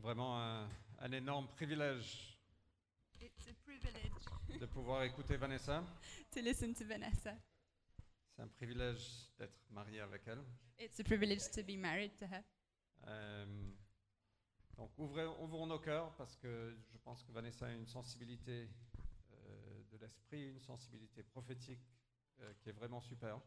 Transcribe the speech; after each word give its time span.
C'est 0.00 0.06
vraiment 0.06 0.40
un, 0.40 0.66
un 1.00 1.12
énorme 1.12 1.46
privilège 1.48 2.34
It's 3.20 3.48
a 3.48 3.52
privilege 3.66 4.58
de 4.58 4.64
pouvoir 4.64 5.02
écouter 5.02 5.36
Vanessa. 5.36 5.84
to 6.30 6.40
listen 6.40 6.72
to 6.72 6.86
Vanessa. 6.86 7.36
C'est 8.34 8.40
un 8.40 8.48
privilège 8.48 9.28
d'être 9.38 9.60
marié 9.68 10.00
avec 10.00 10.26
elle. 10.26 10.42
It's 10.78 10.98
a 11.00 11.04
privilege 11.04 11.50
to 11.50 11.62
be 11.62 11.76
married 11.76 12.16
to 12.16 12.24
her. 12.24 12.42
Euh, 13.08 13.70
donc 14.78 14.90
ouvrez, 14.96 15.26
ouvrons 15.26 15.66
nos 15.66 15.80
cœurs 15.80 16.16
parce 16.16 16.34
que 16.34 16.74
je 16.90 16.96
pense 16.96 17.22
que 17.22 17.32
Vanessa 17.32 17.66
a 17.66 17.72
une 17.72 17.86
sensibilité 17.86 18.70
euh, 19.32 19.82
de 19.92 19.98
l'esprit, 19.98 20.48
une 20.48 20.62
sensibilité 20.62 21.22
prophétique 21.24 21.84
euh, 22.40 22.54
qui 22.62 22.70
est 22.70 22.72
vraiment 22.72 23.02
super. 23.02 23.38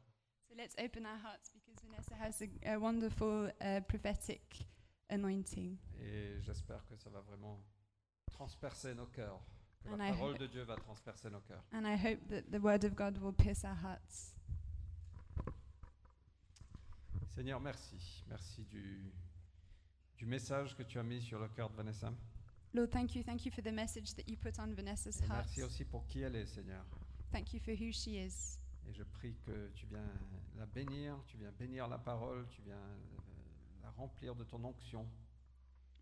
So 0.47 0.53
let's 0.55 0.75
open 0.77 1.07
our 1.07 1.17
hearts 1.17 1.49
because 1.51 1.81
Vanessa 1.83 2.13
has 2.13 2.43
a, 2.43 2.75
a 2.75 2.77
wonderful 2.77 3.51
uh, 3.59 3.81
prophetic 3.87 4.67
anointing. 5.13 5.77
Et 5.99 6.41
j'espère 6.41 6.85
que 6.87 6.95
ça 6.95 7.09
va 7.09 7.21
vraiment 7.21 7.59
transpercer 8.31 8.93
nos 8.95 9.07
cœurs. 9.07 9.39
Que 9.83 9.89
And 9.89 9.97
la 9.97 10.09
I 10.09 10.11
parole 10.13 10.31
hope- 10.33 10.39
de 10.39 10.47
Dieu 10.47 10.63
va 10.63 10.75
transpercer 10.75 11.29
nos 11.29 11.41
cœurs. 11.41 11.63
And 11.73 11.83
I 11.85 11.95
hope 11.95 12.27
that 12.29 12.43
the 12.51 12.61
word 12.61 12.83
of 12.85 12.95
God 12.95 13.17
will 13.17 13.33
pierce 13.33 13.63
our 13.63 13.75
hearts. 13.75 14.33
Seigneur, 17.35 17.59
merci. 17.59 18.23
Merci 18.29 18.63
du, 18.65 19.11
du 20.17 20.25
message 20.25 20.75
que 20.75 20.83
tu 20.83 20.99
as 20.99 21.03
mis 21.03 21.21
sur 21.21 21.39
le 21.39 21.47
cœur 21.49 21.69
de 21.69 21.75
Vanessa. 21.75 22.13
Lord, 22.73 22.89
thank 22.89 23.15
you. 23.15 23.23
Thank 23.23 23.45
you 23.45 23.51
for 23.51 23.63
the 23.63 23.71
message 23.73 24.13
that 24.15 24.23
you 24.27 24.37
put 24.37 24.57
on 24.59 24.73
Vanessa's 24.73 25.19
Et 25.21 25.25
heart. 25.25 25.45
merci 25.45 25.63
aussi 25.63 25.85
pour 25.85 26.05
qui 26.07 26.21
elle 26.21 26.35
est, 26.35 26.45
Seigneur. 26.45 26.83
Thank 27.31 27.53
you 27.53 27.59
for 27.59 27.73
who 27.73 27.91
she 27.91 28.07
is. 28.07 28.59
Et 28.87 28.93
je 28.93 29.03
prie 29.03 29.35
que 29.45 29.69
tu 29.75 29.85
viens 29.87 30.05
la 30.57 30.65
bénir, 30.65 31.17
tu 31.25 31.37
viens 31.37 31.51
bénir 31.51 31.87
la 31.87 31.97
parole, 31.97 32.45
tu 32.49 32.61
viens 32.61 32.81
la 33.83 33.89
remplir 33.91 34.35
de 34.35 34.43
ton 34.45 34.63
onction 34.63 35.05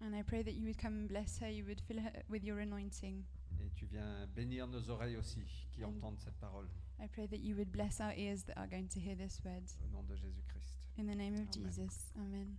And 0.04 0.16
I 0.16 0.24
pray 0.24 0.42
that 0.44 0.54
you 0.54 0.66
would 0.66 0.80
come 0.80 0.96
and 1.02 1.08
bless 1.08 1.38
her, 1.42 1.48
you 1.50 1.64
would 1.66 1.80
fill 1.82 2.00
her 2.00 2.24
with 2.30 2.44
your 2.44 2.60
anointing. 2.60 3.24
et 3.60 3.70
tu 3.76 3.86
viens 3.86 4.26
bénir 4.36 4.68
nos 4.68 4.90
oreilles 4.90 5.18
aussi 5.18 5.44
qui 5.72 5.84
entendent 5.84 6.20
cette 6.20 6.40
parole 6.40 6.68
I 7.00 7.08
pray 7.08 7.28
that 7.28 7.38
you 7.40 7.56
would 7.56 7.72
bless 7.72 8.00
our 8.00 8.14
ears 8.16 8.44
that 8.46 8.58
are 8.58 8.68
going 8.68 8.88
to 8.90 9.00
hear 9.00 9.16
this 9.16 9.42
word. 9.44 9.64
au 9.84 9.88
nom 9.92 10.04
de 10.04 10.16
Jésus-Christ. 10.16 10.76
In 10.98 11.06
the 11.08 11.16
name 11.16 11.34
of 11.36 11.42
Amen. 11.42 11.52
Jesus. 11.72 12.12
Amen. 12.18 12.58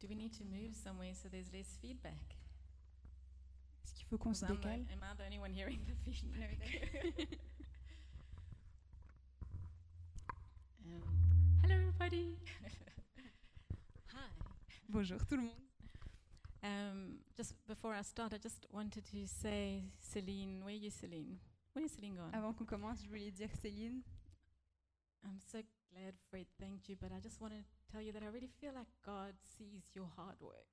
Do 0.00 0.08
we 0.08 0.14
need 0.14 0.32
to 0.38 0.44
move 0.44 0.74
somewhere 0.74 1.14
so 1.14 1.28
there's 1.28 1.52
less 1.52 1.76
feedback? 1.80 2.36
Est-ce 3.84 3.94
qu'il 3.94 4.06
faut 4.06 4.18
qu'on 4.18 4.34
se 4.34 4.46
'Cause 4.46 4.50
I'm 4.50 4.60
the- 4.60 4.66
décale? 4.66 4.86
am 4.92 5.02
I 5.02 5.14
the 5.16 5.24
only 5.24 5.38
one 5.38 5.52
hearing 5.52 5.80
the 5.84 5.94
feedback? 6.10 7.38
hello, 11.70 11.82
everybody. 11.82 12.36
Hi. 14.12 14.18
Bonjour 14.88 15.18
tout 15.26 15.36
le 15.36 15.42
monde. 15.42 15.62
Um, 16.62 17.18
just 17.36 17.54
before 17.66 17.94
I 17.94 18.02
start, 18.02 18.32
I 18.34 18.38
just 18.38 18.66
wanted 18.72 19.04
to 19.12 19.26
say, 19.26 19.84
Celine, 20.00 20.60
where 20.64 20.74
are 20.74 20.76
you, 20.76 20.90
Celine? 20.90 21.38
Where 21.72 21.84
is 21.84 21.92
Celine 21.92 22.16
gone? 22.16 22.30
Avant 22.34 22.52
qu'on 22.54 22.64
commence, 22.66 23.02
je 23.02 23.08
voulais 23.08 23.30
dire 23.30 23.50
Céline, 23.62 24.02
I'm 25.24 25.38
so 25.40 25.60
glad 25.92 26.14
Fred 26.28 26.46
thanked 26.58 26.88
you, 26.88 26.96
but 27.00 27.12
I 27.12 27.20
just 27.20 27.40
want 27.40 27.52
to 27.52 27.62
tell 27.92 28.02
you 28.02 28.12
that 28.12 28.22
I 28.22 28.26
really 28.26 28.50
feel 28.60 28.72
like 28.74 28.88
God 29.04 29.34
sees 29.56 29.84
your 29.94 30.08
hard 30.16 30.40
work. 30.40 30.66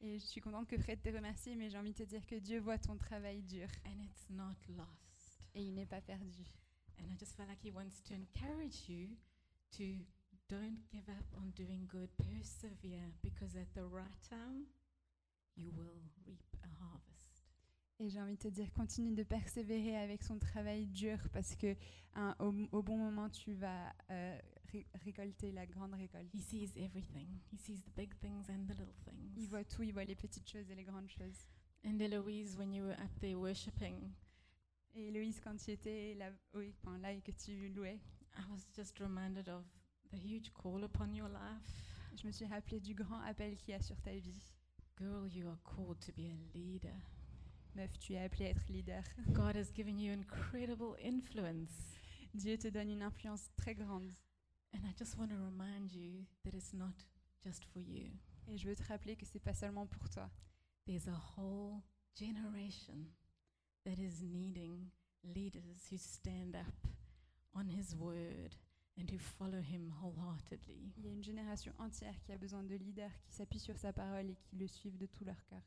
et 0.00 0.18
je 0.20 0.26
suis 0.26 0.40
contente 0.40 0.68
que 0.68 0.78
Fred 0.78 1.02
te 1.02 1.10
remercie, 1.10 1.56
mais 1.56 1.70
j'ai 1.70 1.78
envie 1.78 1.92
de 1.92 1.98
te 1.98 2.08
dire 2.08 2.24
que 2.26 2.36
Dieu 2.36 2.60
voit 2.60 2.78
ton 2.78 2.96
travail 2.96 3.42
dur 3.42 3.68
and 3.84 4.00
it's 4.02 4.30
not 4.30 4.56
lost. 4.68 5.42
et 5.54 5.62
il 5.62 5.74
n'est 5.74 5.86
pas 5.88 6.00
perdu. 6.00 6.44
And 6.98 7.04
I 7.12 7.16
just 7.18 7.36
feel 7.36 7.46
like 7.46 7.60
He 7.62 7.70
wants 7.70 8.00
to 8.04 8.14
encourage 8.14 8.88
you 8.88 9.08
to 9.76 9.84
don't 10.48 10.78
give 10.90 11.08
up 11.08 11.26
on 11.36 11.50
doing 11.54 11.86
good, 11.88 12.08
persevere, 12.16 13.12
because 13.22 13.56
at 13.56 13.72
the 13.74 13.84
right 13.84 14.20
time, 14.28 14.66
you 15.56 15.70
will 15.76 16.00
reap 16.26 16.56
a 16.62 16.68
harvest. 16.82 17.42
Et 18.00 18.08
j'ai 18.08 18.20
envie 18.20 18.36
de 18.36 18.42
te 18.42 18.48
dire, 18.48 18.72
continue 18.72 19.12
de 19.14 19.24
persévérer 19.24 19.96
avec 19.96 20.22
son 20.22 20.38
travail 20.38 20.86
dur 20.86 21.18
parce 21.32 21.56
que 21.56 21.76
hein, 22.14 22.34
au, 22.38 22.54
au 22.70 22.82
bon 22.82 22.96
moment, 22.96 23.28
tu 23.28 23.52
vas 23.54 23.92
euh, 24.10 24.38
ré- 24.72 24.86
récolter 25.04 25.50
la 25.50 25.66
grande 25.66 25.94
récolte. 25.94 26.32
He 26.32 26.40
sees 26.40 26.70
everything. 26.76 27.26
He 27.52 27.58
sees 27.58 27.82
the 27.82 27.90
big 27.96 28.14
things 28.20 28.48
and 28.48 28.66
the 28.66 28.78
little 28.78 28.94
things. 29.04 29.32
Il 29.36 29.48
voit 29.48 29.64
tout, 29.64 29.82
il 29.82 29.92
voit 29.92 30.04
les 30.04 30.14
petites 30.14 30.48
choses 30.48 30.70
et 30.70 30.76
les 30.76 30.84
grandes 30.84 31.10
choses. 31.10 31.48
And 31.84 31.98
Eloise, 31.98 32.56
when 32.56 32.72
you 32.72 32.84
were 32.84 32.98
up 33.00 33.10
there 33.20 33.34
worshiping, 33.34 34.12
Et 34.94 35.08
Héloïse, 35.08 35.40
quand 35.40 35.56
tu 35.56 35.70
étais 35.72 36.14
là, 36.14 36.30
oui, 36.54 36.72
enfin, 36.78 36.98
là 36.98 37.12
et 37.12 37.20
que 37.20 37.30
tu 37.32 37.68
louais, 37.70 38.00
I 38.36 38.42
was 38.50 38.66
just 38.74 39.00
reminded 39.00 39.48
of 39.48 39.64
the 40.10 40.16
huge 40.16 40.52
call 40.54 40.84
upon 40.84 41.14
your 41.14 41.28
life. 41.28 41.88
je 42.16 42.26
me 42.26 42.32
suis 42.32 42.46
rappelé 42.46 42.80
du 42.80 42.94
grand 42.94 43.20
appel 43.22 43.56
qu'il 43.56 43.70
y 43.70 43.74
a 43.74 43.80
sur 43.80 44.00
ta 44.00 44.12
vie. 44.12 44.52
Girl, 44.98 45.28
you 45.28 45.48
are 45.48 45.58
called 45.62 46.00
to 46.00 46.12
be 46.12 46.26
a 46.26 46.58
leader. 46.58 46.96
Meuf, 47.74 47.96
tu 48.00 48.14
es 48.14 48.18
appelée 48.18 48.46
à 48.46 48.50
être 48.50 48.68
leader. 48.68 49.04
God 49.28 49.54
has 49.56 49.70
given 49.72 49.98
you 49.98 50.12
incredible 50.12 50.96
influence. 51.00 51.94
Dieu 52.34 52.58
te 52.58 52.68
donne 52.68 52.90
une 52.90 53.02
influence 53.02 53.50
très 53.56 53.74
grande. 53.74 54.12
And 54.74 54.84
I 54.84 54.92
just 54.98 55.16
want 55.16 55.28
to 55.28 55.36
remind 55.36 55.92
you 55.92 56.26
that 56.44 56.54
it's 56.54 56.72
not 56.72 57.06
just 57.44 57.64
for 57.66 57.80
you. 57.80 58.10
Et 58.48 58.58
je 58.58 58.68
veux 58.68 58.74
te 58.74 58.82
rappeler 58.84 59.16
que 59.16 59.26
c'est 59.26 59.38
pas 59.38 59.54
seulement 59.54 59.86
pour 59.86 60.08
toi. 60.10 60.30
There's 60.86 61.06
a 61.06 61.22
whole 61.36 61.82
generation 62.16 63.12
that 63.84 63.98
is 63.98 64.22
needing 64.22 64.90
leaders 65.22 65.86
who 65.90 65.96
stand 65.96 66.56
up 66.56 66.88
on 67.58 67.66
His 67.68 67.94
word 67.96 68.54
and 68.98 69.10
who 69.10 69.18
follow 69.18 69.60
Him 69.60 69.92
wholeheartedly. 70.00 70.92
Il 70.96 71.04
y 71.04 71.08
a 71.08 71.12
une 71.12 71.24
génération 71.24 71.72
entière 71.78 72.14
qui 72.22 72.32
a 72.32 72.38
besoin 72.38 72.62
de 72.62 72.74
leaders 72.76 73.10
qui 73.24 73.32
s'appuient 73.32 73.58
sur 73.58 73.76
sa 73.76 73.92
parole 73.92 74.30
et 74.30 74.36
qui 74.36 74.56
le 74.56 74.66
suivent 74.68 74.96
de 74.98 75.06
tout 75.06 75.24
leur 75.24 75.44
cœur. 75.46 75.62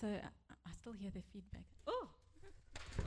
So 0.00 0.06
I, 0.06 0.20
I 0.66 0.72
still 0.72 0.94
hear 0.94 1.10
the 1.10 1.22
feedback. 1.32 1.66
Oh! 1.86 2.08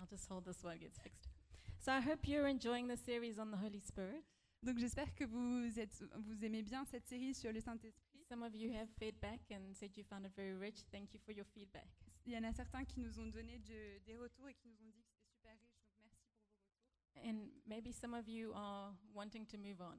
I'll 0.00 0.06
just 0.08 0.28
hold 0.28 0.44
this 0.44 0.62
while 0.62 0.74
it 0.74 0.80
gets 0.80 0.98
fixed. 0.98 1.28
So 1.78 1.92
I 1.92 2.00
hope 2.00 2.26
you're 2.26 2.46
enjoying 2.46 2.88
the 2.88 2.96
series 2.96 3.38
on 3.38 3.50
the 3.50 3.58
Holy 3.58 3.80
Spirit. 3.80 4.24
Donc 4.62 4.78
j'espère 4.78 5.14
que 5.14 5.24
vous, 5.24 5.78
êtes, 5.78 6.02
vous 6.18 6.44
aimez 6.44 6.62
bien 6.62 6.84
cette 6.84 7.06
série 7.06 7.34
sur 7.34 7.52
le 7.52 7.60
Saint-Esprit. 7.60 8.22
Some 8.28 8.42
of 8.42 8.54
you 8.54 8.72
have 8.72 8.88
feedback 8.98 9.40
and 9.50 9.74
said 9.74 9.96
you 9.96 10.04
found 10.04 10.24
it 10.24 10.32
very 10.36 10.54
rich. 10.54 10.84
Thank 10.92 11.14
you 11.14 11.20
for 11.24 11.32
your 11.32 11.46
feedback. 11.46 11.88
Il 12.30 12.34
y 12.34 12.38
en 12.38 12.44
a 12.44 12.52
certains 12.52 12.84
qui 12.84 13.00
nous 13.00 13.18
ont 13.18 13.26
donné 13.26 13.58
de- 13.58 13.98
des 14.06 14.16
retours 14.16 14.48
et 14.48 14.54
qui 14.54 14.68
nous 14.68 14.80
ont 14.84 14.88
dit 14.90 15.02
que 15.02 15.08
c'était 15.08 15.26
super 15.32 15.50
riche. 15.58 15.74
Donc 15.82 15.90
merci 15.96 16.16
pour 16.30 16.44
vos 16.46 16.54
retours. 16.54 17.28
And 17.28 17.48
maybe 17.66 17.92
some 17.92 18.14
of 18.14 18.28
you 18.28 18.52
are 18.54 18.94
wanting 19.12 19.44
to 19.48 19.58
move 19.58 19.80
on. 19.80 19.98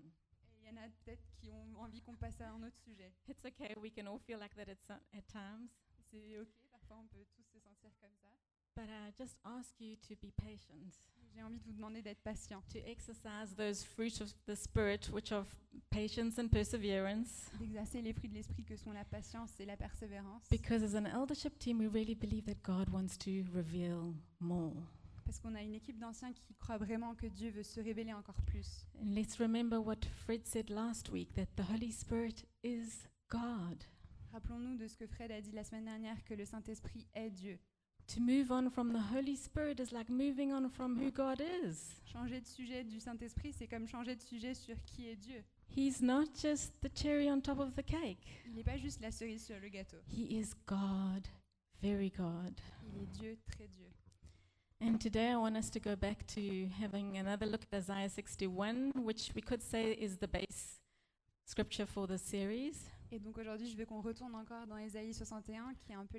Et 0.54 0.60
il 0.60 0.64
y 0.66 0.70
en 0.70 0.78
a 0.78 0.88
peut-être 1.04 1.28
qui 1.34 1.52
ont 1.52 1.76
envie 1.76 2.02
qu'on 2.02 2.16
passe 2.16 2.40
à 2.40 2.50
un 2.52 2.64
autre 2.64 2.78
sujet. 2.78 3.14
It's 3.28 3.44
okay. 3.44 3.76
We 3.78 3.92
can 3.94 4.06
all 4.08 4.18
feel 4.18 4.40
like 4.40 4.56
that 4.56 4.70
at, 4.72 4.78
some, 4.82 5.02
at 5.12 5.24
times. 5.28 5.70
C'est 6.10 6.40
ok, 6.40 6.56
parfois 6.72 7.00
on 7.00 7.08
peut 7.08 7.26
tous 7.36 7.44
se 7.44 7.60
sentir 7.60 7.92
comme 8.00 8.16
ça. 8.16 8.30
But 8.78 8.88
I 8.90 9.12
just 9.18 9.38
ask 9.44 9.78
you 9.82 9.98
to 9.98 10.16
be 10.16 10.32
patient, 10.32 11.02
J'ai 11.34 11.44
envie 11.44 11.60
de 11.60 11.64
vous 11.64 11.74
demander 11.74 12.02
d'être 12.02 12.22
patient, 12.24 12.62
to 12.74 12.80
exercise 12.86 13.56
those 13.56 13.84
fruits 13.84 14.22
of 14.22 14.34
the 14.46 14.56
Spirit, 14.56 15.10
which 15.14 15.32
are 15.32 15.46
patience 15.90 16.38
and 16.38 16.50
perseverance. 16.50 17.50
d'exercer 17.60 18.02
les 18.02 18.14
fruits 18.14 18.30
de 18.30 18.36
l'esprit 18.36 18.64
que 18.64 18.76
sont 18.76 18.92
la 18.92 19.06
patience 19.06 19.60
et 19.60 19.66
la 19.66 19.78
persévérance. 19.78 20.44
Because 20.50 20.84
as 20.84 20.96
an 20.96 21.06
eldership 21.06 21.58
team, 21.58 21.80
we 21.80 21.88
really 21.88 22.16
believe 22.16 22.46
that 22.46 22.62
God 22.64 22.90
wants 22.90 23.18
to 23.20 23.44
reveal 23.54 24.14
more. 24.40 24.76
Parce 25.24 25.40
qu'on 25.40 25.56
a 25.56 25.62
une 25.62 25.76
équipe 25.76 25.98
d'anciens 25.98 26.34
qui 26.34 26.54
croient 26.56 26.78
vraiment 26.78 27.16
que 27.16 27.28
Dieu 27.28 27.52
veut 27.52 27.64
se 27.64 27.80
révéler 27.80 28.14
encore 28.14 28.42
plus. 28.48 28.86
And 29.02 29.14
let's 29.16 29.38
remember 29.40 29.80
what 29.80 30.06
Fred 30.26 30.46
said 30.46 30.70
last 30.70 31.10
week 31.10 31.34
that 31.36 31.48
the 31.56 31.64
Holy 31.72 31.92
Spirit 31.92 32.46
is 32.64 33.08
God. 33.30 33.86
Rappelons-nous 34.34 34.76
de 34.78 34.88
ce 34.88 34.98
que 34.98 35.08
Fred 35.08 35.32
a 35.32 35.40
dit 35.40 35.52
la 35.52 35.64
semaine 35.64 35.86
dernière, 35.86 36.24
que 36.26 36.34
le 36.34 36.46
Saint-Esprit 36.46 37.08
est 37.14 37.30
Dieu. 37.30 37.60
To 38.08 38.20
move 38.20 38.52
on 38.52 38.70
from 38.70 38.92
the 38.92 39.00
Holy 39.00 39.36
Spirit 39.36 39.80
is 39.80 39.92
like 39.92 40.10
moving 40.10 40.52
on 40.52 40.70
from 40.70 40.98
who 40.98 41.12
God 41.12 41.42
is. 41.42 41.96
Changer 42.06 42.42
de 42.42 42.48
sujet 42.48 42.84
du 42.84 43.00
Saint-Esprit, 43.00 43.54
c'est 43.54 43.68
comme 43.68 43.88
changer 43.88 44.16
de 44.16 44.22
sujet 44.22 44.54
sur 44.54 44.76
qui 44.86 45.08
est 45.10 45.16
Dieu. 45.16 45.44
He's 45.70 46.02
not 46.02 46.26
just 46.36 46.74
the 46.82 46.90
cherry 46.94 47.30
on 47.30 47.42
top 47.42 47.60
of 47.60 47.74
the 47.76 47.84
cake, 47.84 48.42
Il 48.46 48.56
n'est 48.56 48.64
pas 48.66 48.78
juste 48.78 49.00
la 49.02 49.12
cerise 49.12 49.46
sur 49.46 49.56
le 49.62 49.70
gâteau. 49.70 49.98
He 50.10 50.38
is 50.38 50.54
God, 50.68 51.28
very 51.82 52.10
God. 52.10 52.60
Il 52.84 53.04
est 53.04 53.12
Dieu, 53.18 53.38
très 53.48 53.68
Dieu. 53.68 53.88
And 54.82 55.00
today 55.00 55.32
I 55.32 55.36
want 55.38 55.56
us 55.56 55.70
to 55.70 55.80
go 55.80 55.96
back 55.96 56.26
to 56.36 56.68
having 56.82 57.18
another 57.18 57.46
look 57.46 57.62
at 57.72 57.78
Isaiah 57.78 58.10
61, 58.10 58.92
which 58.96 59.32
we 59.34 59.42
could 59.42 59.62
say 59.62 59.92
is 59.92 60.18
the 60.18 60.28
base 60.28 60.82
scripture 61.46 61.86
for 61.86 62.08
the 62.08 62.18
series. 62.18 62.90
Et 63.14 63.20
donc 63.20 63.38
aujourd'hui, 63.38 63.70
je 63.70 63.76
veux 63.76 63.86
qu'on 63.86 64.02
retourne 64.02 64.34
encore 64.36 64.66
dans 64.68 64.78
Ésaïe 64.78 65.14
61, 65.14 65.74
qui 65.76 65.92
est 65.92 65.96
un 65.96 66.06
peu 66.06 66.18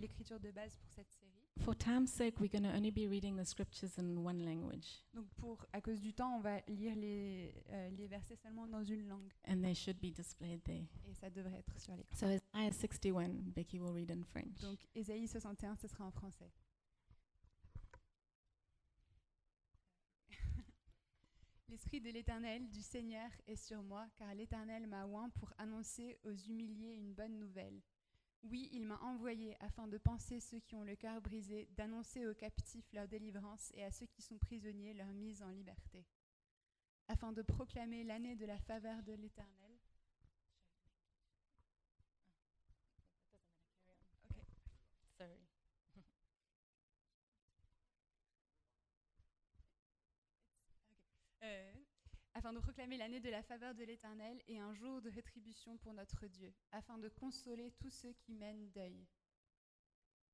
l'écriture 0.00 0.40
de 0.40 0.50
base 0.50 0.76
pour 0.78 0.90
cette 0.90 1.10
série. 1.12 1.28
For 1.60 1.76
time's 1.76 2.10
sake, 2.10 2.40
we're 2.40 2.48
going 2.50 2.62
to 2.62 2.74
only 2.74 2.90
be 2.90 3.06
reading 3.06 3.36
the 3.36 3.44
scriptures 3.44 3.98
in 3.98 4.16
one 4.16 4.42
language, 4.42 5.04
Donc 5.12 5.26
pour, 5.36 5.66
à 5.74 5.82
cause 5.82 6.00
du 6.00 6.14
temps, 6.14 6.36
on 6.38 6.40
va 6.40 6.60
lire 6.66 6.96
les, 6.96 7.54
euh, 7.70 7.90
les 7.90 8.06
versets 8.06 8.36
seulement 8.36 8.66
dans 8.66 8.82
une 8.82 9.06
langue. 9.06 9.30
and 9.46 9.60
they 9.60 9.74
should 9.74 9.98
be 10.00 10.10
displayed 10.10 10.62
there. 10.64 10.86
Et 11.06 11.12
ça 11.12 11.28
devrait 11.28 11.58
être 11.58 11.78
sur 11.78 11.94
l'écran. 11.94 12.16
So 12.16 12.26
Isaiah 12.56 12.72
61, 12.72 13.28
Becky 13.54 13.78
will 13.78 13.92
read 13.92 14.10
in 14.10 14.22
French. 14.24 14.58
Donc 14.62 14.78
Ésaïe 14.94 15.28
61, 15.28 15.76
ce 15.76 15.86
sera 15.88 16.06
en 16.06 16.10
français. 16.10 16.50
L'Esprit 21.72 22.02
de 22.02 22.10
l'Éternel, 22.10 22.68
du 22.68 22.82
Seigneur, 22.82 23.30
est 23.46 23.56
sur 23.56 23.82
moi, 23.82 24.06
car 24.16 24.34
l'Éternel 24.34 24.86
m'a 24.86 25.06
oint 25.06 25.30
pour 25.30 25.54
annoncer 25.56 26.18
aux 26.22 26.34
humiliés 26.34 26.92
une 26.96 27.14
bonne 27.14 27.38
nouvelle. 27.38 27.80
Oui, 28.42 28.68
il 28.72 28.84
m'a 28.84 29.00
envoyé 29.00 29.56
afin 29.58 29.88
de 29.88 29.96
penser 29.96 30.38
ceux 30.38 30.60
qui 30.60 30.74
ont 30.74 30.84
le 30.84 30.96
cœur 30.96 31.22
brisé, 31.22 31.70
d'annoncer 31.74 32.26
aux 32.26 32.34
captifs 32.34 32.92
leur 32.92 33.08
délivrance 33.08 33.72
et 33.72 33.84
à 33.84 33.90
ceux 33.90 34.04
qui 34.04 34.20
sont 34.20 34.36
prisonniers 34.36 34.92
leur 34.92 35.14
mise 35.14 35.42
en 35.42 35.48
liberté, 35.48 36.04
afin 37.08 37.32
de 37.32 37.40
proclamer 37.40 38.04
l'année 38.04 38.36
de 38.36 38.44
la 38.44 38.58
faveur 38.58 39.02
de 39.04 39.14
l'Éternel. 39.14 39.78
Ok. 44.28 44.36
Sorry. 45.16 45.38
Euh, 51.44 51.72
afin 52.42 52.52
de 52.52 52.58
proclamer 52.58 52.96
l'année 52.96 53.20
de 53.20 53.30
la 53.30 53.44
faveur 53.44 53.72
de 53.72 53.84
l'Éternel 53.84 54.42
et 54.48 54.58
un 54.58 54.74
jour 54.74 55.00
de 55.00 55.08
rétribution 55.08 55.78
pour 55.78 55.94
notre 55.94 56.26
Dieu, 56.26 56.52
afin 56.72 56.98
de 56.98 57.08
consoler 57.08 57.70
tous 57.78 57.90
ceux 57.90 58.12
qui 58.14 58.34
mènent 58.34 58.68
deuil, 58.72 59.06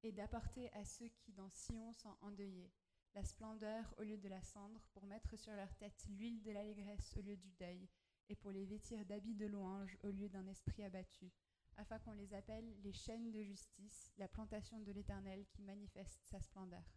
et 0.02 0.10
d'apporter 0.10 0.72
à 0.72 0.86
ceux 0.86 1.08
qui 1.08 1.34
dans 1.34 1.50
Sion 1.50 1.92
sont 1.92 2.16
endeuillés 2.22 2.72
la 3.14 3.22
splendeur 3.24 3.94
au 3.98 4.04
lieu 4.04 4.16
de 4.16 4.26
la 4.26 4.40
cendre, 4.40 4.80
pour 4.94 5.04
mettre 5.04 5.36
sur 5.36 5.52
leur 5.52 5.74
tête 5.74 6.06
l'huile 6.08 6.40
de 6.40 6.50
l'allégresse 6.50 7.14
au 7.18 7.20
lieu 7.20 7.36
du 7.36 7.50
deuil, 7.60 7.86
et 8.30 8.36
pour 8.36 8.52
les 8.52 8.64
vêtir 8.64 9.04
d'habits 9.04 9.34
de 9.34 9.44
louange 9.44 9.98
au 10.02 10.08
lieu 10.08 10.30
d'un 10.30 10.46
esprit 10.46 10.84
abattu, 10.84 11.30
afin 11.76 11.98
qu'on 11.98 12.12
les 12.12 12.32
appelle 12.32 12.74
les 12.82 12.94
chaînes 12.94 13.32
de 13.32 13.42
justice, 13.42 14.14
la 14.16 14.28
plantation 14.28 14.80
de 14.80 14.92
l'Éternel 14.92 15.44
qui 15.50 15.60
manifeste 15.60 16.24
sa 16.24 16.40
splendeur. 16.40 16.90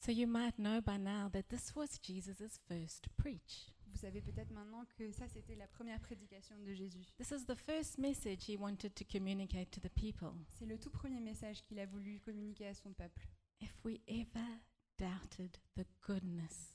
So 0.00 0.12
you 0.12 0.26
might 0.26 0.58
know 0.58 0.80
by 0.80 0.96
now 0.96 1.28
that 1.32 1.50
this 1.50 1.74
was 1.76 1.98
Jesus' 2.02 2.58
first 2.68 3.08
preach. 3.18 3.70
Vous 3.86 3.98
savez 3.98 4.22
peut-être 4.22 4.50
maintenant 4.50 4.84
que 4.96 5.10
ça, 5.12 5.28
c'était 5.28 5.56
la 5.56 5.66
première 5.66 6.00
prédication 6.00 6.56
de 6.64 6.72
Jésus. 6.72 7.04
This 7.18 7.32
is 7.32 7.44
the 7.44 7.54
first 7.54 7.98
message 7.98 8.44
he 8.48 8.56
wanted 8.56 8.94
to 8.94 9.04
communicate 9.04 9.70
to 9.72 9.80
the 9.80 9.90
people. 9.92 10.32
C'est 10.58 10.64
le 10.64 10.78
tout 10.78 10.90
premier 10.90 11.20
message 11.20 11.62
qu'il 11.64 11.78
a 11.80 11.86
voulu 11.86 12.18
communiquer 12.20 12.68
à 12.68 12.74
son 12.74 12.92
peuple. 12.94 13.28
If 13.60 13.74
we 13.84 14.00
ever 14.08 14.60
doubted 14.98 15.58
the 15.76 15.84
goodness 16.06 16.74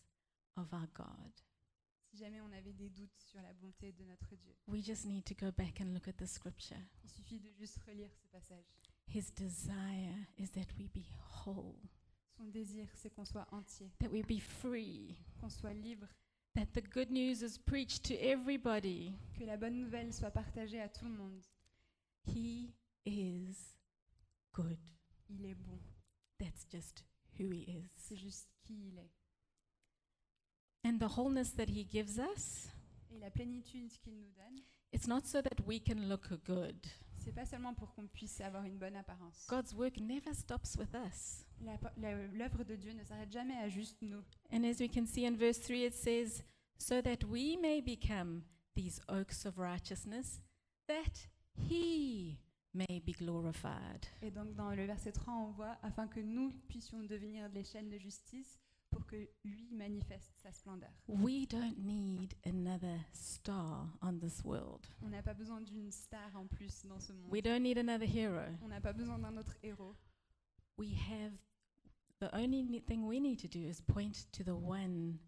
of 0.56 0.72
our 0.74 0.88
God, 0.94 1.32
Si 2.12 2.18
jamais 2.18 2.42
on 2.42 2.52
avait 2.52 2.74
des 2.74 2.90
doutes 2.90 3.18
sur 3.18 3.42
la 3.42 3.54
bonté 3.54 3.92
de 3.92 4.04
notre 4.04 4.36
Dieu, 4.36 4.54
we 4.68 4.84
just 4.86 5.06
need 5.06 5.24
to 5.26 5.34
go 5.34 5.52
back 5.52 5.82
and 5.82 5.94
look 5.94 6.08
at 6.08 6.14
the 6.14 6.28
scripture. 6.28 6.78
il 7.04 7.10
suffit 7.10 7.40
de 7.40 7.50
juste 7.58 7.80
relire 7.88 8.12
ce 8.14 8.28
passage. 8.28 8.66
His 9.08 9.32
desire 9.34 10.28
is 10.38 10.50
that 10.52 10.68
we 10.78 10.88
be 10.94 11.06
whole, 11.44 11.80
Son 12.38 12.46
désir, 12.46 12.88
c'est 12.96 13.10
qu'on 13.10 13.26
soit 13.26 13.48
entier, 13.52 13.92
that 14.00 14.10
we 14.10 14.22
be 14.22 14.40
free, 14.40 15.16
qu'on 15.40 15.50
soit 15.50 15.74
libre, 15.74 16.08
that 16.54 16.66
the 16.74 16.82
good 16.82 17.10
news 17.10 17.42
is 17.42 17.58
preached 17.58 18.04
to 18.04 18.14
everybody. 18.16 19.14
que 19.38 19.46
la 19.46 19.58
bonne 19.58 19.78
nouvelle 19.78 20.14
soit 20.14 20.32
partagée 20.32 20.82
à 20.82 20.90
tout 20.90 21.06
le 21.06 21.12
monde. 21.16 21.42
He 22.28 22.74
is 23.06 23.78
good. 24.54 24.78
Il 25.30 25.46
est 25.46 25.56
bon. 25.56 25.80
That's 26.38 26.66
just 26.70 27.04
who 27.40 27.52
he 27.52 27.64
is. 27.70 27.90
C'est 27.96 28.18
juste 28.18 28.50
qui 28.64 28.90
il 28.90 28.98
est. 28.98 29.12
And 30.84 31.00
the 31.00 31.18
wholeness 31.18 31.52
that 31.56 31.70
he 31.70 31.84
gives 31.84 32.20
us, 32.20 32.68
Et 33.12 33.20
la 33.20 33.32
plénitude 33.32 33.92
qu'il 34.00 34.16
nous 34.16 34.32
donne, 34.36 34.62
it's 34.92 35.08
not 35.08 35.26
so 35.26 35.42
that 35.42 35.64
we 35.66 35.80
can 35.80 36.08
look 36.10 36.28
good. 36.46 36.76
C'est 37.26 37.34
pas 37.34 37.46
seulement 37.46 37.74
pour 37.74 37.92
qu'on 37.96 38.06
puisse 38.06 38.40
avoir 38.40 38.66
une 38.66 38.78
bonne 38.78 38.96
apparence. 38.96 39.48
God's 39.50 39.74
work 39.74 39.98
never 40.00 40.32
stops 40.34 40.78
with 40.78 40.94
us. 40.94 41.44
L'œuvre 41.98 42.64
de 42.64 42.76
Dieu 42.76 42.94
ne 42.94 43.04
s'arrête 43.04 43.32
jamais 43.32 43.58
à 43.58 43.68
juste 43.68 44.00
nous. 44.04 44.24
And 44.54 44.64
as 44.64 44.80
we 44.80 44.88
can 44.88 45.08
see 45.08 45.26
in 45.26 45.36
verse 45.36 45.60
3, 45.60 45.88
it 45.88 45.96
says, 45.96 46.44
So 46.78 47.02
that 47.02 47.24
we 47.28 47.58
may 47.58 47.82
become 47.82 48.44
these 48.76 49.02
oaks 49.10 49.46
of 49.46 49.58
righteousness, 49.58 50.40
that 50.88 51.28
he 51.56 52.38
may 52.74 53.00
be 53.00 53.14
glorified. 53.14 54.06
Et 54.22 54.30
donc 54.30 54.54
dans 54.54 54.70
le 54.70 54.86
verset 54.86 55.14
3, 55.14 55.34
on 55.34 55.52
voit 55.52 55.78
afin 55.82 56.08
que 56.08 56.20
nous 56.20 56.52
puissions 56.68 57.02
devenir 57.02 57.50
les 57.50 57.64
chaînes 57.64 57.90
de 57.90 57.98
justice 57.98 58.60
pour 58.96 59.06
que 59.06 59.28
lui 59.44 59.68
manifeste 59.72 60.32
sa 60.38 60.52
splendeur. 60.54 60.90
We 61.08 61.46
don't 61.46 61.78
need 61.78 62.34
another 62.46 62.98
star 63.12 63.90
on 64.02 64.20
this 64.20 64.42
world. 64.46 64.88
On 65.02 65.10
n'a 65.10 65.22
pas 65.22 65.34
besoin 65.34 65.60
d'une 65.60 65.92
star 65.92 66.34
en 66.36 66.48
plus 66.48 66.86
dans 66.86 67.02
ce 67.02 67.12
monde. 67.12 67.30
We 67.30 67.42
don't 67.42 67.62
need 67.62 67.78
another 67.78 68.08
hero. 68.08 68.46
On 68.62 68.70
n'a 68.70 68.80
pas 68.80 68.94
besoin 68.94 69.20
d'un 69.20 69.36
autre 69.36 69.58
héros. 69.64 69.96
We 70.78 70.94
have 70.94 71.34
the 72.22 72.34
only 72.34 72.82
thing 72.88 73.06
we 73.06 73.20
need 73.20 73.40
to 73.40 73.50
do 73.50 73.60
is 73.60 73.82
point 73.82 74.32
to 74.32 74.44
the 74.44 74.56
one 74.56 75.20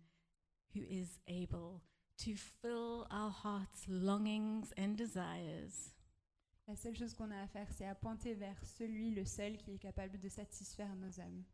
who 0.73 0.83
is 0.89 1.19
able 1.27 1.81
to 2.19 2.35
fill 2.61 3.05
our 3.11 3.31
hearts' 3.31 3.85
longings 3.89 4.71
and 4.77 4.95
desires 4.95 5.93
La 6.69 6.75
seule 6.75 6.97
chose 6.97 7.13
qu'on 7.13 7.31
a 7.31 7.41
à 7.43 7.47
faire, 7.47 7.71
c'est 7.71 7.85
à 7.85 7.95
pointer 7.95 8.33
vers 8.33 8.61
celui, 8.65 9.11
le 9.11 9.23
seul, 9.23 9.55
qui 9.55 9.71
est 9.71 9.77
capable 9.77 10.19
de 10.19 10.27
satisfaire 10.27 10.93
nos 10.97 11.17
âmes. 11.21 11.45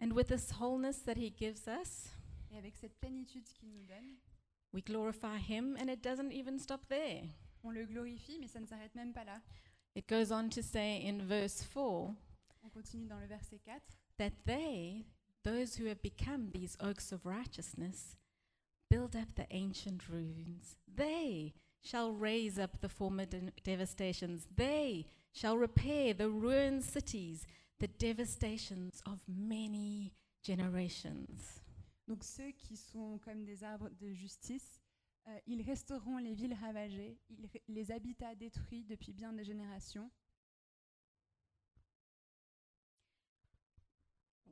And 0.00 0.12
with 0.12 0.28
this 0.28 0.50
wholeness 0.52 0.98
that 1.04 1.16
He 1.16 1.30
gives 1.30 1.66
us, 1.68 2.10
Et 2.52 2.58
avec 2.58 2.74
cette 2.76 2.98
plénitude 3.00 3.44
qu'il 3.52 3.68
nous 3.70 3.84
donne, 3.86 4.16
we 4.72 4.82
glorify 4.82 5.38
Him, 5.38 5.76
and 5.78 5.88
it 5.88 6.02
doesn't 6.02 6.32
even 6.32 6.58
stop 6.58 6.86
there. 6.88 7.22
on 7.62 7.70
le 7.72 7.86
glorifie, 7.86 8.38
mais 8.38 8.48
ça 8.48 8.60
ne 8.60 8.66
s'arrête 8.66 8.94
même 8.94 9.12
pas 9.12 9.24
là. 9.24 9.40
It 9.94 10.06
goes 10.08 10.30
on 10.32 10.48
to 10.50 10.60
say 10.62 11.00
in 11.06 11.24
verse 11.26 11.62
4 11.62 12.14
On 12.64 12.68
continue 12.70 13.06
dans 13.06 13.18
le 13.20 13.26
verset 13.26 13.58
4. 13.64 13.80
that 14.18 14.32
they, 14.44 15.04
those 15.44 15.76
who 15.76 15.86
have 15.86 16.02
become 16.02 16.50
these 16.52 16.76
oaks 16.80 17.12
of 17.12 17.24
righteousness, 17.24 18.16
build 18.90 19.14
up 19.16 19.34
the 19.36 19.46
ancient 19.50 20.08
ruins. 20.08 20.76
They 20.86 21.54
shall 21.80 22.12
raise 22.12 22.58
up 22.58 22.80
the 22.80 22.88
former 22.88 23.24
de- 23.26 23.52
devastations. 23.62 24.46
They 24.54 25.06
shall 25.32 25.56
repair 25.56 26.12
the 26.14 26.28
ruined 26.28 26.82
cities, 26.84 27.46
the 27.78 27.88
devastations 27.98 29.02
of 29.06 29.18
many 29.28 30.12
generations. 30.42 31.62
Donc 32.06 32.22
ceux 32.22 32.50
qui 32.52 32.76
sont 32.76 33.18
comme 33.18 33.44
des 33.44 33.64
arbres 33.64 33.90
de 34.00 34.12
justice, 34.12 34.80
euh, 35.26 35.38
ils 35.46 35.62
restaureront 35.62 36.18
les 36.18 36.34
villes 36.34 36.54
ravagées, 36.54 37.18
ils 37.30 37.48
les 37.68 37.90
habitats 37.90 38.34
détruits 38.34 38.84
depuis 38.84 39.12
bien 39.12 39.32
des 39.32 39.44
générations. 39.44 40.10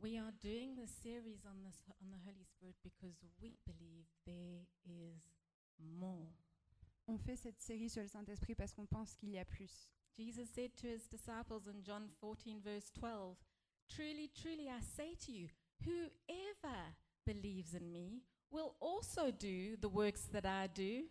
We 0.02 0.16
are 0.16 0.32
doing 0.40 0.74
this 0.74 0.90
series 0.90 1.44
on 1.46 1.62
this 1.62 1.78
on 2.00 2.10
the 2.10 2.18
Holy 2.26 2.44
Spirit 2.44 2.74
because 2.82 3.14
we 3.22 3.54
believe 3.64 4.06
there 4.24 4.66
is 4.84 5.20
more. 5.78 6.26
On 7.06 7.18
fait 7.18 7.36
cette 7.36 7.60
série 7.60 7.88
sur 7.88 8.02
le 8.02 8.08
Saint-Esprit 8.08 8.54
parce 8.56 8.72
qu'on 8.72 8.86
pense 8.86 9.14
qu'il 9.14 9.30
y 9.30 9.38
a 9.38 9.44
plus. 9.44 9.92
Jesus 10.16 10.48
said 10.54 10.76
to 10.76 10.88
his 10.88 11.06
disciples 11.06 11.66
in 11.66 11.82
John 11.82 12.08
14, 12.20 12.60
verse 12.62 12.90
12, 12.98 13.36
Truly, 13.94 14.30
truly, 14.40 14.68
I 14.68 14.80
say 14.96 15.16
to 15.26 15.32
you, 15.32 15.48
whoever 15.84 16.76
believes 17.26 17.74
in 17.74 17.92
me 17.92 18.22
will 18.50 18.74
also 18.80 19.30
do 19.30 19.76
the 19.80 19.88
works 19.88 20.28
that 20.32 20.44
I 20.44 20.66
do. 20.66 21.04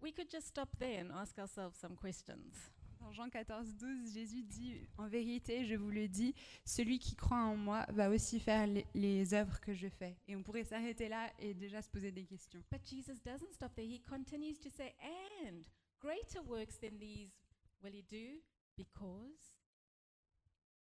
We 0.00 0.12
could 0.12 0.30
just 0.30 0.48
stop 0.48 0.70
there 0.78 1.00
and 1.00 1.12
ask 1.12 1.38
ourselves 1.38 1.78
some 1.78 1.94
questions. 1.94 2.54
Dans 3.00 3.12
Jean 3.12 3.28
14, 3.28 3.76
12, 3.76 4.14
Jésus 4.14 4.42
dit 4.44 4.76
En 4.96 5.08
vérité, 5.08 5.64
je 5.64 5.74
vous 5.74 5.90
le 5.90 6.08
dis, 6.08 6.34
celui 6.64 6.98
qui 6.98 7.16
croit 7.16 7.36
en 7.36 7.56
moi 7.56 7.84
va 7.90 8.08
aussi 8.08 8.38
faire 8.38 8.66
les, 8.66 8.86
les 8.94 9.34
œuvres 9.34 9.60
que 9.60 9.74
je 9.74 9.88
fais. 9.88 10.16
Et 10.28 10.36
on 10.36 10.42
pourrait 10.42 10.64
s'arrêter 10.64 11.08
là 11.08 11.30
et 11.38 11.52
déjà 11.52 11.82
se 11.82 11.90
poser 11.90 12.12
des 12.12 12.24
questions. 12.24 12.62
But 12.70 12.86
Jesus 12.86 13.20
doesn't 13.24 13.52
stop 13.52 13.74
there. 13.74 13.86
He 13.86 14.00
continues 14.00 14.58
to 14.60 14.70
say, 14.70 14.94
And 15.44 15.64
greater 16.00 16.42
works 16.46 16.78
than 16.78 16.98
these 17.00 17.32
will 17.82 17.92
he 17.92 18.02
do 18.02 18.40
because 18.76 19.56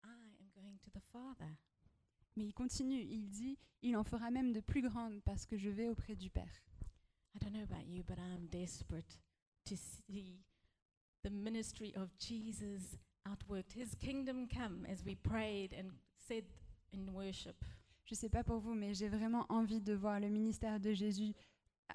I 0.05 0.09
am 0.41 0.51
going 0.55 0.79
to 0.83 0.91
the 0.91 1.03
Father? 1.13 1.57
Mais 2.37 2.45
il 2.45 2.53
continue, 2.55 3.03
il 3.03 3.29
dit 3.29 3.59
Il 3.83 3.97
en 3.97 4.05
fera 4.05 4.31
même 4.31 4.53
de 4.53 4.61
plus 4.61 4.83
grandes 4.83 5.21
parce 5.25 5.47
que 5.47 5.57
je 5.57 5.71
vais 5.71 5.89
auprès 5.89 6.17
du 6.17 6.31
Père. 6.31 6.63
I 7.35 7.39
don't 7.39 7.53
know 7.53 7.63
about 7.63 7.87
you, 7.87 8.03
but 8.03 8.19
I'm 8.19 8.49
desperate 8.49 9.19
to 9.67 9.77
see 9.77 10.41
the 11.23 11.31
ministry 11.31 11.95
of 11.97 12.11
Jesus 12.19 12.97
outworked, 13.27 13.73
his 13.73 13.95
kingdom 13.95 14.49
come, 14.49 14.87
as 14.87 15.05
we 15.05 15.15
prayed 15.15 15.75
and 15.75 15.91
said 16.17 16.45
in 16.93 17.13
worship. 17.13 17.65
Je 18.05 18.15
ne 18.15 18.17
sais 18.17 18.29
pas 18.31 18.43
pour 18.43 18.59
vous, 18.59 18.75
mais 18.75 18.95
j'ai 18.95 19.09
vraiment 19.09 19.45
envie 19.51 19.81
de 19.81 19.93
voir 19.93 20.19
le 20.19 20.29
ministère 20.29 20.81
de 20.81 20.93
Jésus 20.93 21.35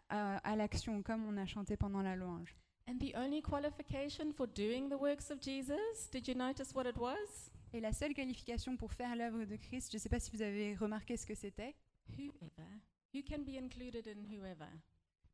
à, 0.10 0.38
à 0.38 0.56
l'action, 0.56 1.02
comme 1.02 1.26
on 1.26 1.38
a 1.38 1.46
chanté 1.46 1.76
pendant 1.76 2.02
la 2.02 2.16
louange. 2.16 2.56
And 2.88 3.00
the 3.00 3.14
only 3.16 3.42
qualification 3.42 4.34
for 4.34 4.46
doing 4.48 4.90
the 4.90 4.98
works 4.98 5.32
of 5.32 5.40
Jesus, 5.40 6.10
did 6.12 6.28
you 6.28 6.36
notice 6.36 6.74
what 6.76 6.86
it 6.86 6.98
was? 6.98 7.52
Et 7.74 7.80
la 7.80 7.92
seule 7.94 8.14
qualification 8.14 8.76
pour 8.78 8.92
faire 8.92 9.16
l'œuvre 9.16 9.46
de 9.46 9.56
Christ, 9.56 9.92
je 9.92 9.98
ne 9.98 10.02
sais 10.02 10.10
pas 10.10 10.20
si 10.20 10.30
vous 10.32 10.42
avez 10.42 10.76
remarqué 10.76 11.16
ce 11.18 11.26
que 11.26 11.34
c'était, 11.36 11.76
Whoever. 12.18 12.68
Who 13.14 13.22
can 13.24 13.44
be 13.44 13.58
included 13.58 14.08
in 14.08 14.24
whoever? 14.26 14.68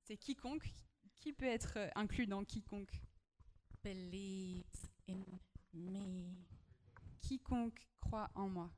c'est 0.03 0.17
quiconque. 0.17 0.73
Qui 1.15 1.33
peut 1.33 1.45
être 1.45 1.77
inclus 1.95 2.27
dans 2.27 2.43
quiconque? 2.45 3.01
Believes 3.83 4.89
in 5.09 5.23
me. 5.73 6.25
Quiconque 7.21 7.87
croit 7.99 8.29
en 8.35 8.47
moi. 8.49 8.69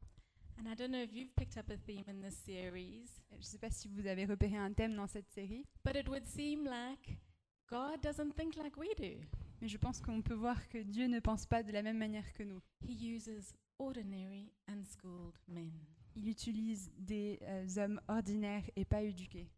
And 0.58 0.68
I 0.68 0.75
don't 0.75 0.92
know 0.92 1.01
if 1.01 1.13
you've 1.13 1.34
picked 1.36 1.58
up 1.58 1.70
a 1.70 1.78
theme 1.78 2.04
in 2.08 2.22
this 2.22 2.36
series, 2.38 3.10
Je 3.32 3.38
ne 3.38 3.42
sais 3.44 3.58
pas 3.58 3.70
si 3.72 3.88
vous 3.88 4.06
avez 4.08 4.25
repéré 4.25 4.58
un 4.58 4.74
thème 4.74 4.96
dans 4.96 5.08
cette 5.08 5.30
série, 5.30 5.66
but 5.84 5.96
it 5.96 6.08
would 6.08 6.25
seem 6.25 6.66
like 6.66 7.18
God 7.72 8.01
doesn't 8.01 8.34
think 8.36 8.58
like 8.58 8.75
we 8.75 8.90
do. 8.98 9.25
mais 9.62 9.70
je 9.70 9.78
pense 9.78 10.01
qu'on 10.01 10.22
peut 10.22 10.34
voir 10.34 10.68
que 10.68 10.80
Dieu 10.80 11.08
ne 11.08 11.22
pense 11.22 11.46
pas 11.46 11.63
de 11.63 11.72
la 11.72 11.82
même 11.82 11.98
manière 11.98 12.34
que 12.34 12.44
nous. 12.44 12.62
He 12.82 13.16
uses 13.16 13.56
ordinary, 13.80 14.51
unschooled 14.68 15.40
men. 15.48 15.72
Il 16.16 16.28
utilise 16.28 16.92
des 16.98 17.40
euh, 17.44 17.66
hommes 17.78 18.01
ordinaires 18.10 18.70
et 18.75 18.84
pas 18.84 19.01
éduqués. 19.01 19.50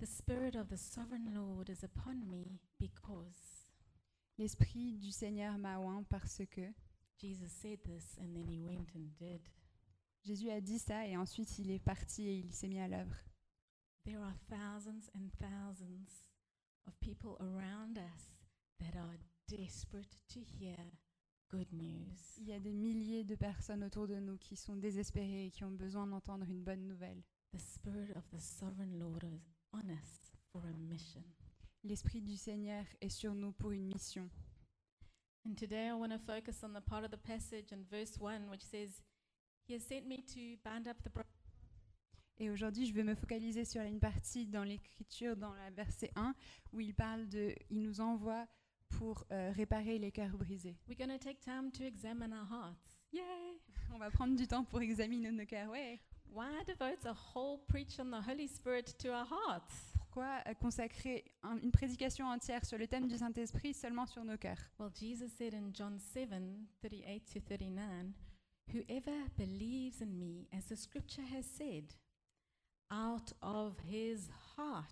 The 0.00 0.06
Spirit 0.06 0.56
of 0.58 0.66
the 0.68 0.76
Sovereign 0.76 1.32
Lord 1.32 1.68
is 1.68 1.84
upon 1.84 2.16
me 2.26 2.58
because 2.80 3.68
L'Esprit 4.36 4.98
du 4.98 5.12
Seigneur 5.12 5.56
m'a 5.58 5.78
oint 5.78 6.02
parce 6.08 6.42
que 6.50 6.72
Jesus 7.16 7.48
said 7.48 7.80
this 7.84 8.18
and 8.18 8.34
then 8.34 8.48
he 8.48 8.60
went 8.60 8.88
and 8.96 9.12
did. 9.20 9.40
Jésus 10.24 10.50
a 10.50 10.60
dit 10.60 10.80
ça 10.80 11.06
et 11.06 11.16
ensuite 11.16 11.60
il 11.60 11.70
est 11.70 11.78
parti 11.78 12.26
et 12.26 12.38
il 12.38 12.52
s'est 12.52 12.66
mis 12.66 12.80
à 12.80 12.88
l'œuvre. 12.88 13.14
There 14.04 14.20
are 14.20 14.36
thousands 14.48 15.08
and 15.14 15.28
thousands 15.38 16.24
of 16.86 16.98
people 17.00 17.36
around 17.40 17.98
us 17.98 18.32
that 18.80 18.96
are 18.96 19.18
desperate 19.48 20.16
to 20.28 20.40
hear 20.40 20.76
good 21.50 21.72
news. 21.72 22.38
Il 22.38 22.48
y 22.48 22.52
a 22.52 22.60
des 22.60 22.72
milliers 22.72 23.24
de 23.24 23.34
personnes 23.36 23.84
autour 23.84 24.06
de 24.08 24.18
nous 24.18 24.38
qui 24.38 24.56
sont 24.56 24.76
désespérées 24.76 25.46
et 25.46 25.50
qui 25.50 25.64
ont 25.64 25.70
besoin 25.76 26.06
d'entendre 26.06 26.46
une 26.48 26.62
bonne 26.64 26.86
nouvelle. 26.86 27.22
The 27.52 27.60
Spirit 27.60 28.12
of 28.16 28.28
the 28.30 28.40
Sovereign 28.40 28.98
Lord 28.98 29.24
is 29.24 29.42
on 29.72 29.88
us 29.90 30.32
for 30.50 30.62
a 30.64 30.72
mission. 30.72 31.22
L'Esprit 31.84 32.22
du 32.22 32.36
Seigneur 32.36 32.84
est 33.00 33.10
sur 33.10 33.34
nous 33.34 33.52
pour 33.52 33.72
une 33.72 33.86
mission. 33.86 34.30
And 35.44 35.56
today 35.56 35.88
I 35.88 35.92
want 35.92 36.10
to 36.12 36.18
focus 36.18 36.62
on 36.62 36.72
the 36.72 36.80
part 36.80 37.04
of 37.04 37.10
the 37.10 37.18
passage 37.18 37.72
in 37.72 37.84
verse 37.90 38.16
1 38.18 38.48
which 38.48 38.62
says, 38.62 39.02
He 39.66 39.74
has 39.74 39.82
sent 39.82 40.06
me 40.06 40.22
to 40.34 40.56
bind 40.64 40.86
up 40.88 41.02
the 41.02 41.10
bro- 41.10 41.24
Et 42.38 42.50
aujourd'hui, 42.50 42.86
je 42.86 42.92
vais 42.94 43.04
me 43.04 43.14
focaliser 43.14 43.64
sur 43.64 43.82
une 43.82 44.00
partie 44.00 44.46
dans 44.46 44.64
l'Écriture, 44.64 45.36
dans 45.36 45.52
la 45.54 45.70
verset 45.70 46.10
1, 46.16 46.34
où 46.72 46.80
il 46.80 46.94
parle 46.94 47.28
de, 47.28 47.54
il 47.70 47.82
nous 47.82 48.00
envoie 48.00 48.46
pour 48.88 49.24
euh, 49.30 49.52
réparer 49.54 49.98
les 49.98 50.10
cœurs 50.10 50.36
brisés. 50.36 50.76
We're 50.88 50.96
take 51.18 51.40
time 51.40 51.70
to 51.72 51.84
examine 51.84 52.32
our 52.32 52.46
hearts. 52.50 52.98
Yay! 53.12 53.60
On 53.94 53.98
va 53.98 54.10
prendre 54.10 54.34
du 54.36 54.46
temps 54.46 54.64
pour 54.64 54.80
examiner 54.80 55.30
nos 55.30 55.46
cœurs. 55.46 55.70
Ouais. 55.70 56.00
Why 56.30 56.64
devote 56.66 57.04
a 57.04 57.14
whole 57.34 57.58
preach 57.68 57.98
on 58.00 58.10
the 58.10 58.26
Holy 58.26 58.48
Spirit 58.48 58.96
to 58.98 59.08
our 59.10 59.26
hearts? 59.30 59.92
Pourquoi 59.94 60.42
euh, 60.46 60.54
consacrer 60.54 61.24
un- 61.42 61.58
une 61.58 61.70
prédication 61.70 62.26
entière 62.26 62.64
sur 62.64 62.78
le 62.78 62.86
thème 62.86 63.06
du 63.06 63.16
Saint-Esprit 63.18 63.74
seulement 63.74 64.06
sur 64.06 64.24
nos 64.24 64.38
cœurs? 64.38 64.58
Well, 64.78 64.90
Jesus 64.94 65.28
said 65.28 65.54
in 65.54 65.70
John 65.74 65.98
7 65.98 66.66
38 66.80 67.24
to 67.34 67.40
39, 67.40 68.12
Whoever 68.72 69.28
believes 69.36 70.00
in 70.00 70.18
me, 70.18 70.46
as 70.52 70.66
the 70.68 70.76
scripture 70.76 71.24
has 71.34 71.44
said, 71.44 71.92
out 72.92 73.32
of 73.42 73.78
his 73.88 74.28
heart 74.56 74.84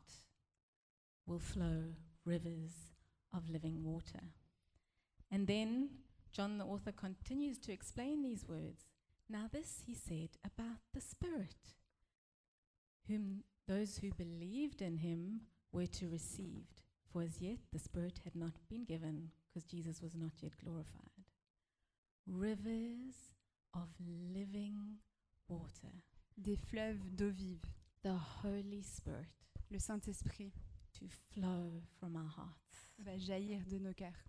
will 1.27 1.39
flow 1.39 1.83
rivers 2.25 2.93
of 3.35 3.51
living 3.51 3.85
water. 3.85 4.23
And 5.31 5.47
then 5.47 5.91
John 6.33 6.59
the 6.59 6.65
author 6.65 6.93
continues 6.93 7.59
to 7.59 7.73
explain 7.73 8.23
these 8.23 8.47
words. 8.49 8.87
Now, 9.29 9.49
this 9.53 9.83
he 9.87 9.95
said 9.95 10.31
about 10.45 10.81
the 10.93 11.01
Spirit, 11.01 11.75
whom 13.07 13.45
those 13.69 13.99
who 13.99 14.11
believed 14.13 14.83
in 14.83 14.97
him 14.97 15.43
were 15.73 15.87
to 15.87 16.09
receive. 16.09 16.65
For 17.13 17.23
as 17.23 17.41
yet 17.41 17.59
the 17.73 17.79
Spirit 17.79 18.21
had 18.25 18.35
not 18.35 18.55
been 18.69 18.85
given, 18.85 19.31
because 19.49 19.65
Jesus 19.69 20.01
was 20.03 20.15
not 20.17 20.33
yet 20.41 20.53
glorified. 20.65 21.27
Rivers 22.27 23.35
of 23.75 23.89
living 24.35 24.99
water, 25.49 26.05
Des 26.41 26.57
fleuves 26.57 27.11
d'eau 27.17 27.31
vive, 27.31 27.65
the 28.03 28.17
Holy 28.43 28.83
Spirit, 28.83 29.29
le 29.71 29.79
Saint-Esprit 29.79 30.53
to 30.99 31.07
flow 31.33 31.83
from 31.99 32.17
our 32.17 32.29
hearts. 32.37 32.91
va 32.99 33.17
jaillir 33.17 33.65
de 33.67 33.79
nos 33.79 33.95
cœurs. 33.95 34.27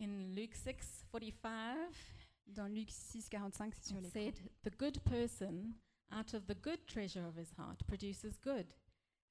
In 0.00 0.34
Luke 0.34 0.54
6 0.54 1.04
45, 1.10 1.94
Dans 2.46 2.68
Luc 2.68 2.90
6, 2.90 3.28
45, 3.28 3.74
c'est 3.74 3.88
sur 3.88 3.98
it 3.98 4.02
les 4.02 4.10
said, 4.10 4.34
The 4.64 4.76
good 4.76 5.00
person 5.04 5.74
out 6.10 6.34
of 6.34 6.46
the 6.46 6.54
good 6.54 6.86
treasure 6.86 7.24
of 7.26 7.36
his 7.36 7.52
heart 7.56 7.82
produces 7.86 8.36
good, 8.38 8.74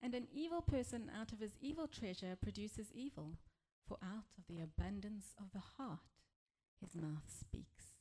and 0.02 0.14
an 0.14 0.28
evil 0.34 0.62
person 0.62 1.10
out 1.20 1.34
of 1.34 1.40
his 1.40 1.52
evil 1.62 1.88
treasure 1.88 2.36
produces 2.42 2.92
evil. 2.94 3.38
For 3.88 3.98
out 4.02 4.32
of 4.38 4.46
the 4.48 4.62
abundance 4.62 5.36
of 5.38 5.52
the 5.52 5.60
heart 5.78 6.00
his 6.80 6.96
mouth 6.96 7.28
speaks. 7.28 7.98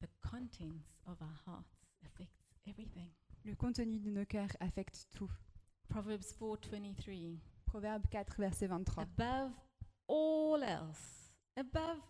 The 0.00 0.08
contents 0.20 0.98
of 1.06 1.22
our 1.22 1.38
hearts 1.46 1.86
affects 2.04 2.42
everything. 2.66 3.10
Le 3.44 3.54
contenu 3.54 3.98
de 3.98 4.10
nos 4.10 4.26
cœurs 4.26 4.54
affecte 4.60 5.08
tout. 5.14 5.30
Proverbs 5.88 6.32
4:23 6.38 7.38
Proverbe 7.64 8.06
4, 8.10 8.36
verset 8.38 8.66
23. 8.66 9.02
Above 9.02 9.52
all 10.08 10.62
else, 10.62 11.32
above 11.56 12.00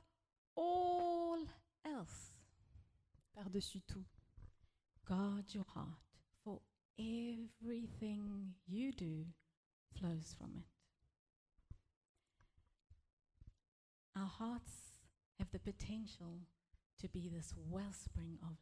all 0.57 1.45
else, 1.85 2.33
Par-dessus 3.35 3.83
tout, 3.87 4.05
guard 5.05 5.55
your 5.55 5.67
heart, 5.75 6.03
for 6.43 6.61
everything 6.99 8.55
you 8.67 8.93
do 8.93 9.27
flows 9.95 10.35
from 10.37 10.57
it. 10.57 10.67
Our 14.17 14.27
hearts 14.27 14.95
have 15.39 15.51
the 15.53 15.59
potential 15.59 16.41
to 16.99 17.09
be 17.09 17.29
this 17.29 17.55
wellspring 17.71 18.39
of 18.43 18.57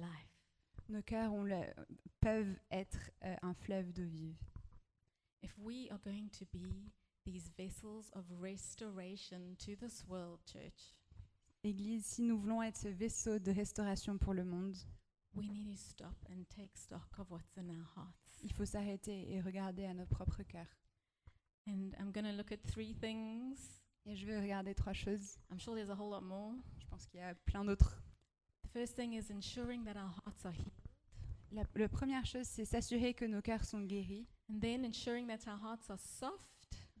life. 0.00 0.33
Nos 0.88 1.02
cœurs 1.02 1.32
ont 1.32 1.44
le- 1.44 1.74
peuvent 2.20 2.58
être 2.70 3.10
euh, 3.24 3.36
un 3.42 3.54
fleuve 3.54 3.92
d'eau 3.92 4.06
vive. 4.06 4.36
If 5.42 5.56
we 5.58 5.88
are 5.90 5.98
going 6.04 6.28
to 6.38 6.44
be 6.52 6.90
these 7.24 7.50
vessels 7.56 8.10
of 8.14 8.24
restoration 8.40 9.56
to 9.58 9.76
this 9.76 10.04
world, 10.08 10.40
church, 10.46 10.94
Église, 11.62 12.04
si 12.06 12.22
nous 12.22 12.38
voulons 12.38 12.62
être 12.62 12.76
ce 12.76 12.88
vaisseau 12.88 13.38
de 13.38 13.50
restauration 13.50 14.18
pour 14.18 14.34
le 14.34 14.44
monde, 14.44 14.76
we 15.34 15.48
need 15.48 15.70
to 15.72 15.76
stop 15.76 16.16
and 16.30 16.44
take 16.48 16.76
stock 16.76 17.08
of 17.18 17.30
what's 17.30 17.56
in 17.56 17.68
our 17.70 17.86
hearts. 17.96 18.40
il 18.42 18.52
faut 18.52 18.66
s'arrêter 18.66 19.32
et 19.32 19.40
regarder 19.40 19.84
à 19.86 19.94
nos 19.94 20.06
propres 20.06 20.42
cœurs. 20.42 20.76
And 21.66 21.92
I'm 21.98 22.12
going 22.12 22.24
to 22.26 22.32
look 22.32 22.52
at 22.52 22.58
three 22.66 22.94
things. 22.94 23.56
Et 24.06 24.14
je 24.16 24.26
vais 24.26 24.38
regarder 24.38 24.74
trois 24.74 24.92
choses. 24.92 25.38
I'm 25.50 25.58
sure 25.58 25.74
there's 25.74 25.88
a 25.88 25.94
whole 25.94 26.10
lot 26.10 26.20
more. 26.20 26.52
Je 26.78 26.86
pense 26.88 27.06
qu'il 27.06 27.20
y 27.20 27.22
a 27.22 27.34
plein 27.46 27.64
d'autres. 27.64 28.03
First 28.74 28.96
thing 28.96 29.12
is 29.14 29.30
ensuring 29.30 29.84
that 29.84 29.96
our 29.96 30.10
hearts 30.24 30.44
are 30.44 30.52
healed, 30.52 30.72
La, 31.52 31.62
la 31.76 31.88
première 31.88 32.26
chose, 32.26 32.48
c'est 32.48 32.64
s'assurer 32.64 33.14
que 33.14 33.24
nos 33.24 33.40
cœurs 33.40 33.64
sont 33.64 33.86
guéris. 33.86 34.26
and 34.50 34.58
then 34.60 34.84
ensuring 34.84 35.26
that 35.28 35.46
our 35.46 35.56
hearts 35.62 35.88
are 35.90 35.98
soft, 35.98 36.44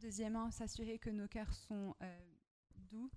Deuxièmement, 0.00 0.50
s'assurer 0.52 0.98
que 0.98 1.10
nos 1.10 1.26
cœurs 1.26 1.52
sont 1.52 1.94
euh, 2.00 2.18
doux, 2.90 3.10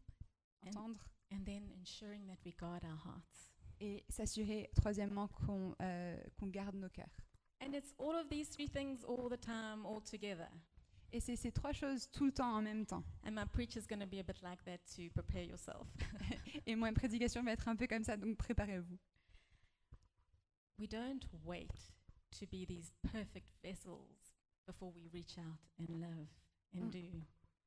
And- 0.66 0.72
tendres. 0.72 1.06
and 1.32 1.44
then 1.46 1.72
ensuring 1.80 2.26
that 2.28 2.38
we 2.46 2.54
guard 2.56 2.84
our 2.84 2.98
hearts. 3.06 3.52
Et 3.80 4.04
s'assurer, 4.10 4.72
troisièmement, 4.76 5.28
qu'on 5.28 5.76
euh, 5.82 6.18
qu'on 6.40 6.48
garde 6.48 6.76
nos 6.76 6.90
cœurs. 6.90 7.16
And 7.62 7.74
it's 7.76 7.94
all 8.00 8.16
of 8.16 8.28
these 8.30 8.50
three 8.50 8.68
things 8.68 9.04
all 9.04 9.30
the 9.30 9.38
time, 9.40 9.86
all 9.86 10.02
together. 10.02 10.50
Et 11.14 11.20
c'est 11.22 11.36
ces 11.38 11.52
trois 11.52 11.72
choses 11.72 12.10
tout 12.12 12.26
le 12.26 12.32
temps 12.34 12.54
en 12.56 12.62
même 12.62 12.86
temps. 12.86 13.04
And 13.26 13.32
my 13.32 13.46
preach 13.46 13.76
is 13.78 13.88
going 13.88 14.00
to 14.00 14.06
be 14.06 14.20
a 14.20 14.24
bit 14.24 14.42
like 14.42 14.64
that 14.66 14.80
to 14.96 15.10
prepare 15.14 15.44
yourself. 15.46 15.88
Et 16.66 16.76
moi, 16.76 16.90
ma 16.90 16.94
prédication 16.94 17.44
va 17.44 17.54
être 17.54 17.68
un 17.70 17.76
peu 17.78 17.88
comme 17.88 18.04
ça, 18.04 18.18
donc 18.18 18.38
préparez-vous. 18.38 18.98
we 20.80 20.88
don't 20.88 21.26
wait 21.44 21.72
to 22.32 22.46
be 22.48 22.66
these 22.66 22.92
perfect 23.12 23.48
vessels 23.64 24.34
before 24.68 24.92
we 24.94 25.08
reach 25.14 25.38
out 25.40 25.58
and 25.80 25.90
love 26.00 26.28
and 26.76 26.92
do. 26.92 27.10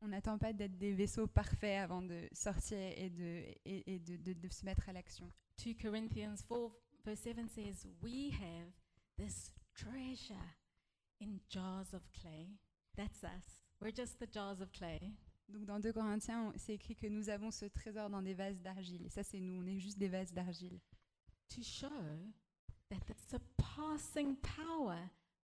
On 0.03 0.09
n'attend 0.09 0.39
pas 0.39 0.53
d'être 0.53 0.79
des 0.79 0.93
vaisseaux 0.95 1.27
parfaits 1.27 1.79
avant 1.79 2.03
de 2.03 2.29
sortir 2.33 2.79
et 2.79 3.11
de, 3.11 3.45
et, 3.65 3.95
et 3.95 3.99
de, 3.99 4.17
de- 4.17 4.33
de 4.33 4.49
se 4.49 4.65
mettre 4.65 4.89
à 4.89 4.93
l'action. 4.93 5.31
2 5.65 5.75
Corinthians 5.75 6.37
4, 6.49 6.71
verse 7.05 7.21
7 7.21 7.49
says, 7.51 7.87
We 8.03 8.33
have 8.33 8.71
this 9.17 9.53
treasure 9.75 10.37
in 11.21 11.39
jars 11.51 11.93
of 11.93 12.03
clay. 12.13 12.49
That's 13.01 13.25
us. 13.25 13.65
We're 13.81 13.95
just 13.97 14.19
the 14.19 14.31
jars 14.31 14.61
of 14.61 14.71
clay. 14.73 15.01
Donc 15.49 15.65
dans 15.65 15.81
2 15.81 15.91
Corinthiens, 15.95 16.53
c'est 16.57 16.75
écrit 16.75 16.95
que 16.95 17.07
nous 17.07 17.31
avons 17.31 17.51
ce 17.51 17.65
trésor 17.65 18.11
dans 18.11 18.21
des 18.21 18.35
vases 18.35 18.61
d'argile. 18.61 19.07
Et 19.07 19.09
ça, 19.09 19.23
c'est 19.23 19.41
nous, 19.41 19.55
on 19.55 19.67
est 19.67 19.79
juste 19.79 19.99
des 19.99 20.09
vases 20.09 20.35
d'argile. 20.35 20.79
To 21.55 21.63
show 21.63 21.89
that 22.91 23.01
the 23.07 23.17
surpassing 23.27 24.37
power 24.37 24.99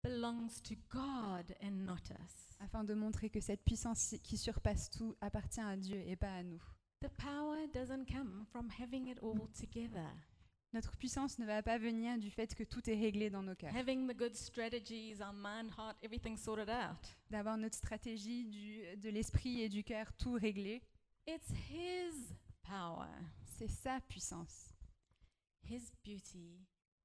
belongs 0.03 0.59
to 0.63 0.75
God 0.89 1.55
and 1.63 1.85
not 1.85 2.11
us. 2.11 2.57
Afin 2.59 2.83
de 2.83 2.93
montrer 2.93 3.29
que 3.29 3.39
cette 3.39 3.63
puissance 3.63 4.15
qui 4.21 4.37
surpasse 4.37 4.89
tout 4.89 5.15
appartient 5.21 5.61
à 5.61 5.77
Dieu 5.77 6.03
et 6.05 6.17
pas 6.17 6.35
à 6.35 6.43
nous. 6.43 6.61
The 6.99 7.09
power 7.17 7.67
doesn't 7.73 8.07
come 8.11 8.45
from 8.51 8.67
having 8.81 9.07
it 9.07 9.19
all 9.23 9.47
together, 9.57 10.11
Notre 10.75 10.97
puissance 10.97 11.39
ne 11.39 11.45
va 11.45 11.63
pas 11.63 11.77
venir 11.77 12.17
du 12.17 12.29
fait 12.29 12.53
que 12.53 12.65
tout 12.65 12.89
est 12.89 12.99
réglé 12.99 13.29
dans 13.29 13.41
nos 13.41 13.55
cœurs. 13.55 13.73
having 13.73 14.09
the 14.09 14.13
good 14.13 14.35
strategies, 14.35 15.21
our 15.21 15.31
mind, 15.31 15.71
heart, 15.77 15.95
everything 16.03 16.35
sorted 16.35 16.69
out. 16.69 17.15
D'avoir 17.29 17.57
notre 17.57 17.77
stratégie 17.77 18.43
du, 18.43 18.97
de 18.97 19.09
l'esprit 19.09 19.61
et 19.61 19.69
du 19.69 19.85
cœur 19.85 20.11
tout 20.17 20.33
réglé. 20.33 20.83
It's 21.25 21.49
His 21.69 22.33
power. 22.61 23.07
C'est 23.45 23.69
sa 23.69 24.01
puissance. 24.01 24.73
His 25.63 25.93
beauty 26.03 26.59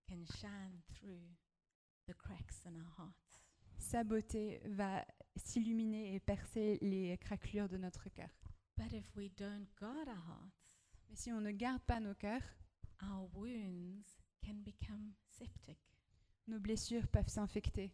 can 0.09 0.25
shine 0.25 0.83
through 0.97 1.23
the 2.09 2.15
cracks 2.15 2.67
in 2.67 2.75
our 2.75 2.93
hearts. 2.99 3.41
Sa 3.79 4.03
beauté 4.03 4.61
va 4.65 5.07
s'illuminer 5.37 6.17
et 6.17 6.19
percer 6.19 6.77
les 6.83 7.17
craquelures 7.19 7.69
de 7.69 7.77
notre 7.77 8.09
cœur. 8.09 8.31
But 8.77 8.93
if 8.93 9.15
we 9.15 9.31
don't 9.37 9.69
guard 9.79 10.09
our 10.09 10.27
hearts, 10.27 10.77
Mais 11.09 11.15
si 11.15 11.33
on 11.33 11.41
ne 11.41 11.53
garde 11.53 11.83
pas 11.83 12.01
nos 12.01 12.15
cœurs, 12.17 12.43
our 13.03 13.29
wounds 13.35 14.07
can 14.45 14.55
become 14.65 15.13
septic. 15.29 15.79
nos 16.47 16.59
blessures 16.59 17.07
peuvent 17.13 17.29
s'infecter. 17.29 17.91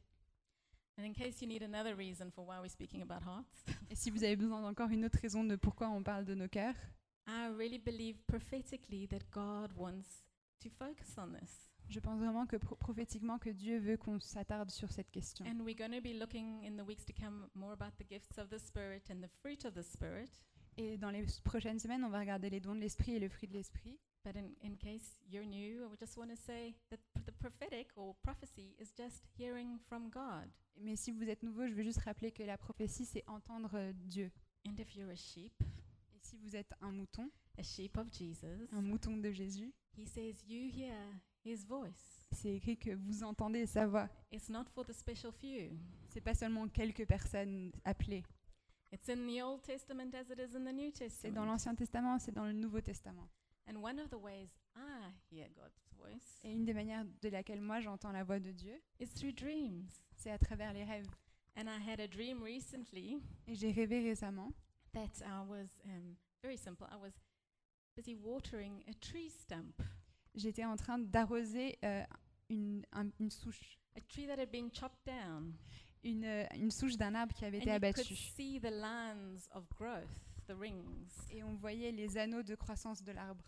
And 0.98 1.04
in 1.04 1.12
case 1.12 1.42
you 1.42 1.46
need 1.48 1.62
another 1.62 1.94
reason 1.94 2.30
for 2.30 2.46
why 2.46 2.58
we're 2.60 2.70
speaking 2.70 3.02
about 3.02 3.22
hearts, 3.22 3.64
Et 3.90 3.94
si 3.96 4.10
vous 4.10 4.24
avez 4.24 4.36
besoin 4.36 4.62
d'encore 4.62 4.88
une 4.90 5.04
autre 5.04 5.18
raison 5.20 5.44
de 5.44 5.56
pourquoi 5.56 5.88
on 5.90 6.02
parle 6.02 6.24
de 6.24 6.34
nos 6.34 6.48
cœurs, 6.48 6.74
I 7.28 7.48
really 7.56 7.78
believe 7.78 8.22
prophetically 8.26 9.06
that 9.08 9.28
God 9.30 9.72
wants 9.76 10.24
to 10.60 10.70
focus 10.70 11.18
on 11.18 11.32
this. 11.32 11.68
je 11.88 12.00
pense 12.00 12.18
vraiment 12.18 12.46
que 12.46 12.56
pro- 12.56 12.76
prophétiquement 12.76 13.38
que 13.38 13.50
Dieu 13.50 13.78
veut 13.78 13.96
qu'on 13.98 14.18
s'attarde 14.20 14.70
sur 14.70 14.90
cette 14.90 15.10
question. 15.10 15.44
And 15.44 15.60
we're 15.64 15.76
going 15.76 15.92
to 15.92 16.00
be 16.00 16.14
looking 16.18 16.62
in 16.64 16.76
the 16.76 16.86
weeks 16.86 17.04
to 17.04 17.12
come 17.12 17.48
more 17.54 17.72
about 17.74 17.92
the 17.98 18.08
gifts 18.08 18.38
of 18.38 18.48
the 18.48 18.58
Spirit 18.58 19.10
and 19.10 19.20
the 19.20 19.28
fruit 19.42 19.64
of 19.66 19.74
the 19.74 19.82
Spirit. 19.82 20.30
Et 20.78 20.96
dans 20.96 21.10
les 21.10 21.24
prochaines 21.44 21.78
semaines, 21.78 22.04
on 22.04 22.10
va 22.10 22.20
regarder 22.20 22.48
les 22.48 22.60
dons 22.60 22.74
de 22.74 22.80
l'esprit 22.80 23.12
et 23.16 23.18
le 23.20 23.28
fruit 23.28 23.48
de 23.48 23.52
l'esprit. 23.54 23.98
But 24.26 24.34
in, 24.34 24.56
in 24.60 24.76
case 24.76 25.20
you're 25.30 25.44
new, 25.46 25.84
I 25.84 25.86
would 25.86 26.00
just 26.00 26.16
want 26.16 26.30
to 26.30 26.36
say 26.36 26.74
that 26.90 26.98
p- 27.14 27.22
the 27.24 27.30
prophetic 27.30 27.92
or 27.94 28.16
prophecy 28.24 28.74
is 28.76 28.90
just 28.92 29.22
hearing 29.38 29.78
from 29.88 30.10
God. 30.10 30.50
Mais 30.76 30.96
si 30.96 31.12
vous 31.12 31.28
êtes 31.28 31.44
nouveau, 31.44 31.64
je 31.68 31.74
veux 31.74 31.84
juste 31.84 32.00
rappeler 32.00 32.32
que 32.32 32.42
la 32.42 32.58
prophétie, 32.58 33.04
c'est 33.04 33.22
entendre 33.28 33.70
euh, 33.74 33.92
Dieu. 33.94 34.32
And 34.66 34.74
if 34.80 34.96
you're 34.96 35.10
a 35.10 35.14
sheep, 35.14 35.52
Et 36.12 36.18
si 36.22 36.36
vous 36.38 36.56
êtes 36.56 36.72
un 36.80 36.90
mouton, 36.90 37.30
a 37.56 37.62
sheep 37.62 37.96
of 37.98 38.08
Jesus, 38.12 38.66
un 38.72 38.82
mouton 38.82 39.16
de 39.18 39.30
Jésus, 39.30 39.72
he 39.96 40.04
says, 40.04 40.42
You 40.48 40.68
hear 40.76 40.96
his 41.44 41.64
voice. 41.64 42.26
c'est 42.32 42.56
écrit 42.56 42.76
que 42.76 42.90
vous 42.96 43.22
entendez 43.22 43.64
sa 43.66 43.86
voix. 43.86 44.08
It's 44.32 44.48
not 44.48 44.64
for 44.74 44.84
the 44.84 44.92
special 44.92 45.30
few. 45.30 45.70
C'est 46.08 46.20
pas 46.20 46.34
seulement 46.34 46.66
quelques 46.66 47.06
personnes 47.06 47.70
appelées. 47.84 48.24
It's 48.92 49.08
in 49.08 49.24
the 49.28 49.40
Old 49.40 49.62
Testament 49.62 50.12
as 50.16 50.28
it 50.32 50.40
is 50.40 50.56
in 50.56 50.64
the 50.64 50.74
New 50.74 50.90
C'est 50.92 51.30
dans 51.30 51.44
l'Ancien 51.44 51.76
Testament, 51.76 52.18
c'est 52.18 52.32
dans 52.32 52.44
le 52.44 52.52
Nouveau 52.52 52.80
Testament. 52.80 53.28
And 53.68 53.76
one 53.82 53.98
of 53.98 54.08
the 54.10 54.18
ways 54.18 54.48
I 54.76 55.10
hear 55.30 55.48
God's 55.56 55.82
voice 55.98 56.40
Et 56.44 56.52
une 56.52 56.64
des 56.64 56.74
manières 56.74 57.04
de 57.22 57.28
laquelle 57.28 57.60
moi 57.60 57.80
j'entends 57.80 58.12
la 58.12 58.22
voix 58.24 58.38
de 58.38 58.52
Dieu, 58.52 58.80
is 59.00 59.08
through 59.08 59.32
dreams. 59.34 59.88
c'est 60.16 60.30
à 60.30 60.38
travers 60.38 60.72
les 60.72 60.84
rêves. 60.84 61.08
And 61.56 61.66
I 61.68 61.78
had 61.90 62.00
a 62.00 62.06
dream 62.06 62.42
recently 62.42 63.18
Et 63.46 63.54
j'ai 63.54 63.72
rêvé 63.72 64.00
récemment 64.02 64.52
that 64.92 65.10
I 65.22 65.40
was 65.48 65.68
um, 65.86 66.14
very 66.42 66.56
simple. 66.58 66.86
I 66.92 66.96
was 66.96 67.12
busy 67.96 68.14
watering 68.14 68.82
a 68.88 68.92
tree 69.00 69.30
stump, 69.30 69.80
j'étais 70.34 70.64
en 70.64 70.76
train 70.76 70.98
d'arroser 70.98 71.78
euh, 71.82 72.04
une, 72.50 72.84
un- 72.92 73.10
une 73.18 73.30
souche, 73.30 73.78
a 73.96 74.00
tree 74.02 74.26
that 74.26 74.38
had 74.38 74.50
been 74.50 74.70
chopped 74.72 75.04
down. 75.06 75.54
une, 76.04 76.24
euh, 76.24 76.46
une 76.54 76.70
souche 76.70 76.96
d'un 76.96 77.14
arbre 77.14 77.34
qui 77.34 77.44
avait 77.46 77.56
été 77.56 77.66
could 77.70 77.74
abattu. 77.84 78.14
see 78.14 78.60
the 78.60 78.70
lines 78.70 79.48
of 79.54 79.66
growth, 79.76 80.20
the 80.46 80.54
rings. 80.58 81.28
Et 81.30 81.42
on 81.42 81.54
voyait 81.54 81.92
les 81.92 82.16
anneaux 82.16 82.42
de 82.42 82.54
croissance 82.54 83.02
de 83.02 83.12
l'arbre. 83.12 83.44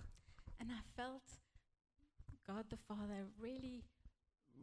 And 0.60 0.70
I 0.70 0.80
felt 0.96 1.22
God 2.46 2.66
the 2.70 2.78
Father 2.86 3.26
really 3.38 3.84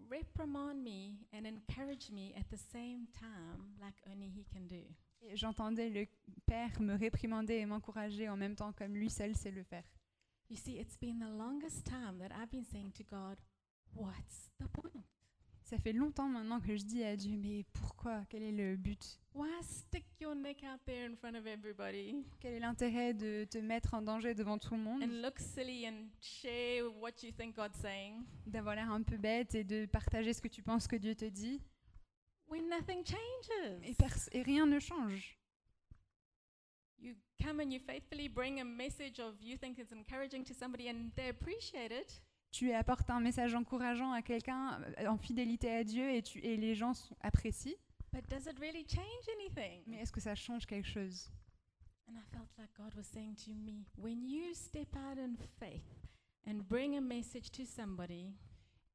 reprimand 0.10 0.84
me 0.84 1.20
and 1.34 1.46
encourage 1.46 2.12
me 2.12 2.34
at 2.36 2.50
the 2.50 2.58
same 2.58 3.08
time, 3.13 3.75
like 3.80 3.96
only 4.12 4.27
He 4.27 4.46
can 4.51 4.68
do. 4.68 4.84
Et 5.22 5.36
j'entendais 5.36 5.89
le 5.89 6.06
Père 6.46 6.80
me 6.80 6.96
réprimander 6.96 7.56
et 7.56 7.65
m'encourager 7.65 8.30
en 8.30 8.38
même 8.38 8.56
temps 8.56 8.74
comme 8.74 8.94
lui 8.96 9.10
seul 9.10 9.36
sait 9.36 9.51
le 9.51 9.63
faire. 9.63 9.86
You 10.50 10.57
see, 10.57 10.77
it's 10.77 10.98
been 10.98 11.20
the 11.20 11.38
longest 11.38 11.86
time 11.86 12.20
that 12.20 12.31
I've 12.31 12.51
been 12.51 12.66
saying 12.66 12.92
to 12.98 13.03
God, 13.03 13.40
What's 13.96 14.51
the 14.59 14.68
point? 14.68 15.05
Ça 15.66 15.80
fait 15.80 15.94
longtemps 15.94 16.28
maintenant 16.30 16.60
que 16.62 16.75
je 16.75 16.84
dis 16.84 17.04
à 17.04 17.16
Dieu, 17.16 17.38
mais 17.38 17.66
pourquoi? 17.74 18.24
Quel 18.30 18.44
est 18.44 18.51
le 18.51 18.75
but? 18.75 19.20
Why 19.34 19.50
stick 19.64 20.06
your 20.22 20.36
neck 20.36 20.64
out 20.64 20.80
there 20.86 21.10
in 21.12 21.16
front 21.16 21.34
of 21.36 21.48
everybody? 21.48 22.24
Quel 22.40 22.54
est 22.54 22.60
l'intérêt 22.60 23.16
de 23.16 23.46
te 23.46 23.58
mettre 23.58 23.96
en 23.96 24.04
danger 24.04 24.36
devant 24.36 24.60
tout 24.60 24.75
le 24.75 24.82
monde? 24.82 25.01
And 25.01 25.24
look 25.24 25.40
silly 25.40 25.88
and 25.88 26.10
share 26.22 26.86
what 27.01 27.24
you 27.24 27.32
think 27.32 27.56
God's 27.56 27.80
saying 27.80 28.24
D'avoir 28.46 28.75
l'air 28.75 28.92
un 28.92 29.01
peu 29.01 29.18
bête 29.18 29.56
et 29.56 29.64
de 29.64 29.88
partager 29.88 30.34
ce 30.34 30.42
que 30.42 30.48
tu 30.48 30.62
penses 30.62 30.88
que 30.88 30.98
Dieu 30.98 31.16
te 31.16 31.25
dit 31.25 31.60
when 32.48 32.70
nothing 32.70 33.04
changes? 33.04 33.82
et, 33.84 34.38
et 34.38 34.42
rien 34.44 34.68
ne 34.68 34.80
change. 34.80 35.36
You 37.00 37.16
come 37.42 37.60
and 37.60 37.72
you 37.72 37.80
faithfully 37.80 38.30
bring 38.30 38.62
a 38.62 38.64
message 38.64 39.20
of 39.20 39.34
you 39.42 39.58
think 39.58 39.80
it's 39.80 39.92
encouraging 39.92 40.44
to 40.44 40.54
somebody 40.54 40.90
and 40.90 41.10
they 41.16 41.30
appreciate 41.30 41.92
it. 41.92 42.22
Tu 42.57 42.72
apportes 42.72 43.09
un 43.09 43.20
message 43.20 43.53
encourageant 43.53 44.13
à 44.13 44.22
quelqu'un 44.22 44.79
euh, 45.00 45.07
en 45.07 45.18
fidélité 45.18 45.70
à 45.75 45.83
Dieu 45.83 46.09
et, 46.09 46.22
tu, 46.22 46.39
et 46.39 46.55
les 46.55 46.74
gens 46.74 46.94
sont- 46.94 47.15
apprécient, 47.20 47.75
But 48.13 48.29
does 48.29 48.50
it 48.50 48.57
really 48.59 48.85
change 48.87 49.27
anything? 49.41 49.83
mais 49.87 49.98
est-ce 49.98 50.11
que 50.13 50.22
ça 50.22 50.35
change 50.35 50.65
quelque 50.65 50.87
chose? 50.87 51.29
And 52.07 52.13
I 52.13 52.22
felt 52.31 52.48
like 52.57 52.74
God 52.77 52.96
was 52.96 53.03
saying 53.03 53.35
to 53.46 53.51
me, 53.51 53.83
when 53.98 54.24
you 54.25 54.53
step 54.53 54.96
out 54.96 55.18
in 55.18 55.35
faith 55.59 56.07
and 56.48 56.59
bring 56.70 56.96
a 56.96 57.01
message 57.01 57.51
to 57.51 57.65
somebody, 57.65 58.33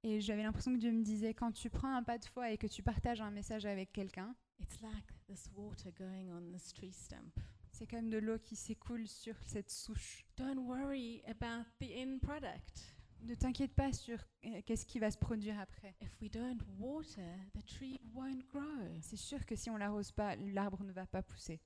Et 0.03 0.23
j'avais 0.23 0.42
l'impression 0.42 0.73
que 0.73 0.79
Dieu 0.79 0.92
me 0.92 1.03
disait, 1.03 1.35
quand 1.35 1.53
tu 1.53 1.68
prends 1.68 1.94
un 1.94 2.03
pas 2.03 2.16
de 2.16 2.25
foi 2.25 2.51
et 2.53 2.57
que 2.57 2.66
tu 2.66 2.83
partages 2.83 3.20
un 3.20 3.31
message 3.31 3.66
avec 3.66 3.92
quelqu'un, 3.92 4.35
it's 4.59 4.81
like 4.81 5.12
this 5.29 5.51
water 5.55 5.92
going 5.99 6.31
on 6.31 6.51
this 6.51 6.73
tree 6.73 6.92
stump. 6.92 7.38
c'est 7.73 7.87
comme 7.87 8.09
de 8.09 8.16
l'eau 8.16 8.38
qui 8.38 8.57
s'écoule 8.57 9.07
sur 9.07 9.35
cette 9.44 9.70
souche. 9.70 10.25
Don't 10.38 10.61
worry 10.66 11.20
about 11.27 11.66
the 11.79 11.90
end 11.94 12.20
product. 12.23 12.96
Ne 13.23 13.35
t'inquiète 13.35 13.75
pas 13.75 13.93
sur 13.93 14.19
euh, 14.47 14.61
qu'est-ce 14.65 14.87
qui 14.87 14.99
va 14.99 15.11
se 15.11 15.19
produire 15.19 15.59
après. 15.61 15.95
If 16.01 16.21
we 16.21 16.31
don't 16.31 16.59
water, 16.79 17.37
the 17.55 17.65
tree 17.67 18.01
won't 18.15 18.43
grow. 18.49 18.87
C'est 19.03 19.17
sûr 19.17 19.45
que 19.47 19.55
si 19.57 19.71
on 19.71 19.77
l'arrose 19.77 20.11
pas, 20.13 20.37
l'arbre 20.37 20.83
ne 20.85 20.93
va 20.93 21.07
pas 21.07 21.23
pousser. 21.23 21.61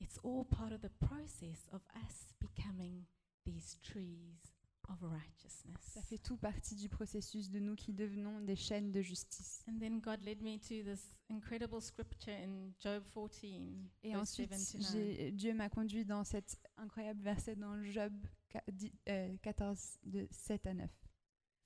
It's 0.00 0.18
all 0.24 0.44
part 0.46 0.72
of 0.72 0.80
the 0.80 0.88
process 1.00 1.68
of 1.72 1.82
us 1.96 2.34
becoming 2.40 3.04
these 3.44 3.78
trees 3.82 4.54
of 4.88 5.02
righteousness. 5.02 5.76
Ça 5.82 6.00
fait 6.02 6.18
tout 6.18 6.36
partie 6.38 6.74
du 6.74 6.88
processus 6.88 7.50
de 7.50 7.58
nous 7.60 7.74
qui 7.76 7.92
devenons 7.92 8.40
des 8.40 8.56
chaînes 8.56 8.90
de 8.90 9.02
justice. 9.02 9.62
And 9.68 9.78
then 9.78 10.00
God 10.00 10.22
led 10.24 10.40
me 10.40 10.58
to 10.58 10.82
this 10.84 11.12
incredible 11.28 11.82
scripture 11.82 12.32
in 12.32 12.72
Job 12.80 13.04
14, 13.12 13.90
Et 14.02 14.12
verse 14.12 14.22
ensuite, 14.22 14.54
7 14.54 14.72
to 14.72 14.78
9. 14.78 14.92
j'ai- 14.92 15.32
Dieu 15.32 15.54
m'a 15.54 15.68
conduit 15.68 16.04
dans 16.04 16.24
cet 16.24 16.58
incroyable 16.76 17.20
verset 17.20 17.56
dans 17.56 17.82
Job 17.84 18.12
14, 18.50 19.98
euh, 20.04 20.10
de 20.10 20.28
7 20.30 20.66
à 20.66 20.74
9. 20.74 20.90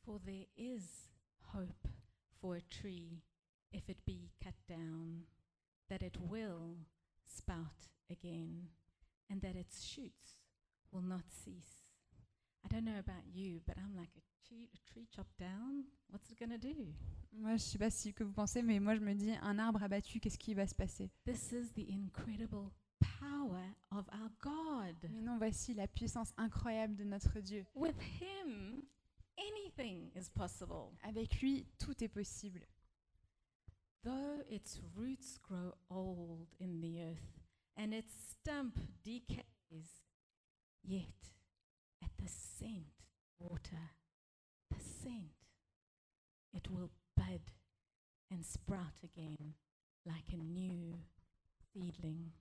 For 0.05 0.21
there 0.21 0.47
is 0.57 1.09
hope 1.55 1.89
for 2.41 2.57
a 2.57 2.61
tree 2.61 3.23
if 3.73 3.89
it 3.89 4.05
be 4.07 4.31
cut 4.43 4.55
down, 4.69 5.25
that 5.89 6.03
it 6.03 6.17
will 6.21 6.77
spout 7.27 7.89
again, 8.11 8.69
and 9.31 9.41
that 9.41 9.57
its 9.57 9.83
shoots 9.83 10.39
will 10.93 11.03
not 11.03 11.25
cease. 11.31 11.85
I 12.65 12.69
don't 12.69 12.85
know 12.85 12.99
about 12.99 13.25
you, 13.33 13.61
but 13.67 13.77
I'm 13.77 13.97
like 13.97 14.11
a 14.17 14.47
tree, 14.47 14.69
a 14.75 14.93
tree 14.93 15.07
chopped 15.11 15.39
down. 15.39 15.85
What's 16.09 16.31
it 16.31 16.39
gonna 16.39 16.59
do? 16.59 16.95
Moi, 17.33 17.57
je 17.57 17.63
sais 17.63 17.79
pas 17.79 17.91
si 17.91 18.13
que 18.15 18.25
vous 18.25 18.33
pensez, 18.33 18.63
mais 18.63 18.79
moi, 18.79 18.95
je 18.95 19.01
me 19.01 19.13
dis, 19.15 19.33
un 19.43 19.59
arbre 19.59 19.83
abattu, 19.83 20.21
qu'est-ce 20.21 20.39
qui 20.39 20.55
va 20.55 20.67
se 20.67 20.75
passer 20.75 21.11
This 21.25 21.53
is 21.53 21.73
the 21.75 21.91
incredible 21.91 22.71
power 23.21 23.75
of 23.93 24.09
our 24.13 24.31
God. 24.41 24.97
Mais 25.11 25.23
non, 25.23 25.39
voici 25.39 25.75
la 25.75 25.87
puissance 25.87 26.33
incroyable 26.39 26.97
de 26.97 27.05
notre 27.05 27.41
Dieu. 27.41 27.65
With 27.75 28.01
Him, 28.01 28.83
anything 29.39 30.11
is 30.15 30.29
possible. 30.29 30.93
Avec 31.03 31.41
lui, 31.41 31.67
tout 31.79 32.03
est 32.03 32.09
possible. 32.09 32.61
Though 34.03 34.43
its 34.51 34.81
roots 34.95 35.39
grow 35.39 35.73
old 35.91 36.49
in 36.61 36.81
the 36.81 37.01
earth 37.01 37.41
and 37.77 37.95
its 37.95 38.13
stump 38.31 38.79
decays, 39.03 40.03
yet 40.83 41.33
at 42.03 42.11
the 42.19 42.29
scent 42.29 43.07
water, 43.39 43.93
the 44.71 44.81
scent, 44.81 45.33
it 46.53 46.69
will 46.71 46.91
bud 47.17 47.41
and 48.31 48.45
sprout 48.45 49.01
again 49.03 49.55
like 50.05 50.33
a 50.33 50.37
new 50.37 50.99
seedling. 51.73 52.33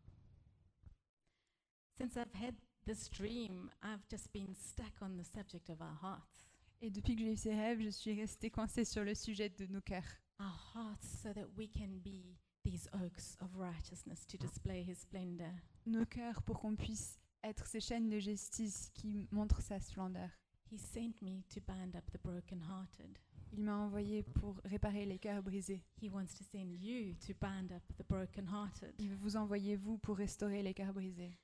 Since 1.98 2.18
I've 2.18 2.34
had 2.34 2.56
this 2.86 3.10
dream, 3.10 3.70
I've 3.82 4.08
just 4.10 4.32
been 4.34 4.56
stuck 4.56 4.94
on 5.02 5.18
the 5.18 5.24
subject 5.24 5.70
of 5.70 5.82
our 5.82 5.98
hearts. 6.02 6.46
Et 6.82 6.90
depuis 6.90 7.16
que 7.16 7.22
j'ai 7.24 7.32
eu 7.32 7.38
ces 7.38 7.56
rêves, 7.56 7.82
je 7.82 7.90
suis 7.90 8.14
restée 8.14 8.50
coincée 8.50 8.84
sur 8.84 9.04
le 9.04 9.16
sujet 9.16 9.50
de 9.50 9.68
nos 9.68 9.82
cœurs. 9.82 10.20
our 10.40 10.58
hearts 10.74 11.08
so 11.22 11.32
that 11.34 11.48
we 11.56 11.68
can 11.68 12.00
be 12.04 12.36
these 12.64 12.88
oaks 12.94 13.38
of 13.42 13.56
righteousness 13.56 14.26
to 14.26 14.38
display 14.38 14.84
his 14.84 14.98
splendor. 15.00 15.54
Nos 15.86 16.06
cœurs 16.06 16.42
pour 16.44 16.60
qu'on 16.60 16.76
puisse 16.76 17.20
être 17.44 17.66
ces 17.68 17.80
chaînes 17.80 18.10
de 18.10 18.20
justice 18.20 18.90
qui 18.94 19.28
montrent 19.32 19.62
sa 19.62 19.80
splendeur. 19.80 20.30
He 20.72 20.78
sent 20.78 21.22
me 21.22 21.44
to 21.54 21.62
bind 21.62 21.96
up 21.96 22.10
the 22.12 22.20
brokenhearted. 22.24 23.20
Il 23.52 23.64
m'a 23.64 23.78
envoyé 23.78 24.24
pour 24.24 24.56
réparer 24.66 25.06
les 25.06 25.20
cœurs 25.20 25.44
brisés. 25.44 25.84
He 26.02 26.10
wants 26.10 26.34
to 26.38 26.44
send 26.44 26.74
you 26.82 27.14
to 27.28 27.34
bind 27.40 27.72
up 27.72 27.84
the 27.98 28.08
brokenhearted. 28.10 28.94
Il 28.98 29.10
veut 29.10 29.18
vous 29.18 29.36
envoyer, 29.36 29.76
vous, 29.76 30.00
pour 30.00 30.18
restaurer 30.18 30.64
les 30.64 30.74
cœurs 30.74 30.94
brisés. 30.94 31.38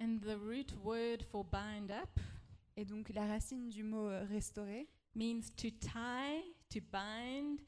And 0.00 0.20
the 0.20 0.36
root 0.38 0.72
word 0.84 1.22
for 1.30 1.44
bind 1.44 1.90
up 1.90 2.20
Et 2.76 2.84
donc, 2.84 3.08
la 3.12 3.26
racine 3.26 3.68
du 3.68 3.82
mot 3.82 4.06
euh, 4.08 4.24
restaurer 4.26 4.86
means 5.16 5.50
to 5.56 5.68
tie, 5.80 6.40
to 6.70 6.78
bind, 6.92 7.58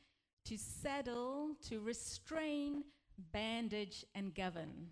to 0.44 0.56
saddle, 0.56 1.56
to 1.68 1.80
restrain, 1.84 2.84
bandage, 3.32 4.06
and 4.14 4.30
govern. 4.36 4.88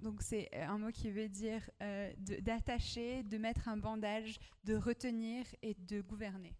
Donc 0.00 0.22
c'est 0.22 0.48
euh, 0.54 0.68
un 0.68 0.78
mot 0.78 0.92
qui 0.92 1.10
veut 1.10 1.28
dire 1.28 1.68
euh, 1.82 2.12
de- 2.18 2.36
d'attacher, 2.36 3.24
de 3.24 3.38
mettre 3.38 3.66
un 3.66 3.76
bandage, 3.76 4.38
de 4.62 4.76
retenir 4.76 5.44
et 5.62 5.74
de 5.74 6.00
gouverner. 6.00 6.54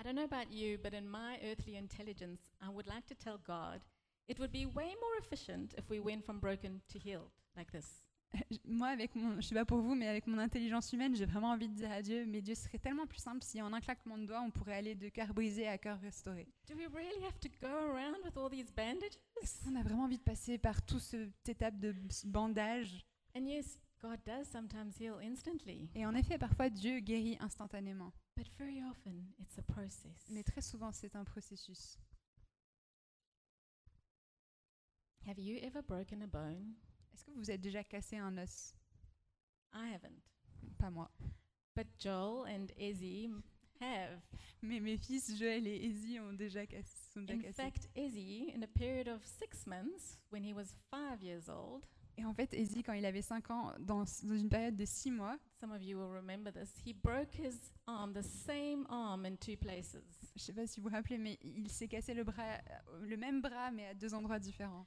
I 0.00 0.02
don't 0.02 0.14
know 0.14 0.24
about 0.24 0.50
you, 0.50 0.78
but 0.78 0.94
in 0.94 1.06
my 1.06 1.38
earthly 1.42 1.76
intelligence, 1.76 2.40
I 2.62 2.70
would 2.70 2.86
like 2.86 3.04
to 3.08 3.14
tell 3.14 3.36
God 3.46 3.82
it 4.26 4.38
would 4.38 4.52
be 4.52 4.64
way 4.64 4.94
more 4.94 5.18
efficient 5.20 5.74
if 5.76 5.90
we 5.90 6.00
went 6.00 6.24
from 6.24 6.40
broken 6.40 6.80
to 6.88 6.98
healed, 6.98 7.30
like 7.54 7.70
this. 7.72 8.06
Moi, 8.64 8.88
avec 8.88 9.14
mon, 9.14 9.40
je 9.40 9.46
sais 9.46 9.54
pas 9.54 9.64
pour 9.64 9.80
vous, 9.80 9.94
mais 9.94 10.08
avec 10.08 10.26
mon 10.26 10.38
intelligence 10.38 10.92
humaine, 10.92 11.14
j'ai 11.16 11.24
vraiment 11.26 11.50
envie 11.50 11.68
de 11.68 11.74
dire 11.74 11.90
à 11.90 12.02
Dieu, 12.02 12.26
mais 12.26 12.42
Dieu 12.42 12.54
serait 12.54 12.78
tellement 12.78 13.06
plus 13.06 13.18
simple 13.20 13.42
si 13.42 13.60
en 13.62 13.72
un 13.72 13.80
claquement 13.80 14.18
de 14.18 14.26
doigts, 14.26 14.42
on 14.42 14.50
pourrait 14.50 14.74
aller 14.76 14.94
de 14.94 15.08
cœur 15.08 15.32
brisé 15.32 15.66
à 15.66 15.78
cœur 15.78 15.98
restauré. 16.00 16.46
Do 16.68 16.74
we 16.74 16.86
really 16.92 17.24
have 17.24 17.38
to 17.40 17.48
go 17.60 17.66
around 17.68 18.18
with 18.24 18.36
all 18.36 18.50
these 18.50 18.70
bandages? 18.72 19.18
On 19.66 19.76
a 19.76 19.82
vraiment 19.82 20.04
envie 20.04 20.18
de 20.18 20.22
passer 20.22 20.58
par 20.58 20.84
toute 20.84 21.00
cette 21.00 21.48
étape 21.48 21.78
de 21.78 21.94
bandage? 22.24 23.06
And 23.36 23.46
yes, 23.46 23.78
God 24.02 24.18
does 24.26 24.46
sometimes 24.46 24.98
heal 25.00 25.14
instantly, 25.22 25.88
Et 25.94 26.04
en 26.04 26.14
effet, 26.14 26.36
parfois, 26.38 26.68
Dieu 26.68 27.00
guérit 27.00 27.36
instantanément. 27.40 28.12
but 28.36 28.46
very 28.58 28.82
often 28.82 29.32
it's 29.38 29.58
a 29.58 29.62
process. 29.62 30.26
Mais 30.28 30.42
très 30.42 30.60
souvent, 30.60 30.92
c'est 30.92 31.16
un 31.16 31.24
processus. 31.24 31.98
Have 35.26 35.38
you 35.38 35.56
ever 35.62 35.82
broken 35.82 36.22
a 36.22 36.26
bone? 36.26 36.74
Est-ce 37.16 37.24
que 37.24 37.30
vous 37.30 37.38
vous 37.38 37.50
êtes 37.50 37.62
déjà 37.62 37.82
cassé 37.82 38.18
un 38.18 38.36
os? 38.36 38.74
I 39.72 39.94
haven't. 39.94 40.20
Pas 40.78 40.90
moi. 40.90 41.10
But 41.74 41.86
Joel 41.98 42.46
and 42.46 42.66
Ezzy 42.76 43.24
m- 43.24 43.42
have. 43.80 44.20
Mais 44.60 44.80
mes 44.80 44.98
fils, 44.98 45.34
Joël 45.38 45.66
et 45.66 45.76
Izzy, 45.86 46.20
ont 46.20 46.34
déjà 46.34 46.66
cassé, 46.66 46.94
sont 47.14 47.22
déjà 47.22 47.32
In 47.38 47.40
cassés. 47.40 47.62
fact, 47.62 47.88
Ezzy, 47.96 48.52
in 48.54 48.60
a 48.62 48.66
period 48.66 49.08
of 49.08 49.24
six 49.24 49.66
months, 49.66 50.18
when 50.30 50.44
he 50.44 50.52
was 50.52 50.74
five 50.90 51.22
years 51.22 51.48
old, 51.48 51.86
Et 52.18 52.24
en 52.26 52.34
fait, 52.34 52.52
Izzy, 52.54 52.82
quand 52.82 52.92
il 52.94 53.04
avait 53.06 53.22
5 53.22 53.50
ans, 53.50 53.72
dans, 53.78 54.04
dans 54.04 54.36
une 54.36 54.48
période 54.50 54.76
de 54.76 54.84
6 54.86 55.10
mois, 55.10 55.38
some 55.60 55.70
of 55.72 55.82
you 55.82 55.98
will 55.98 56.14
remember 56.14 56.50
this, 56.52 56.74
he 56.84 56.92
broke 56.92 57.32
his 57.34 57.70
arm, 57.86 58.12
the 58.12 58.22
same 58.22 58.86
arm, 58.90 59.24
in 59.24 59.36
two 59.36 59.56
places. 59.56 59.96
je 60.34 60.42
sais 60.42 60.52
pas 60.54 60.66
si 60.66 60.80
vous 60.80 60.88
vous 60.88 60.94
rappelez, 60.94 61.16
mais 61.18 61.38
il 61.42 61.70
s'est 61.70 61.88
cassé 61.88 62.12
le 62.14 62.24
bras, 62.24 62.42
euh, 62.42 63.00
le 63.06 63.16
même 63.16 63.40
bras, 63.42 63.70
mais 63.70 63.86
à 63.86 63.94
deux 63.94 64.12
endroits 64.14 64.38
différents. 64.38 64.86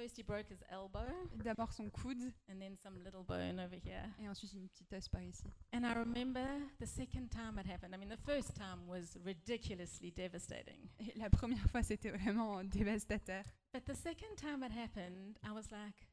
First, 0.00 0.16
he 0.16 0.22
broke 0.22 0.48
his 0.48 0.62
elbow, 0.72 1.04
D'abord 1.44 1.74
son 1.74 1.90
coude, 1.90 2.32
and 2.48 2.58
then 2.58 2.74
some 2.82 2.94
little 3.04 3.22
bone 3.22 3.60
over 3.60 3.76
here. 3.76 4.02
et 4.18 4.26
ensuite 4.30 4.54
une 4.54 4.66
petite 4.66 4.90
os 4.94 5.08
par 5.08 5.20
ici. 5.20 5.52
And 5.74 5.84
I 5.84 5.92
remember 5.92 6.46
the 6.78 6.86
second 6.86 7.28
time 7.30 7.58
it 7.58 7.66
happened. 7.66 7.94
I 7.94 7.98
mean, 7.98 8.08
the 8.08 8.16
first 8.16 8.56
time 8.56 8.86
was 8.88 9.18
ridiculously 9.22 10.10
devastating. 10.10 10.88
Et 11.00 11.12
la 11.18 11.28
première 11.28 11.68
fois, 11.70 11.82
c'était 11.82 12.12
vraiment 12.12 12.64
dévastateur. 12.64 13.44
But 13.74 13.84
the 13.84 13.94
second 13.94 14.36
time 14.38 14.62
it 14.62 14.72
happened, 14.72 15.38
I 15.44 15.52
was 15.52 15.70
like, 15.70 16.08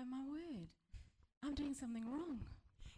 oh 0.00 0.04
my 0.04 0.24
word, 0.28 0.66
I'm 1.44 1.54
doing 1.54 1.74
something 1.74 2.04
wrong. 2.04 2.40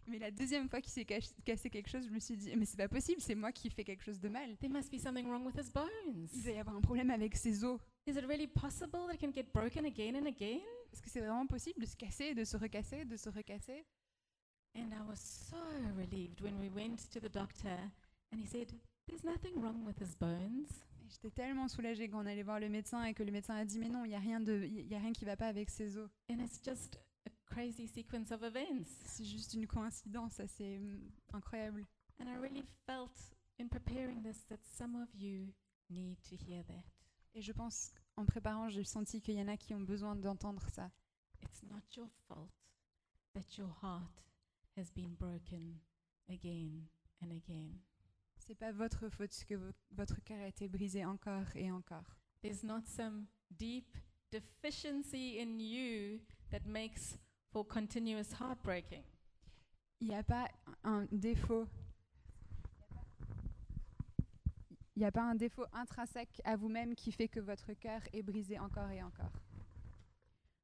Mais 0.07 0.19
la 0.19 0.31
deuxième 0.31 0.69
fois 0.69 0.81
qu'il 0.81 0.93
s'est 0.93 1.05
cassé 1.05 1.71
quelque 1.71 1.89
chose, 1.89 2.05
je 2.07 2.11
me 2.11 2.19
suis 2.19 2.37
dit, 2.37 2.55
mais 2.57 2.65
c'est 2.67 2.77
pas 2.77 2.89
possible, 2.89 3.21
c'est 3.21 3.35
moi 3.35 3.53
qui 3.53 3.71
fais 3.71 3.85
quelque 3.85 4.03
chose 4.05 4.21
de 4.21 4.29
mal. 4.29 4.57
There 4.59 4.71
must 4.73 4.91
be 4.91 4.99
something 4.99 5.27
wrong 5.27 5.45
with 5.47 5.57
his 5.57 5.71
bones. 5.73 6.29
Il 6.35 6.43
doit 6.43 6.53
y 6.53 6.59
avoir 6.59 6.77
un 6.77 6.81
problème 6.81 7.11
avec 7.11 7.37
ses 7.37 7.65
os. 7.65 7.81
Is 8.07 8.13
it 8.19 8.25
really 8.27 8.47
possible 8.47 9.07
that 9.07 9.15
it 9.15 9.21
can 9.21 9.33
get 9.33 9.47
broken 9.53 9.85
again 9.87 10.15
and 10.17 10.27
again? 10.27 10.61
Est-ce 10.93 11.01
que 11.03 11.09
c'est 11.11 11.21
vraiment 11.21 11.47
possible 11.47 11.81
de 11.81 11.87
se 11.87 11.97
casser, 11.97 12.35
de 12.35 12.45
se 12.45 12.57
recasser, 12.57 13.05
de 13.05 13.17
se 13.17 13.29
recasser? 13.31 13.85
And 14.77 14.91
I 14.93 15.01
was 15.09 15.21
so 15.21 15.57
relieved 15.97 16.41
when 16.43 16.59
we 16.61 16.69
went 16.69 17.09
to 17.13 17.21
the 17.21 17.31
doctor 17.33 17.79
and 18.33 18.39
he 18.39 18.47
said, 18.47 18.73
There's 19.07 19.23
nothing 19.25 19.61
wrong 19.61 19.85
with 19.87 20.01
his 20.01 20.17
bones. 20.19 20.69
Et 21.05 21.09
J'étais 21.11 21.31
tellement 21.31 21.69
soulagée 21.69 22.09
quand 22.09 22.23
on 22.23 22.27
allait 22.27 22.43
voir 22.43 22.59
le 22.61 22.69
médecin 22.69 23.05
et 23.05 23.15
que 23.15 23.23
le 23.23 23.31
médecin 23.31 23.55
a 23.55 23.65
dit, 23.65 23.79
mais 23.79 23.89
non, 23.89 24.05
il 24.05 24.09
n'y 24.09 24.15
a, 24.17 24.19
rien 24.19 24.41
de- 24.41 24.65
il 24.65 24.87
y 24.87 24.95
a 24.95 24.99
rien 24.99 25.13
qui 25.13 25.25
va 25.25 25.37
pas 25.37 25.47
avec 25.49 25.71
ses 25.71 25.97
os. 25.99 26.11
And 26.31 26.41
it's 26.41 26.61
just 26.65 26.99
crazy 27.47 27.87
sequence 27.87 28.31
of 28.33 28.43
events. 28.43 28.89
C'est 29.05 29.25
juste 29.25 29.55
une 29.55 29.67
coïncidence 29.67 30.41
assez 30.41 30.79
hum, 30.79 31.11
incroyable. 31.33 31.87
And 32.21 32.27
I 32.29 32.37
really 32.37 32.65
felt 32.87 33.17
in 33.59 33.69
preparing 33.69 34.23
this 34.23 34.45
that 34.47 34.65
some 34.65 34.95
of 34.97 35.09
you 35.15 35.53
need 35.91 36.21
to 36.29 36.37
hear 36.37 36.65
that. 36.65 36.85
Et 37.35 37.43
je 37.43 37.53
pense, 37.53 37.93
en 38.17 38.25
préparant, 38.25 38.69
j'ai 38.69 38.85
senti 38.85 39.21
qu'il 39.21 39.35
y 39.35 39.43
en 39.43 39.49
a 39.49 39.57
qui 39.57 39.75
ont 39.75 39.81
besoin 39.81 40.15
d'entendre 40.15 40.69
ça. 40.71 40.91
It's 41.43 41.63
not 41.65 41.83
your 41.97 42.09
fault 42.29 42.51
that 43.35 43.57
your 43.59 43.69
heart 43.83 44.23
has 44.77 44.91
been 44.95 45.15
broken 45.17 45.81
again 46.29 46.87
and 47.23 47.31
again. 47.33 47.81
C'est 48.39 48.55
pas 48.55 48.73
votre 48.73 49.09
faute 49.09 49.45
que 49.49 49.55
vo- 49.55 49.73
votre 49.93 50.23
cœur 50.23 50.41
a 50.41 50.49
été 50.49 50.69
brisé 50.69 51.05
encore 51.05 51.55
et 51.57 51.71
encore. 51.73 52.17
There's 52.43 52.63
not 52.63 52.83
some 52.87 53.27
deep 53.51 53.97
deficiency 54.31 55.39
in 55.41 55.59
you 55.59 56.21
that 56.51 56.65
makes 56.67 57.19
for 57.55 57.65
continuous 57.65 58.33
heartbreaking. 58.33 59.05
Il 60.01 60.09
n'y 60.09 60.15
a 60.17 60.25
pas 60.25 60.49
un 60.83 61.07
défaut. 61.13 61.69
Il 64.97 65.01
n'y 65.01 65.05
a 65.05 65.13
pas 65.13 65.23
un 65.23 65.37
défaut 65.37 65.65
intrinsèque 65.73 66.41
à 66.45 66.57
vous-même 66.57 66.97
qui 66.97 67.13
fait 67.13 67.29
que 67.29 67.39
votre 67.39 67.73
cœur 67.75 68.01
est 68.13 68.25
brisé 68.25 68.59
encore 68.59 68.91
et 68.91 69.05
encore. 69.05 69.41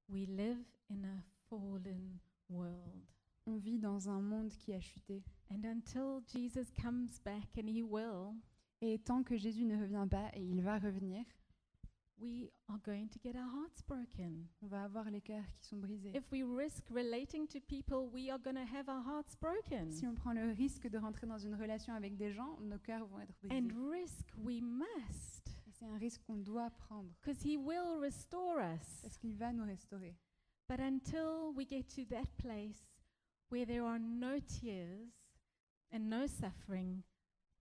We 0.08 0.26
live 0.26 0.58
in 0.90 1.04
a 1.04 1.22
fallen 1.48 2.18
world. 2.48 3.06
On 3.46 3.56
vit 3.56 3.78
dans 3.78 4.08
un 4.08 4.20
monde 4.20 4.50
qui 4.50 4.74
a 4.74 4.80
chuté. 4.80 5.22
And 5.48 5.64
until 5.64 6.24
Jesus 6.26 6.72
comes 6.72 7.20
back, 7.24 7.56
and 7.56 7.68
he 7.68 7.84
will, 7.84 8.34
Et 8.80 8.98
tant 8.98 9.22
que 9.22 9.36
Jésus 9.36 9.64
ne 9.64 9.80
revient 9.80 10.08
pas, 10.10 10.28
et 10.34 10.42
il 10.42 10.60
va 10.60 10.78
revenir, 10.78 11.24
we 12.20 12.50
are 12.68 12.78
going 12.84 13.08
to 13.08 13.18
get 13.18 13.34
our 13.34 13.48
hearts 13.48 13.82
broken. 13.82 14.46
on 14.62 14.66
va 14.68 14.84
avoir 14.84 15.10
les 15.10 15.20
cœurs 15.20 15.44
qui 15.58 15.64
sont 15.66 15.78
brisés. 15.78 16.12
If 16.14 16.30
we 16.30 16.42
risk 16.42 16.84
relating 16.90 17.46
to 17.48 17.60
people, 17.60 18.10
we 18.12 18.30
are 18.30 18.38
going 18.38 18.56
to 18.56 18.64
have 18.76 18.88
our 18.88 19.02
hearts 19.02 19.34
broken. 19.36 19.90
Si 19.92 20.06
on 20.06 20.14
prend 20.14 20.32
le 20.32 20.52
risque 20.52 20.88
de 20.88 20.98
rentrer 20.98 21.26
dans 21.26 21.38
une 21.38 21.54
relation 21.54 21.94
avec 21.94 22.16
des 22.16 22.32
gens, 22.32 22.58
nos 22.60 22.78
cœurs 22.78 23.06
vont 23.06 23.20
être 23.20 23.34
brisés. 23.42 23.54
And 23.56 23.90
risk 23.90 24.28
we 24.36 24.60
must, 24.60 25.56
C'est 25.72 25.86
un 25.86 25.96
risque 25.96 26.22
qu'on 26.26 26.36
doit 26.36 26.70
prendre 26.70 27.10
because 27.22 27.42
he 27.42 27.56
will 27.56 27.98
restore 28.00 28.58
us. 28.58 29.00
parce 29.02 29.16
qu'il 29.16 29.34
va 29.34 29.52
nous 29.52 29.64
restaurer. 29.64 30.14
But 30.68 30.78
until 30.80 31.52
we 31.56 31.66
get 31.66 31.84
to 31.96 32.04
that 32.10 32.26
place 32.36 32.84
where 33.50 33.64
there 33.66 33.82
are 33.84 33.98
no 33.98 34.38
tears 34.40 35.08
and 35.90 36.08
no 36.08 36.26
suffering, 36.26 37.02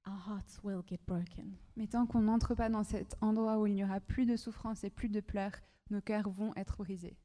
our 0.08 0.18
hearts 0.28 0.60
will 0.64 0.84
get 0.88 1.00
broken. 1.06 1.56
Mais 1.76 1.88
tant 1.88 2.06
qu'on 2.06 2.22
n'entre 2.22 2.56
pas 2.56 2.70
dans 2.70 2.84
cet 2.84 3.18
endroit 3.22 3.60
où 3.60 3.68
il 3.68 3.76
n'y 3.76 3.84
aura 3.84 4.00
plus 4.00 4.26
de 4.26 4.36
souffrance 4.36 4.84
et 4.84 4.90
plus 4.90 5.10
de 5.10 5.20
pleurs, 5.20 5.56
nos 5.90 6.02
cœurs 6.02 6.30
vont 6.30 6.54
être 6.56 6.78
brisés. 6.78 7.18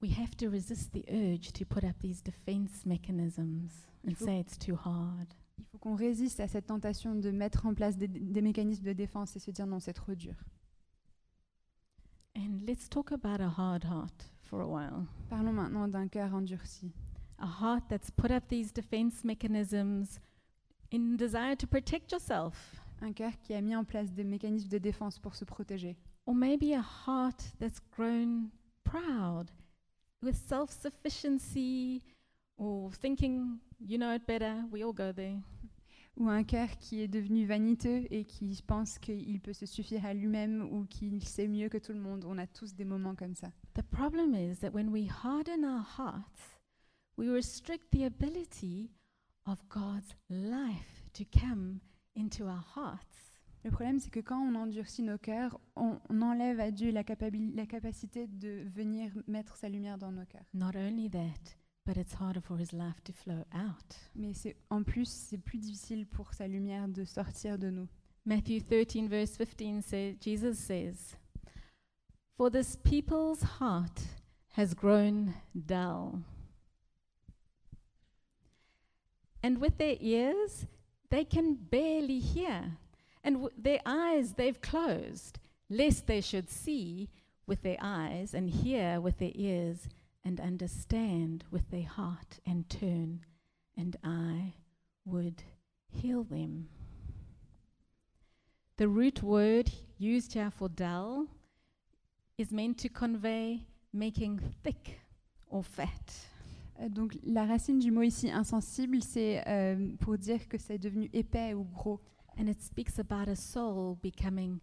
We 0.00 0.18
have 0.18 0.34
to 0.38 0.50
resist 0.50 0.92
the 0.92 1.04
urge 1.08 1.52
to 1.52 1.64
put 1.64 1.84
up 1.84 1.96
these 2.00 2.22
defense 2.22 2.84
mechanisms 2.84 3.86
and 4.04 4.16
say 4.16 4.40
it's 4.40 4.58
too 4.58 4.74
hard. 4.74 5.32
Il 5.58 5.64
faut 5.66 5.78
qu'on 5.78 5.94
résiste 5.94 6.40
à 6.40 6.48
cette 6.48 6.66
tentation 6.66 7.14
de 7.14 7.30
mettre 7.30 7.66
en 7.66 7.74
place 7.74 7.96
des, 7.96 8.08
des 8.08 8.42
mécanismes 8.42 8.84
de 8.84 8.92
défense 8.92 9.36
et 9.36 9.38
se 9.38 9.52
dire 9.52 9.66
non, 9.66 9.78
c'est 9.78 9.92
trop 9.92 10.14
dur. 10.14 10.34
And 12.36 12.60
let's 12.66 12.88
talk 12.88 13.12
about 13.12 13.40
a 13.40 13.48
hard 13.48 13.84
heart 13.84 14.32
for 14.42 14.60
a 14.62 14.66
while. 14.66 15.06
Parlons 15.28 15.52
maintenant 15.52 15.86
d'un 15.86 16.08
cœur 16.08 16.34
endurci. 16.34 16.92
A 17.42 17.46
heart 17.46 17.82
that's 17.88 18.10
put 18.10 18.30
up 18.30 18.48
these 18.48 18.72
defense 18.72 19.24
mechanisms 19.24 20.20
in 20.92 21.16
desire 21.16 21.56
to 21.56 21.66
protect 21.66 22.12
yourself. 22.12 22.80
Un 23.00 23.12
cœur 23.12 23.32
qui 23.42 23.52
a 23.54 23.60
mis 23.60 23.74
en 23.74 23.84
place 23.84 24.12
des 24.12 24.22
mécanismes 24.22 24.68
de 24.68 24.78
défense 24.78 25.18
pour 25.18 25.34
se 25.34 25.44
protéger. 25.44 25.96
Or 26.24 26.36
maybe 26.36 26.72
a 26.72 26.80
heart 26.80 27.52
that's 27.58 27.80
grown 27.90 28.50
proud 28.84 29.50
with 30.22 30.36
self 30.36 30.70
sufficiency 30.70 32.04
or 32.56 32.92
thinking 32.92 33.58
you 33.80 33.98
know 33.98 34.14
it 34.14 34.24
better. 34.24 34.64
We 34.70 34.84
all 34.84 34.92
go 34.92 35.12
there. 35.12 35.40
Ou 36.16 36.28
un 36.28 36.44
cœur 36.44 36.68
qui 36.78 37.00
est 37.00 37.08
devenu 37.08 37.44
vaniteux 37.44 38.04
et 38.10 38.24
qui 38.24 38.62
pense 38.64 38.98
qu'il 39.00 39.40
peut 39.40 39.54
se 39.54 39.66
suffire 39.66 40.06
à 40.06 40.14
lui-même 40.14 40.62
ou 40.70 40.84
qu'il 40.84 41.24
sait 41.24 41.48
mieux 41.48 41.68
que 41.68 41.78
tout 41.78 41.92
le 41.92 41.98
monde. 41.98 42.24
On 42.24 42.38
a 42.38 42.46
tous 42.46 42.74
des 42.74 42.84
moments 42.84 43.16
comme 43.16 43.34
ça. 43.34 43.50
The 43.74 43.82
problem 43.82 44.34
is 44.34 44.60
that 44.60 44.70
when 44.72 44.90
we 44.90 45.08
harden 45.08 45.64
our 45.64 45.84
hearts, 45.98 46.51
we 47.22 47.28
restrict 47.28 47.92
the 47.92 48.04
ability 48.04 48.90
of 49.46 49.58
God's 49.68 50.12
life 50.28 51.04
to 51.14 51.24
come 51.24 51.80
into 52.16 52.48
our 52.48 52.64
hearts. 52.74 53.38
Le 53.64 53.70
problème, 53.70 54.00
c'est 54.00 54.10
que 54.10 54.18
quand 54.18 54.40
on 54.40 54.56
endurcit 54.56 55.04
nos 55.04 55.18
cœurs, 55.18 55.56
on, 55.76 56.00
on 56.10 56.20
enlève 56.20 56.58
à 56.58 56.72
Dieu 56.72 56.90
la, 56.90 57.04
la 57.54 57.66
capacité 57.66 58.26
de 58.26 58.64
venir 58.74 59.12
mettre 59.28 59.56
sa 59.56 59.68
lumière 59.68 59.98
dans 59.98 60.10
nos 60.10 60.24
cœurs. 60.24 60.42
Not 60.52 60.74
only 60.74 61.08
that, 61.10 61.56
but 61.86 61.96
it's 61.96 62.12
harder 62.20 62.40
for 62.40 62.58
his 62.58 62.72
life 62.72 63.00
to 63.04 63.12
flow 63.12 63.44
out. 63.54 64.10
Mais 64.16 64.34
c'est 64.34 64.56
en 64.68 64.82
plus, 64.82 65.08
c'est 65.08 65.38
plus 65.38 65.58
difficile 65.58 66.08
pour 66.08 66.34
sa 66.34 66.48
lumière 66.48 66.88
de 66.88 67.04
sortir 67.04 67.56
de 67.56 67.70
nous. 67.70 67.86
Matthew 68.26 68.64
13, 68.68 69.08
verse 69.08 69.36
15 69.36 69.84
says, 69.84 70.16
Jesus 70.20 70.54
says, 70.54 71.16
For 72.36 72.50
this 72.50 72.74
people's 72.82 73.42
heart 73.60 74.00
has 74.56 74.74
grown 74.74 75.34
dull. 75.54 76.18
And 79.42 79.58
with 79.58 79.78
their 79.78 79.96
ears 80.00 80.66
they 81.10 81.24
can 81.24 81.54
barely 81.54 82.20
hear, 82.20 82.78
and 83.22 83.48
their 83.56 83.80
eyes 83.84 84.32
they've 84.32 84.60
closed, 84.60 85.38
lest 85.68 86.06
they 86.06 86.20
should 86.20 86.48
see 86.48 87.10
with 87.46 87.62
their 87.62 87.76
eyes, 87.80 88.32
and 88.32 88.48
hear 88.48 89.00
with 89.00 89.18
their 89.18 89.32
ears, 89.34 89.88
and 90.24 90.40
understand 90.40 91.44
with 91.50 91.70
their 91.70 91.86
heart, 91.86 92.38
and 92.46 92.68
turn, 92.70 93.20
and 93.76 93.96
I 94.02 94.54
would 95.04 95.42
heal 95.90 96.24
them. 96.24 96.68
The 98.76 98.88
root 98.88 99.22
word 99.22 99.70
used 99.98 100.32
here 100.32 100.50
for 100.50 100.68
dull 100.68 101.26
is 102.38 102.52
meant 102.52 102.78
to 102.78 102.88
convey 102.88 103.66
making 103.92 104.40
thick 104.64 105.00
or 105.48 105.62
fat. 105.62 106.14
Euh, 106.80 106.88
Donc 106.88 107.18
la 107.24 107.44
racine 107.46 107.78
du 107.78 107.90
mot 107.90 108.02
ici 108.02 108.30
insensible, 108.30 109.02
c'est 109.02 109.46
euh, 109.48 109.94
pour 110.00 110.18
dire 110.18 110.48
que 110.48 110.58
c'est 110.58 110.78
devenu 110.78 111.08
épais 111.12 111.54
ou 111.54 111.64
gros. 111.64 112.00
And 112.38 112.46
it 112.46 112.62
speaks 112.62 112.98
about 112.98 113.28
a 113.30 113.34
soul 113.36 113.96
becoming 114.02 114.58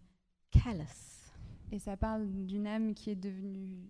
callous 0.50 1.30
Et 1.70 1.78
ça 1.78 1.96
parle 1.96 2.26
d'une 2.46 2.66
âme 2.66 2.94
qui 2.94 3.10
est 3.10 3.16
devenue 3.16 3.88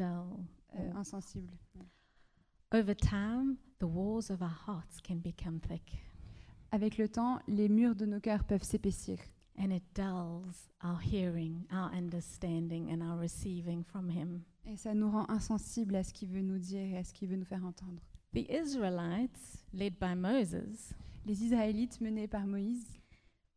euh, 0.00 0.92
insensible. 0.96 1.52
Over 2.72 2.94
time, 2.96 3.56
the 3.78 3.84
walls 3.84 4.30
of 4.30 4.40
our 4.42 4.56
hearts 4.66 5.00
can 5.06 5.16
become 5.16 5.60
thick, 5.60 6.02
Avec 6.72 6.98
le 6.98 7.08
temps, 7.08 7.38
les 7.46 7.68
murs 7.68 7.94
de 7.94 8.06
nos 8.06 8.18
cœurs 8.20 8.44
peuvent 8.44 8.64
s'épaissir. 8.64 9.18
and 9.58 9.70
it 9.70 9.82
dulls 9.94 10.70
our 10.82 10.98
hearing, 10.98 11.66
our 11.70 11.90
understanding, 11.92 12.90
and 12.90 13.02
our 13.02 13.18
receiving 13.18 13.84
from 13.84 14.08
Him. 14.08 14.44
Et 14.64 14.76
ça 14.76 14.94
nous 14.94 15.10
rend 15.10 15.28
insensibles 15.28 15.96
à 15.96 16.04
ce 16.04 16.12
qu'il 16.12 16.28
veut 16.28 16.42
nous 16.42 16.58
dire 16.58 16.82
et 16.82 16.96
à 16.96 17.04
ce 17.04 17.12
qu'il 17.12 17.28
veut 17.28 17.36
nous 17.36 17.44
faire 17.44 17.64
entendre. 17.64 18.00
The 18.34 18.48
Israelites, 18.50 19.64
led 19.72 19.94
by 20.00 20.14
Moses, 20.14 20.94
Les 21.24 21.44
Israélites 21.44 22.00
menés 22.00 22.26
par 22.26 22.46
Moïse, 22.46 22.98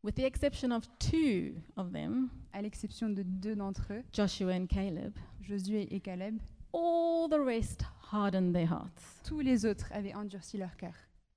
with 0.04 0.14
the 0.14 0.24
exception 0.24 0.70
of 0.70 0.86
two 0.98 1.54
of 1.76 1.92
them, 1.92 2.28
à 2.52 2.62
l'exception 2.62 3.08
de 3.08 3.22
deux 3.22 3.56
d'entre 3.56 3.92
eux, 3.92 4.02
Joshua 4.12 4.54
and 4.54 4.66
Caleb, 4.66 5.12
Josué 5.40 5.88
et 5.90 6.00
Caleb, 6.00 6.38
all 6.72 7.28
the 7.28 7.40
rest 7.40 7.82
hardened 8.12 8.52
their 8.52 8.70
hearts 8.70 9.22
tous 9.24 9.40
les 9.40 9.64
autres 9.66 9.90
avaient 9.92 10.14
endurci 10.14 10.58
leur 10.58 10.76
cœur 10.76 10.94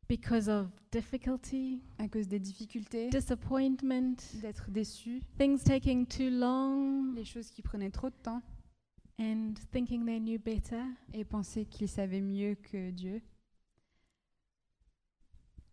because 0.08 0.49
of 0.49 0.67
difficulty, 0.91 1.82
à 1.97 2.08
cause 2.08 2.27
des 2.27 2.39
difficultés, 2.39 3.10
disappointment, 3.10 4.17
d'être 4.41 4.69
déçus, 4.69 5.21
things 5.38 5.63
taking 5.63 6.05
too 6.05 6.29
long, 6.29 7.13
les 7.13 7.25
choses 7.25 7.49
qui 7.49 7.62
prenaient 7.62 7.91
trop 7.91 8.10
de 8.10 8.15
temps 8.21 8.41
and 9.19 9.55
thinking 9.71 10.05
they 10.05 10.19
knew 10.19 10.39
better. 10.39 10.84
et 11.13 11.25
pensaient 11.25 11.65
qu'ils 11.65 11.89
savaient 11.89 12.21
mieux 12.21 12.55
que 12.55 12.91
Dieu. 12.91 13.21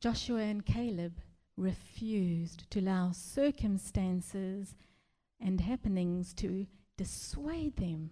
Joshua 0.00 0.42
and 0.42 0.60
Caleb 0.64 1.12
refused 1.56 2.68
to 2.70 2.80
allow 2.80 3.12
circumstances 3.12 4.74
and 5.40 5.60
happenings 5.60 6.34
to 6.34 6.66
dissuade 6.96 7.76
them 7.76 8.10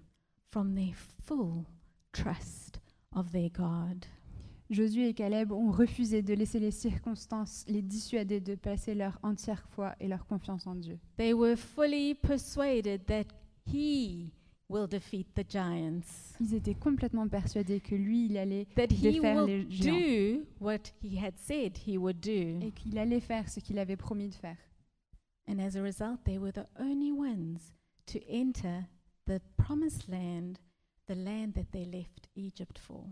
from 0.50 0.74
their 0.74 0.94
full 1.24 1.66
trust 2.12 2.80
of 3.14 3.32
their 3.32 3.50
God. 3.50 4.06
Josué 4.70 5.08
et 5.08 5.14
Caleb 5.14 5.52
ont 5.52 5.70
refusé 5.70 6.22
de 6.22 6.32
laisser 6.32 6.58
les 6.58 6.70
circonstances 6.70 7.64
les 7.68 7.82
dissuader 7.82 8.40
de 8.40 8.54
placer 8.54 8.94
leur 8.94 9.18
entière 9.22 9.62
foi 9.68 9.94
et 10.00 10.08
leur 10.08 10.26
confiance 10.26 10.66
en 10.66 10.74
Dieu. 10.74 10.98
They 11.16 11.34
were 11.34 11.56
fully 11.56 12.14
persuaded 12.14 13.06
that 13.06 13.26
He 13.66 14.32
will 14.68 14.86
defeat 14.86 15.26
the 15.34 15.44
giants, 15.48 16.34
Ils 16.40 16.54
étaient 16.54 16.74
complètement 16.74 17.28
persuadés 17.28 17.80
que 17.80 17.94
lui, 17.94 18.26
il 18.26 18.36
allait 18.36 18.66
that 18.76 18.86
He 18.90 19.12
défaire 19.12 19.44
les 19.46 19.66
géants 19.70 20.38
do 20.38 20.46
what 20.60 20.90
He 21.02 21.18
had 21.18 21.34
said 21.38 21.76
He 21.86 21.96
would 21.98 22.20
do. 22.20 22.60
et 22.66 22.72
qu'il 22.72 22.98
allait 22.98 23.20
faire 23.20 23.48
ce 23.48 23.60
qu'il 23.60 23.78
avait 23.78 23.96
promis 23.96 24.28
de 24.28 24.34
faire. 24.34 24.56
And 25.46 25.58
as 25.60 25.76
a 25.76 25.82
result, 25.82 26.24
they 26.24 26.38
were 26.38 26.52
the 26.52 26.66
only 26.80 27.12
ones 27.12 27.74
to 28.06 28.18
enter 28.28 28.86
the 29.26 29.40
promised 29.56 30.08
land, 30.08 30.58
the 31.06 31.14
land 31.14 31.52
that 31.54 31.70
they 31.72 31.84
left 31.84 32.28
Egypt 32.34 32.78
for. 32.78 33.04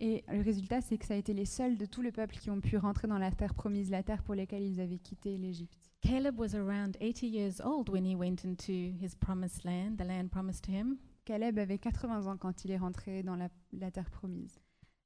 Et 0.00 0.24
le 0.28 0.42
résultat, 0.42 0.80
c'est 0.80 0.98
que 0.98 1.06
ça 1.06 1.14
a 1.14 1.16
été 1.16 1.32
les 1.32 1.44
seuls 1.44 1.76
de 1.76 1.86
tout 1.86 2.02
le 2.02 2.10
peuple 2.10 2.36
qui 2.36 2.50
ont 2.50 2.60
pu 2.60 2.76
rentrer 2.76 3.06
dans 3.06 3.18
la 3.18 3.30
terre 3.30 3.54
promise, 3.54 3.90
la 3.90 4.02
terre 4.02 4.22
pour 4.22 4.34
laquelle 4.34 4.62
ils 4.62 4.80
avaient 4.80 4.98
quitté 4.98 5.38
l'Égypte. 5.38 5.92
Caleb 6.00 6.38
was 6.38 6.54
around 6.54 6.96
80 7.00 7.26
years 7.26 7.60
old 7.64 7.88
when 7.88 8.04
he 8.04 8.14
went 8.14 8.44
into 8.44 8.72
his 8.72 9.14
promised 9.18 9.64
land, 9.64 9.96
the 9.96 10.04
land 10.04 10.28
promised 10.30 10.64
to 10.64 10.72
him. 10.72 10.98
Caleb 11.24 11.58
avait 11.58 11.78
80 11.78 12.26
ans 12.26 12.36
quand 12.36 12.64
il 12.64 12.72
est 12.72 12.76
rentré 12.76 13.22
dans 13.22 13.36
la, 13.36 13.48
la 13.72 13.90
terre 13.90 14.10
promise. 14.10 14.60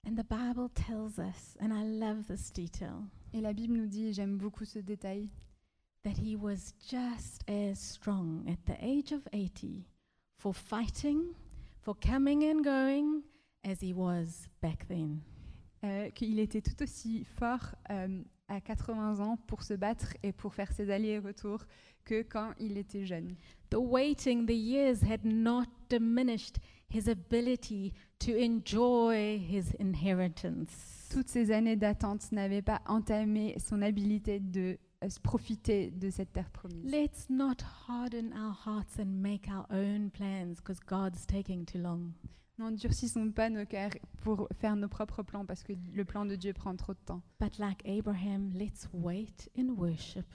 And 0.06 0.16
the 0.16 0.24
Bible 0.24 0.68
tells 0.70 1.18
us, 1.18 1.56
and 1.60 1.72
I 1.72 1.84
love 1.84 2.26
this 2.26 2.50
detail, 2.52 3.04
Et 3.34 3.40
la 3.40 3.52
Bible 3.52 3.74
nous 3.74 3.86
dit, 3.86 4.12
j'aime 4.12 4.38
beaucoup 4.38 4.64
ce 4.64 4.78
détail, 4.78 5.28
that 6.02 6.16
he 6.18 6.34
was 6.34 6.72
just 6.80 7.44
as 7.48 7.78
strong 7.78 8.44
at 8.48 8.56
the 8.64 8.76
age 8.80 9.12
of 9.12 9.28
80 9.32 9.86
for 10.38 10.54
fighting, 10.54 11.34
for 11.82 11.94
coming 11.94 12.42
and 12.44 12.64
going, 12.64 13.22
as 13.64 13.82
he 13.82 13.92
was 13.92 14.48
back 14.60 14.86
then. 14.88 15.20
euh, 15.84 16.10
qu'il 16.10 16.38
était 16.38 16.60
tout 16.60 16.82
aussi 16.82 17.24
fort 17.24 17.74
euh, 17.90 18.22
à 18.48 18.60
80 18.60 19.20
ans 19.20 19.36
pour 19.46 19.62
se 19.62 19.74
battre 19.74 20.14
et 20.22 20.32
pour 20.32 20.54
faire 20.54 20.72
ses 20.72 20.90
allers 20.90 21.14
et 21.14 21.18
retours 21.18 21.64
que 22.04 22.22
quand 22.22 22.52
il 22.58 22.78
était 22.78 23.04
jeune. 23.04 23.36
The 23.70 23.76
waiting, 23.76 24.46
the 24.46 24.56
years 24.56 25.02
had 25.02 25.24
not 25.24 25.66
diminished 25.90 26.56
his 26.90 27.08
ability 27.08 27.92
to 28.18 28.32
enjoy 28.32 29.38
his 29.38 29.74
inheritance. 29.78 31.06
Toutes 31.10 31.28
ces 31.28 31.50
années 31.50 31.76
d'attente 31.76 32.32
n'avaient 32.32 32.62
pas 32.62 32.80
entamé 32.86 33.54
son 33.58 33.82
habilité 33.82 34.40
de 34.40 34.78
euh, 35.04 35.08
se 35.08 35.20
profiter 35.20 35.90
de 35.90 36.10
cette 36.10 36.32
terre 36.32 36.50
promise. 36.50 36.82
Let's 36.84 37.28
not 37.28 37.56
harden 37.86 38.32
our 38.32 38.54
hearts 38.66 38.98
and 38.98 39.20
make 39.20 39.48
our 39.48 39.66
own 39.70 40.10
plans 40.10 40.56
because 40.56 40.80
God's 40.80 41.26
taking 41.26 41.64
too 41.66 41.78
long. 41.78 42.12
N'endurcissons 42.58 43.30
pas 43.30 43.50
nos 43.50 43.64
cœurs 43.66 43.92
pour 44.22 44.48
faire 44.60 44.74
nos 44.76 44.88
propres 44.88 45.22
plans 45.22 45.46
parce 45.46 45.62
que 45.62 45.72
le 45.94 46.04
plan 46.04 46.26
de 46.26 46.34
Dieu 46.34 46.52
prend 46.52 46.74
trop 46.76 46.92
de 46.94 46.98
temps. 47.04 47.22
But 47.40 47.58
like 47.58 47.82
Abraham, 47.86 48.50
let's 48.54 48.88
wait 48.92 49.48
in 49.56 49.68
worship 49.76 50.26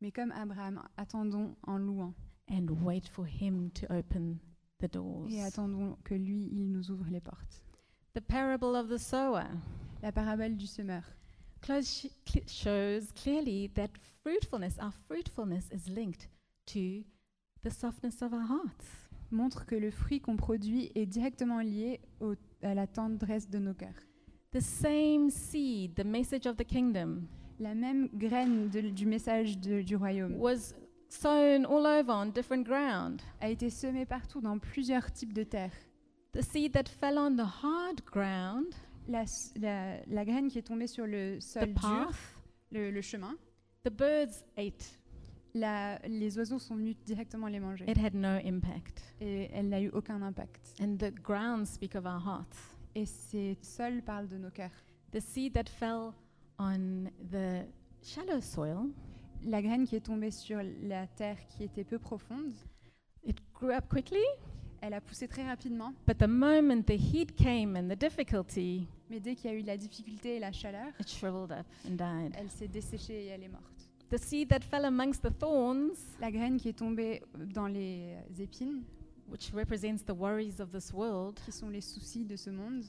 Mais 0.00 0.10
comme 0.12 0.32
Abraham, 0.32 0.82
attendons 0.96 1.56
en 1.66 1.78
louant 1.78 2.14
and 2.50 2.66
wait 2.82 3.08
for 3.08 3.24
him 3.26 3.70
to 3.70 3.86
open 3.90 4.38
the 4.80 4.90
doors. 4.92 5.30
et 5.30 5.42
attendons 5.42 5.96
que 6.04 6.14
lui, 6.14 6.48
il 6.52 6.70
nous 6.70 6.90
ouvre 6.90 7.06
les 7.10 7.20
portes. 7.20 7.62
The 8.14 8.20
parable 8.20 8.76
of 8.76 8.88
the 8.90 8.98
sower 8.98 9.46
La 10.02 10.12
parabole 10.12 10.56
du 10.56 10.66
semeur 10.66 11.04
close 11.62 12.06
cl- 12.26 12.46
shows 12.48 13.12
clearly 13.14 13.70
that 13.76 13.90
fruitfulness, 14.22 14.76
our 14.78 14.92
fruitfulness, 15.08 15.70
is 15.70 15.88
linked 15.88 16.28
to 16.66 17.04
the 17.62 17.70
softness 17.70 18.20
of 18.20 18.32
our 18.34 18.44
hearts. 18.46 19.08
Montre 19.32 19.66
que 19.66 19.74
le 19.74 19.90
fruit 19.90 20.20
qu'on 20.20 20.36
produit 20.36 20.90
est 20.94 21.06
directement 21.06 21.60
lié 21.60 22.00
au- 22.20 22.34
à 22.62 22.74
la 22.74 22.86
tendresse 22.86 23.48
de 23.50 23.58
nos 23.58 23.74
cœurs. 23.74 23.98
The 24.52 24.60
same 24.60 25.30
seed, 25.30 25.94
the 25.94 26.04
message 26.04 26.46
of 26.46 26.56
the 26.56 26.64
kingdom, 26.64 27.22
La 27.58 27.74
même 27.74 28.08
graine 28.14 28.68
de- 28.70 28.90
du 28.90 29.06
message 29.06 29.58
de- 29.58 29.82
du 29.82 29.96
royaume 29.96 30.34
was 30.38 30.74
sown 31.08 31.64
all 31.66 31.86
over 31.86 32.10
on 32.12 32.26
different 32.26 32.64
ground. 32.64 33.20
a 33.40 33.48
été 33.50 33.70
semée 33.70 34.04
partout 34.06 34.40
dans 34.40 34.58
plusieurs 34.58 35.10
types 35.12 35.32
de 35.32 35.42
terres. 35.44 35.72
The 36.32 36.42
seed 36.42 36.72
that 36.72 36.84
fell 36.88 37.18
on 37.18 37.36
the 37.36 37.40
hard 37.62 38.00
ground, 38.10 38.74
La, 39.08 39.24
la- 39.60 40.00
la 40.06 40.24
graine 40.24 40.48
qui 40.48 40.58
est 40.58 40.62
tombée 40.62 40.86
sur 40.86 41.06
le 41.06 41.38
the 41.38 41.40
sol 41.42 41.66
dur, 41.66 41.74
path, 41.74 42.36
le, 42.70 42.90
le 42.90 43.00
chemin, 43.00 43.34
the 43.84 43.90
birds 43.90 44.44
ate. 44.56 44.98
La- 45.54 45.98
les 46.08 46.36
oiseaux 46.38 46.58
sont 46.58 46.76
venus 46.76 46.96
directement 47.04 47.46
les 47.48 47.60
manger. 47.60 47.84
It 47.90 47.98
had 47.98 48.14
no 48.14 48.38
impact. 48.44 49.02
Et 49.20 49.50
elle 49.52 49.68
n'a 49.68 49.80
eu 49.80 49.90
aucun 49.90 50.22
impact. 50.22 50.74
And 50.80 50.96
the 50.96 51.12
ground 51.12 51.66
speak 51.66 51.94
of 51.94 52.04
our 52.06 52.20
hearts. 52.24 52.56
Et 52.94 53.06
ces 53.06 53.56
sols 53.62 54.02
parlent 54.02 54.28
de 54.28 54.36
nos 54.38 54.50
cœurs. 54.50 54.72
The 55.12 55.20
seed 55.20 55.52
that 55.54 55.68
fell 55.68 56.12
on 56.58 57.04
the 57.30 57.66
shallow 58.02 58.40
soil, 58.40 58.88
La 59.44 59.60
graine 59.60 59.86
qui 59.86 59.96
est 59.96 60.00
tombée 60.06 60.30
sur 60.30 60.60
la 60.82 61.06
terre 61.08 61.36
qui 61.48 61.64
était 61.64 61.82
peu 61.82 61.98
profonde, 61.98 62.52
it 63.24 63.36
grew 63.52 63.72
up 63.72 63.88
quickly, 63.88 64.22
elle 64.80 64.94
a 64.94 65.00
poussé 65.00 65.26
très 65.26 65.44
rapidement, 65.44 65.92
but 66.06 66.16
the 66.18 66.28
moment 66.28 66.82
the 66.86 66.92
heat 66.96 67.34
came 67.34 67.74
and 67.76 67.88
the 67.88 67.98
difficulty, 67.98 68.86
mais 69.10 69.18
dès 69.18 69.34
qu'il 69.34 69.50
y 69.50 69.54
a 69.54 69.56
eu 69.58 69.62
la 69.62 69.76
difficulté 69.76 70.36
et 70.36 70.38
la 70.38 70.52
chaleur, 70.52 70.86
it 71.00 71.08
shriveled 71.08 71.50
up 71.50 71.66
and 71.88 71.96
died. 71.96 72.32
elle 72.38 72.50
s'est 72.50 72.68
desséchée 72.68 73.24
et 73.24 73.26
elle 73.30 73.42
est 73.42 73.48
morte. 73.48 73.81
The 74.12 74.18
seed 74.18 74.50
that 74.50 74.62
fell 74.62 74.84
amongst 74.84 75.22
the 75.22 75.30
thorns, 75.30 75.96
La 76.20 76.30
graine 76.30 76.58
qui 76.58 76.68
est 76.68 76.78
tombée 76.78 77.22
dans 77.34 77.66
les 77.66 78.14
épines, 78.38 78.82
which 79.26 79.54
represents 79.54 80.04
the 80.04 80.14
worries 80.14 80.60
of 80.60 80.70
this 80.70 80.92
world, 80.92 81.40
qui 81.46 81.50
sont 81.50 81.70
les 81.70 81.80
soucis 81.80 82.26
de 82.26 82.36
ce 82.36 82.50
monde, 82.50 82.84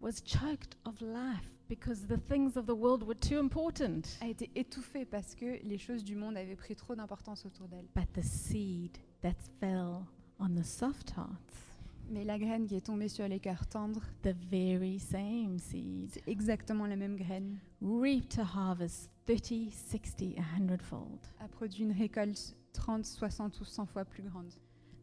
was 0.00 0.22
choked 0.24 0.76
of 0.84 1.00
life 1.00 1.50
because 1.68 2.06
the 2.06 2.20
things 2.28 2.56
of 2.56 2.66
the 2.66 2.76
world 2.76 3.02
were 3.02 3.18
too 3.18 3.40
important. 3.40 4.06
a 4.20 4.28
été 4.28 4.48
étouffée 4.54 5.04
parce 5.04 5.34
que 5.34 5.60
les 5.64 5.78
choses 5.78 6.04
du 6.04 6.14
monde 6.14 6.36
avaient 6.36 6.54
pris 6.54 6.76
trop 6.76 6.94
d'importance 6.94 7.44
autour 7.44 7.66
d'elle. 7.66 7.88
But 7.96 8.12
the 8.12 8.22
seed 8.22 8.96
that 9.22 9.34
fell 9.58 10.06
on 10.38 10.54
the 10.54 10.64
soft 10.64 11.10
hearts, 11.16 11.65
Mais 12.08 12.24
la 12.24 12.38
graine 12.38 12.66
qui 12.66 12.76
est 12.76 12.86
tombée 12.86 13.08
sur 13.08 13.26
les 13.26 13.40
cœurs 13.40 13.66
tendres, 13.66 14.02
the 14.22 14.34
very 14.50 14.98
same 15.00 15.58
seed, 15.58 16.10
c'est 16.12 16.28
exactement 16.28 16.86
la 16.86 16.96
même 16.96 17.16
graine, 17.16 17.58
reaped 17.82 18.38
a 18.38 18.44
harvest 18.44 19.10
30, 19.26 19.72
60, 19.72 20.38
a 20.38 20.56
hundredfold. 20.56 21.18
a 21.40 21.48
produit 21.48 21.82
une 21.82 21.92
récolte 21.92 22.54
30, 22.72 23.04
60 23.04 23.60
ou 23.60 23.64
100 23.64 23.86
fois 23.86 24.04
plus 24.04 24.22
grande. 24.22 24.52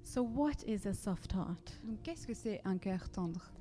So, 0.06 0.22
what 0.24 0.64
is 0.66 0.88
a 0.88 0.94
soft 0.94 1.34
heart? 1.34 1.80
Donc 1.86 2.02
qu'est-ce 2.04 2.26
que 2.26 2.34
c'est 2.34 2.62
un 2.66 2.78
cœur 2.78 3.10
tendre? 3.10 3.52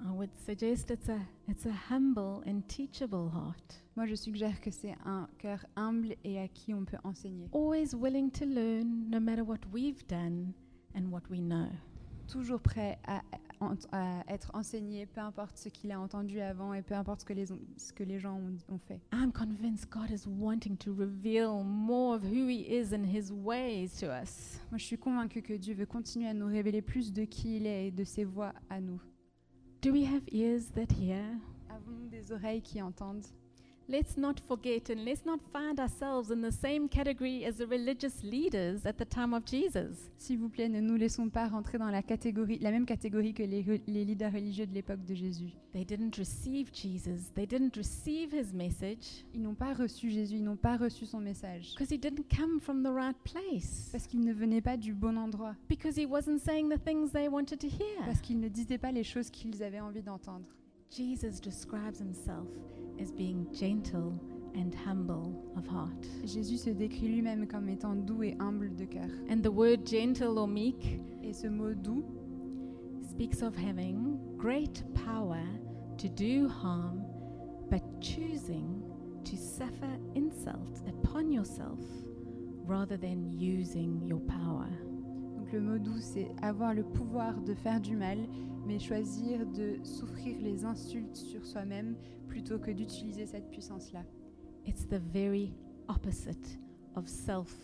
I 0.00 0.10
would 0.10 0.30
suggest 0.44 0.90
it's 0.90 1.08
a, 1.08 1.18
it's 1.48 1.64
a 1.66 1.72
humble 1.90 2.42
and 2.46 2.60
teachable 2.68 3.30
heart, 3.32 3.82
Moi, 3.96 4.06
je 4.06 4.14
suggère 4.14 4.60
que 4.60 4.70
c'est 4.70 4.94
un 5.06 5.26
cœur 5.38 5.64
humble 5.74 6.14
et 6.22 6.38
à 6.38 6.48
qui 6.48 6.72
on 6.74 6.84
peut 6.84 6.98
enseigner. 7.02 7.48
always 7.52 7.94
willing 7.94 8.30
to 8.30 8.44
learn 8.44 9.08
no 9.10 9.18
matter 9.18 9.42
what 9.42 9.60
we've 9.72 10.06
done 10.06 10.52
and 10.94 11.10
what 11.10 11.22
we 11.30 11.40
know. 11.40 11.68
Toujours 12.28 12.60
prêt 12.60 12.98
à, 13.06 13.22
à- 13.92 14.24
être 14.28 14.50
enseigné, 14.54 15.06
peu 15.06 15.20
importe 15.20 15.56
ce 15.56 15.68
qu'il 15.70 15.90
a 15.92 15.98
entendu 16.00 16.40
avant 16.40 16.74
et 16.74 16.82
peu 16.82 16.94
importe 16.94 17.20
ce 17.20 17.24
que 17.24 17.32
les, 17.32 17.46
ce 17.76 17.92
que 17.92 18.02
les 18.04 18.18
gens 18.18 18.36
ont, 18.36 18.74
ont 18.74 18.78
fait. 18.78 19.00
I'm 19.12 19.32
convinced 19.32 19.88
God 19.90 20.10
is 20.10 20.26
wanting 20.28 20.76
to 20.78 20.92
reveal 20.92 21.62
more 21.64 22.16
of 22.16 22.22
who 22.24 22.48
He 22.48 22.66
is 22.68 22.92
and 22.94 23.04
His 23.04 23.30
ways 23.32 23.88
to 24.00 24.06
us. 24.06 24.60
Moi, 24.70 24.78
je 24.78 24.84
suis 24.84 24.98
convaincue 24.98 25.40
que 25.42 25.54
Dieu 25.54 25.74
veut 25.74 25.86
continuer 25.86 26.28
à 26.28 26.34
nous 26.34 26.46
révéler 26.46 26.82
plus 26.82 27.12
de 27.12 27.24
qui 27.24 27.56
il 27.56 27.66
est 27.66 27.86
et 27.88 27.90
de 27.90 28.04
ses 28.04 28.24
voix 28.24 28.52
à 28.68 28.80
nous. 28.80 29.00
Do 29.82 29.92
we 29.92 30.04
have 30.06 30.22
ears 30.32 30.70
that 30.74 30.92
hear? 31.00 31.22
Avons-nous 31.70 32.08
des 32.08 32.32
oreilles 32.32 32.60
qui 32.62 32.82
entendent? 32.82 33.24
Let's 33.88 34.16
not 34.16 34.40
forget 34.48 34.90
and 34.90 35.04
let's 35.04 35.24
not 35.24 35.38
find 35.52 35.78
ourselves 35.78 36.32
in 36.32 36.40
the 36.42 36.50
same 36.50 36.88
category 36.88 37.44
as 37.44 37.58
the 37.58 37.66
religious 37.68 38.20
leaders 38.24 38.84
at 38.84 38.94
the 38.98 39.04
time 39.04 39.32
of 39.32 39.44
Jesus. 39.46 40.10
S'il 40.18 40.38
vous 40.40 40.48
plaît, 40.48 40.68
ne 40.68 40.80
nous 40.80 40.96
laissons 40.96 41.28
pas 41.30 41.46
rentrer 41.46 41.78
dans 41.78 41.88
la, 41.90 42.02
catégorie, 42.02 42.58
la 42.58 42.72
même 42.72 42.84
catégorie 42.84 43.32
que 43.32 43.44
les, 43.44 43.64
les 43.86 44.04
leaders 44.04 44.32
religieux 44.32 44.66
de 44.66 44.74
l'époque 44.74 45.04
de 45.04 45.14
Jésus. 45.14 45.52
They 45.72 45.84
didn't 45.84 46.16
receive 46.18 46.70
Jesus, 46.74 47.30
they 47.36 47.46
didn't 47.46 47.76
receive 47.76 48.32
his 48.34 48.52
message 48.52 49.24
Ils 49.32 49.42
n'ont 49.42 49.54
pas 49.54 49.72
reçu 49.72 50.10
Jésus, 50.10 50.34
ils 50.36 50.42
n'ont 50.42 50.56
pas 50.56 50.76
reçu 50.76 51.06
son 51.06 51.20
message. 51.20 51.74
because 51.78 51.92
he 51.92 51.98
didn't 51.98 52.24
come 52.36 52.58
from 52.60 52.82
the 52.82 52.92
right 52.92 53.16
place, 53.22 53.90
Parce 53.92 54.08
qu'il 54.08 54.24
ne 54.24 54.32
venait 54.32 54.62
pas 54.62 54.76
du 54.76 54.94
bon 54.94 55.16
endroit. 55.16 55.54
because 55.68 55.96
he 55.96 56.06
wasn't 56.06 56.40
saying 56.40 56.68
the 56.70 56.82
things 56.84 57.12
they 57.12 57.28
wanted 57.28 57.60
to 57.60 57.68
hear. 57.68 58.04
Parce 58.04 58.20
qu'il 58.20 58.40
ne 58.40 58.48
disait 58.48 58.78
pas 58.78 58.90
les 58.90 59.04
choses 59.04 59.30
qu'ils 59.30 59.62
avaient 59.62 59.78
envie 59.80 60.02
d'entendre. 60.02 60.46
Jesus 60.90 61.40
describes 61.40 61.98
himself 61.98 62.48
as 63.00 63.10
being 63.12 63.46
gentle 63.52 64.18
and 64.54 64.74
humble 64.74 65.34
of 65.56 65.66
heart. 65.66 66.06
Jésus 66.24 66.58
se 66.58 66.70
décrit 66.70 67.08
lui-même 67.08 67.46
comme 67.46 67.68
étant 67.68 67.94
doux 67.94 68.22
et 68.22 68.36
humble 68.40 68.74
de 68.74 68.84
cœur. 68.84 69.08
And 69.28 69.42
the 69.42 69.50
word 69.50 69.86
gentle 69.86 70.38
or 70.38 70.48
meek 70.48 71.00
Et 71.22 71.32
ce 71.32 71.48
mot 71.48 71.74
doux 71.74 72.04
speaks 73.10 73.42
of 73.42 73.54
having 73.56 74.18
great 74.36 74.84
power 74.94 75.42
to 75.98 76.08
do 76.08 76.48
harm, 76.48 77.02
but 77.70 77.82
choosing 78.00 78.82
to 79.24 79.36
suffer 79.36 79.98
insult 80.14 80.82
upon 80.86 81.32
yourself 81.32 81.80
rather 82.64 82.96
than 82.96 83.30
using 83.30 84.00
your 84.06 84.20
power. 84.20 84.68
Donc 85.36 85.52
le 85.52 85.60
mot 85.60 85.78
doux, 85.78 85.98
c'est 85.98 86.28
avoir 86.42 86.74
le 86.74 86.84
pouvoir 86.84 87.40
de 87.40 87.54
faire 87.54 87.80
du 87.80 87.96
mal, 87.96 88.18
mais 88.66 88.78
choisir 88.78 89.46
de 89.46 89.78
souffrir 89.84 90.36
les 90.40 90.64
insultes 90.64 91.16
sur 91.16 91.46
soi-même 91.46 91.96
plutôt 92.26 92.58
que 92.58 92.70
d'utiliser 92.70 93.26
cette 93.26 93.48
puissance-là. 93.48 94.04
It's 94.66 94.86
the 94.88 95.00
very 95.12 95.54
opposite 95.88 96.58
of 96.96 97.08
of. 97.36 97.54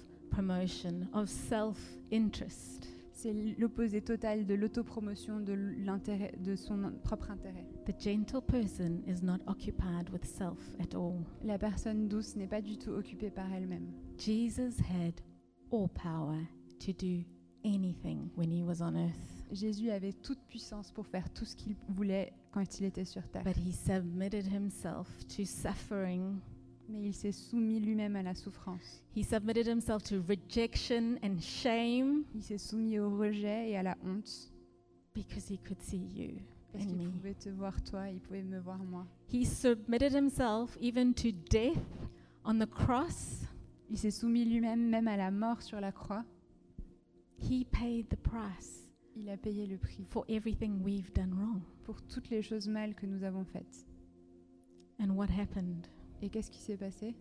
C'est 3.12 3.32
l'opposé 3.58 4.00
total 4.00 4.46
de 4.46 4.54
l'autopromotion 4.54 5.40
de 5.40 5.52
l'intérêt, 5.52 6.32
de 6.40 6.56
son 6.56 6.92
propre 7.04 7.30
intérêt. 7.30 7.66
The 7.86 8.00
gentle 8.00 8.40
person 8.40 9.02
is 9.06 9.22
not 9.22 9.38
occupied 9.46 10.08
with 10.12 10.24
self 10.24 10.58
at 10.80 10.96
all. 10.96 11.20
La 11.44 11.58
personne 11.58 12.08
douce 12.08 12.34
n'est 12.36 12.48
pas 12.48 12.62
du 12.62 12.78
tout 12.78 12.90
occupée 12.90 13.30
par 13.30 13.52
elle-même. 13.52 13.92
Jesus 14.18 14.80
had 14.80 15.20
all 15.70 15.88
power 15.88 16.38
to 16.80 16.92
do 16.92 17.24
anything 17.64 18.28
when 18.36 18.50
he 18.50 18.62
was 18.62 18.80
on 18.82 18.94
earth, 18.96 19.46
Jésus 19.52 19.90
avait 19.90 20.12
toute 20.12 20.38
puissance 20.48 20.90
pour 20.90 21.06
faire 21.06 21.28
tout 21.32 21.44
ce 21.44 21.54
qu'il 21.56 21.74
voulait 21.88 22.32
quand 22.52 22.78
il 22.80 22.86
était 22.86 23.04
sur 23.04 23.26
terre. 23.28 23.44
but 23.44 23.56
he 23.56 23.72
submitted 23.72 24.46
himself 24.46 25.08
to 25.28 25.44
suffering. 25.44 26.38
Mais 26.88 27.00
il 27.02 27.14
s'est 27.14 27.32
soumis 27.32 27.80
lui-même 27.80 28.16
à 28.16 28.22
la 28.22 28.34
souffrance. 28.34 29.02
He 29.16 29.24
submitted 29.24 29.66
himself 29.66 30.02
to 30.04 30.16
rejection 30.28 31.16
and 31.22 31.38
shame 31.40 32.24
Il 32.34 32.42
s'est 32.42 32.58
soumis 32.58 32.98
au 32.98 33.16
rejet 33.16 33.70
et 33.70 33.76
à 33.76 33.82
la 33.82 33.96
honte 34.04 34.50
because 35.14 35.48
he 35.50 35.58
could 35.58 35.80
see 35.80 36.02
you 36.14 36.38
parce 36.72 36.84
and 36.84 36.88
qu'il 36.88 37.06
me. 37.06 37.10
pouvait 37.10 37.34
te 37.34 37.48
voir 37.50 37.82
toi, 37.84 38.08
il 38.10 38.18
pouvait 38.20 38.42
me 38.42 38.58
voir 38.58 38.78
moi. 38.84 39.06
He 39.32 39.44
submitted 39.46 40.12
himself 40.14 40.76
even 40.80 41.14
to 41.14 41.30
death 41.50 41.78
on 42.44 42.58
the 42.58 42.66
cross. 42.68 43.42
Il 43.90 43.96
s'est 43.98 44.10
soumis 44.10 44.44
lui-même 44.44 44.88
même 44.88 45.06
à 45.08 45.16
la 45.16 45.30
mort 45.30 45.62
sur 45.62 45.80
la 45.80 45.92
croix. 45.92 46.24
He 47.42 47.64
paid 47.64 48.08
the 48.08 48.16
price 48.16 48.88
Il 49.14 49.28
a 49.28 49.36
payé 49.36 49.66
le 49.66 49.76
prix 49.76 50.04
for 50.08 50.24
everything 50.28 50.82
we've 50.82 51.12
done 51.12 51.34
wrong. 51.34 51.60
pour 51.84 52.00
toutes 52.02 52.30
les 52.30 52.42
choses 52.42 52.68
mal 52.68 52.94
que 52.94 53.06
nous 53.06 53.24
avons 53.24 53.44
faites. 53.44 53.84
And 54.98 55.10
what 55.16 55.28
happened? 55.30 55.86
Et 56.22 56.30
qu'est-ce 56.30 56.50
qui 56.50 56.60
s'est 56.60 56.76
passé? 56.76 57.14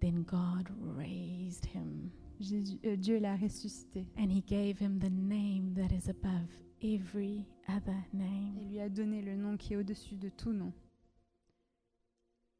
Then 0.00 0.24
God 0.24 0.68
raised 0.96 1.64
him 1.66 2.10
Jésus, 2.40 2.78
euh, 2.84 2.96
Dieu 2.96 3.18
l'a 3.20 3.36
ressuscité 3.36 4.04
and 4.18 4.28
he 4.28 4.42
gave 4.42 4.80
him 4.80 4.98
the 4.98 5.10
name 5.10 5.74
that 5.74 5.94
is 5.94 6.08
above 6.10 6.48
every 6.82 7.46
other 7.68 7.94
et 8.12 8.16
name. 8.16 8.58
lui 8.68 8.80
a 8.80 8.88
donné 8.88 9.22
le 9.22 9.36
nom 9.36 9.56
qui 9.56 9.74
est 9.74 9.76
au-dessus 9.76 10.16
de 10.16 10.28
tout 10.28 10.52
nom. 10.52 10.72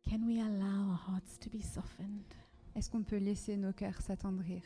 Can 0.08 0.22
we 0.26 0.38
allow 0.40 0.90
our 0.90 1.00
hearts 1.08 1.38
to 1.40 1.50
be 1.50 1.60
softened? 1.60 2.22
Est-ce 2.76 2.88
qu'on 2.90 3.02
peut 3.02 3.18
laisser 3.18 3.56
nos 3.56 3.72
cœurs 3.72 4.00
s'attendrir? 4.00 4.62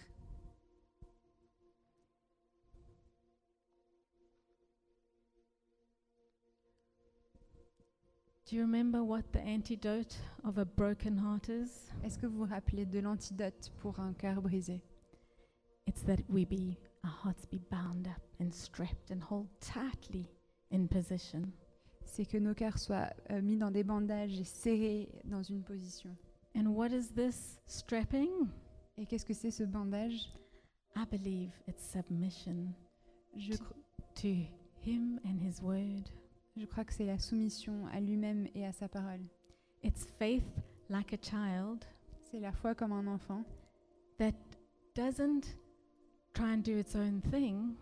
Do 8.49 8.55
you 8.55 8.63
remember 8.63 9.03
what 9.03 9.33
the 9.33 9.41
antidote 9.41 10.17
of 10.45 10.59
a 10.59 10.65
broken 10.65 11.17
heart 11.19 11.49
is? 11.49 11.91
Est-ce 12.05 12.17
que 12.17 12.27
vous 12.29 12.39
vous 12.47 12.47
rappelez 12.47 12.87
de 12.87 13.01
l'antidote 13.01 13.73
pour 13.81 13.99
un 13.99 14.13
cœur 14.13 14.41
brisé? 14.41 14.83
It's 15.89 16.03
that 16.05 16.19
we 16.29 16.45
be 16.45 16.77
our 17.05 17.11
hearts 17.25 17.45
be 17.47 17.59
bound 17.71 18.07
up 18.07 18.23
and 18.41 18.53
strapped 18.53 19.11
and 19.11 19.21
hold 19.21 19.49
tightly 19.61 20.29
in 20.71 20.87
position. 20.87 21.43
C'est 22.05 22.25
que 22.25 22.39
nos 22.39 22.55
cœurs 22.55 22.79
soient 22.79 23.13
euh, 23.31 23.43
mis 23.43 23.57
dans 23.57 23.73
des 23.73 23.83
bandages 23.83 24.39
et 24.39 24.45
serrés 24.45 25.09
dans 25.25 25.43
une 25.43 25.65
position. 25.65 26.17
And 26.55 26.67
what 26.69 26.91
is 26.93 27.13
this 27.15 27.59
strapping? 27.67 28.31
Et 28.97 29.07
qu'est-ce 29.07 29.25
que 29.27 29.35
c'est 29.35 29.51
ce 29.51 29.65
bandage? 29.65 30.31
I 30.95 31.05
believe 31.11 31.51
it's 31.67 31.83
submission 31.85 32.73
je, 33.37 33.57
cro- 33.57 33.75
to 34.15 34.29
him 34.85 35.19
and 35.25 35.41
his 35.41 35.61
word. 35.61 36.09
Je 36.57 36.67
crois 36.67 36.85
que 36.85 36.93
c'est 36.93 37.07
la 37.07 37.19
soumission 37.19 37.87
à 37.93 38.01
lui-même 38.01 38.49
et 38.55 38.65
à 38.67 38.73
sa 38.73 38.89
parole. 38.89 39.21
It's 39.83 40.05
faith 40.19 40.45
like 40.89 41.13
a 41.13 41.19
child 41.21 41.85
C'est 42.31 42.41
la 42.41 42.53
foi 42.53 42.75
comme 42.75 42.93
un 42.93 43.07
enfant 43.07 43.45
that 44.19 44.33
doesn't 44.95 45.57
try 46.33 46.55
and 46.55 46.59
do 46.63 46.79
its 46.79 46.95
own 46.97 47.21
thing, 47.31 47.75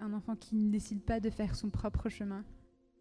un 0.00 0.12
enfant 0.12 0.36
qui 0.36 0.56
ne 0.56 0.70
décide 0.70 1.02
pas 1.04 1.20
de 1.20 1.30
faire 1.30 1.54
son 1.54 1.70
propre 1.70 2.08
chemin, 2.08 2.44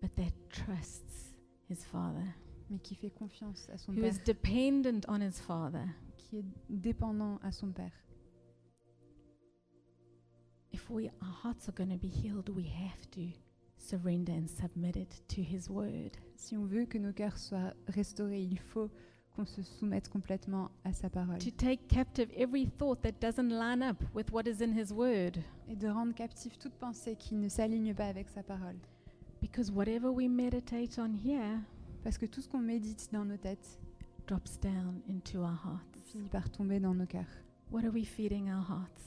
but 0.02 0.14
that 0.16 0.32
trusts 0.50 1.36
his 1.70 1.84
father, 1.86 2.26
mais 2.70 2.80
qui 2.80 2.96
fait 2.96 3.10
confiance 3.10 3.68
à 3.70 3.78
son 3.78 3.94
who 3.94 4.02
père, 4.02 4.14
is 4.14 4.20
dependent 4.26 5.06
on 5.08 5.20
his 5.22 5.40
father. 5.42 5.86
qui 6.18 6.38
est 6.38 6.46
dépendant 6.70 7.38
à 7.42 7.52
son 7.52 7.72
père. 7.72 7.92
If 10.72 10.88
we, 10.90 11.10
our 11.22 11.34
hearts 11.44 11.68
are 11.68 11.74
going 11.74 11.90
to 11.90 11.98
be 11.98 12.08
healed, 12.10 12.50
we 12.50 12.66
have 12.68 13.10
to 13.12 13.22
surrender 13.80 14.34
and 14.34 14.48
submit 14.48 14.96
it 14.96 15.24
to 15.28 15.42
his 15.42 15.70
word. 15.70 16.12
Si 16.36 16.56
on 16.58 16.66
veut 16.66 16.86
que 16.86 16.98
nos 16.98 17.14
cœurs 17.14 17.38
soient 17.38 17.74
restaurés, 17.88 18.42
il 18.42 18.60
faut 18.60 18.90
qu'on 19.36 19.46
se 19.46 19.62
soumette 19.62 20.10
complètement 20.10 20.70
à 20.84 20.92
sa 20.94 21.10
parole 21.10 21.38
To 21.40 21.52
take 21.52 21.88
captive 21.88 22.30
every 22.36 22.68
thought 22.78 23.02
that 23.02 23.14
doesn't 23.22 23.50
line 23.50 23.82
up 23.84 24.04
with 24.14 24.32
what 24.32 24.44
is 24.48 24.62
in 24.64 24.74
his 24.78 24.92
word. 24.92 25.38
et 25.68 25.76
de 25.76 25.88
rendre 25.88 26.14
captif 26.14 26.58
toute 26.58 26.74
pensée 26.74 27.16
qui 27.16 27.36
ne 27.36 27.48
s'aligne 27.48 27.94
pas 27.94 28.08
avec 28.08 28.30
sa 28.30 28.44
parole. 28.44 28.76
Because 29.42 29.72
whatever 29.72 30.10
we 30.10 30.28
meditate 30.28 31.00
on 31.00 31.14
here 31.14 31.60
Parce 32.04 32.18
que 32.18 32.26
tout 32.26 32.42
ce 32.42 32.48
qu'on 32.50 32.60
médite 32.60 33.10
dans 33.14 33.24
nos 33.26 33.38
têtes 33.38 33.80
drops 34.28 34.60
down 34.60 35.02
into 35.10 35.40
our 35.40 35.60
hearts. 35.66 35.86
finit 36.12 36.28
par 36.30 36.50
tomber 36.50 36.80
dans 36.80 36.94
nos 36.94 37.06
cœurs. 37.06 37.30
What 37.72 37.84
are 37.86 37.94
we 37.94 38.06
feeding 38.06 38.50
our 38.50 38.64
hearts? 38.70 39.02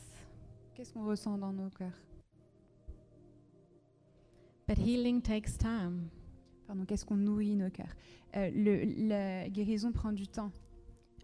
Qu'est-ce 0.74 0.92
qu'on 0.94 1.04
ressent 1.04 1.36
dans 1.36 1.52
nos 1.52 1.68
cœurs? 1.70 1.98
But 4.74 4.78
healing 4.78 5.20
takes 5.20 5.58
time. 5.58 6.08
Pardon, 6.66 6.86
qu'est-ce 6.86 7.04
qu'on 7.04 7.18
nourrit 7.18 7.56
nos 7.56 7.68
cœurs? 7.68 7.94
Euh, 8.36 8.48
le- 8.54 9.06
La 9.06 9.46
guérison 9.50 9.92
prend 9.92 10.12
du 10.12 10.26
temps. 10.26 10.50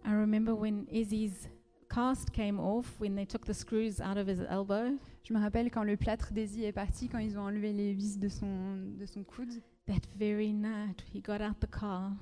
I 0.05 0.11
remember 0.13 0.53
when 0.53 0.85
Izzy's 0.93 1.49
cast 1.89 2.31
came 2.31 2.61
off 2.61 3.01
when 3.01 3.15
they 3.17 3.25
took 3.25 3.47
the 3.47 3.55
screws 3.55 4.03
out 4.03 4.19
of 4.19 4.29
his 4.29 4.43
elbow, 4.51 4.99
Je 5.25 5.33
me 5.33 5.39
rappelle 5.41 5.71
quand 5.71 5.83
le 5.85 5.97
plâtre 5.97 6.31
d'Asie 6.35 6.65
est 6.65 6.73
parti, 6.73 7.09
quand 7.09 7.21
ils 7.21 7.39
ont 7.39 7.45
enlevé 7.45 7.73
les 7.73 7.95
vis 7.95 8.19
de 8.19 8.29
son, 8.29 8.77
de 8.99 9.07
son 9.07 9.25
coude. 9.25 9.63
that 9.87 10.03
very 10.19 10.53
night 10.53 11.03
he 11.15 11.23
got 11.23 11.41
out 11.41 11.59
the 11.59 11.71
car. 11.71 12.13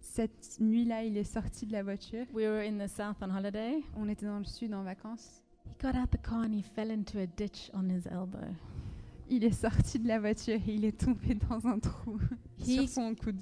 Cette 0.00 0.56
nuit-là, 0.58 1.04
il 1.04 1.18
est 1.18 1.24
sorti 1.30 1.66
de 1.66 1.72
la 1.72 1.82
voiture. 1.82 2.24
We 2.32 2.46
were 2.46 2.62
in 2.66 2.78
the 2.78 2.88
south 2.88 3.16
on 3.20 3.28
holiday. 3.28 3.82
On 3.94 4.08
était 4.08 4.24
dans 4.24 4.38
le 4.38 4.44
sud 4.46 4.72
en 4.72 4.84
vacances. 4.84 5.42
He 5.66 5.76
got 5.82 5.98
out 5.98 6.10
the 6.10 6.22
car 6.22 6.38
and 6.46 6.54
he 6.54 6.62
fell 6.62 6.90
into 6.90 7.18
a 7.18 7.26
ditch 7.26 7.70
on 7.74 7.90
his 7.90 8.06
elbow. 8.06 8.38
Il 9.34 9.44
est 9.44 9.50
sorti 9.52 9.98
de 9.98 10.06
la 10.08 10.18
voiture 10.20 10.54
et 10.68 10.74
il 10.74 10.84
est 10.84 11.00
tombé 11.00 11.34
dans 11.34 11.66
un 11.66 11.78
trou 11.78 12.18
sur 12.58 12.82
He, 12.82 12.86
son 12.86 13.14
coude. 13.14 13.40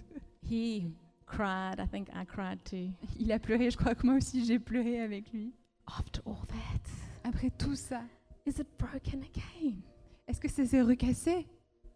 he 0.49 0.85
cried. 1.27 1.81
I 1.81 1.87
think 1.91 2.09
I 2.15 2.25
cried 2.25 2.63
too. 2.65 2.91
Il 3.19 3.33
a 3.33 3.41
pleuré, 3.41 3.71
je 3.73 3.77
crois 3.77 3.97
que 3.97 4.07
moi 4.07 4.15
aussi 4.17 4.45
j'ai 4.45 4.61
pleuré 4.61 5.01
avec 5.01 5.33
lui. 5.33 5.53
After 5.89 6.21
all 6.27 6.47
that, 6.47 6.91
Après 7.29 7.51
tout 7.51 7.75
ça, 7.75 8.03
is 8.47 8.61
it 8.61 8.69
broken 8.79 9.23
again? 9.25 9.81
est-ce 10.29 10.41
que 10.41 10.49
ça 10.49 10.65
s'est 10.65 10.83
recassé? 10.83 11.47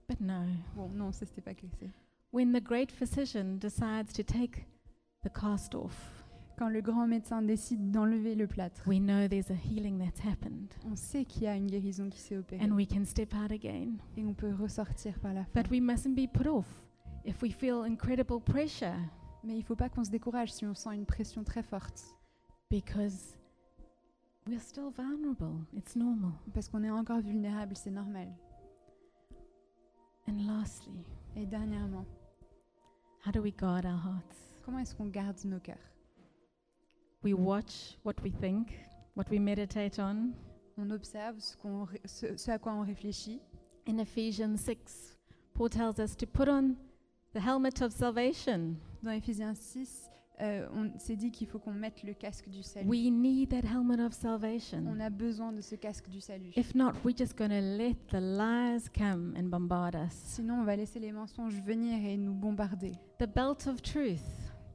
But 0.08 0.20
no. 0.20 0.42
Bon, 0.74 0.88
non, 0.88 1.12
ça 1.12 1.24
s'était 1.24 1.40
pas 1.40 1.54
cassé. 1.54 1.88
When 2.32 2.52
the 2.52 2.60
great 2.62 2.90
physician 2.90 3.58
decides 3.60 4.12
to 4.14 4.24
take 4.24 4.66
the 5.22 5.30
cast 5.32 5.76
off, 5.76 6.23
Quand 6.56 6.68
le 6.68 6.80
grand 6.80 7.06
médecin 7.08 7.42
décide 7.42 7.90
d'enlever 7.90 8.34
le 8.36 8.46
plâtre, 8.46 8.82
we 8.86 9.00
know 9.00 9.26
there's 9.26 9.50
a 9.50 9.54
healing 9.54 9.98
that's 9.98 10.20
happened 10.24 10.68
on 10.86 10.94
sait 10.94 11.24
qu'il 11.24 11.42
y 11.42 11.46
a 11.48 11.56
une 11.56 11.66
guérison 11.66 12.08
qui 12.08 12.20
s'est 12.20 12.36
opérée 12.36 12.64
and 12.64 12.72
we 12.74 12.86
can 12.86 13.04
step 13.04 13.34
out 13.34 13.50
again. 13.50 13.96
et 14.16 14.24
on 14.24 14.34
peut 14.34 14.52
ressortir 14.54 15.18
par 15.18 15.32
la 15.34 15.44
fin. 15.44 15.62
But 15.62 15.70
we 15.70 15.80
mustn't 15.80 16.14
be 16.14 16.28
put 16.32 16.46
off 16.46 16.66
if 17.24 17.42
we 17.42 17.52
feel 17.52 17.82
incredible 17.84 18.40
pressure 18.40 18.94
Mais 19.42 19.56
il 19.56 19.62
faut 19.64 19.74
pas 19.76 19.88
qu'on 19.88 20.04
se 20.04 20.10
décourage 20.10 20.52
si 20.52 20.64
on 20.64 20.74
sent 20.74 20.94
une 20.94 21.06
pression 21.06 21.42
très 21.42 21.62
forte, 21.64 22.04
because 22.70 23.36
we're 24.46 24.60
still 24.60 24.90
vulnerable. 24.96 25.64
It's 25.76 25.96
normal. 25.96 26.32
parce 26.52 26.68
qu'on 26.68 26.84
est 26.84 26.90
encore 26.90 27.20
vulnérable, 27.20 27.74
c'est 27.76 27.90
normal. 27.90 28.28
And 30.28 30.36
lastly, 30.46 31.04
Et 31.36 31.46
dernièrement, 31.46 32.06
how 33.26 33.32
do 33.32 33.40
we 33.42 33.52
guard 33.52 33.84
our 33.84 33.98
hearts? 33.98 34.36
comment 34.64 34.78
est-ce 34.78 34.94
qu'on 34.94 35.08
garde 35.08 35.36
nos 35.44 35.58
cœurs? 35.58 35.90
We 37.24 37.32
watch 37.34 37.96
what 38.04 38.14
we 38.22 38.30
think, 38.30 38.68
what 39.16 39.24
we 39.30 39.38
meditate 39.40 39.98
on. 39.98 40.32
On 40.76 40.90
observe 40.90 41.40
ce, 41.40 41.56
qu'on 41.56 41.84
ré- 41.84 42.00
ce- 42.04 42.36
ce 42.36 42.50
à 42.50 42.58
quoi 42.58 42.72
on 42.74 42.82
réfléchit. 42.82 43.40
In 43.88 43.98
Ephesians 43.98 44.56
6, 44.58 45.16
Paul 45.54 45.70
tells 45.70 45.98
us 45.98 46.16
to 46.16 46.26
put 46.26 46.48
on 46.48 46.74
the 47.32 47.38
helmet 47.40 47.80
of 47.82 47.92
salvation. 47.92 48.76
Dans 49.02 49.10
Éphésiens 49.12 49.54
6, 49.54 50.10
euh, 50.40 50.66
on 50.74 50.98
s'est 50.98 51.16
dit 51.16 51.30
qu'il 51.30 51.46
faut 51.46 51.58
qu'on 51.58 51.72
mette 51.72 52.02
le 52.02 52.12
casque 52.12 52.48
du 52.48 52.62
salut. 52.62 52.88
We 52.88 53.10
need 53.10 53.50
that 53.50 53.64
helmet 53.66 54.00
of 54.00 54.08
On 54.08 54.10
salvation. 54.12 54.84
a 55.00 55.10
besoin 55.10 55.52
de 55.52 55.60
ce 55.60 55.76
casque 55.76 56.08
du 56.08 56.20
salut. 56.20 56.50
If 56.56 56.74
not, 56.74 56.92
we're 57.04 57.16
just 57.16 57.38
going 57.38 57.50
to 57.50 57.60
let 57.60 57.94
the 58.10 58.20
lies 58.20 58.88
come 58.94 59.34
and 59.38 59.44
bombard 59.44 59.94
us. 59.94 60.12
Sinon, 60.12 60.60
on 60.60 60.64
va 60.64 60.76
laisser 60.76 60.98
les 60.98 61.12
mensonges 61.12 61.54
venir 61.62 62.04
et 62.04 62.16
nous 62.16 62.34
bombarder. 62.34 62.92
The 63.18 63.26
belt 63.32 63.66
of 63.68 63.80
truth, 63.80 64.20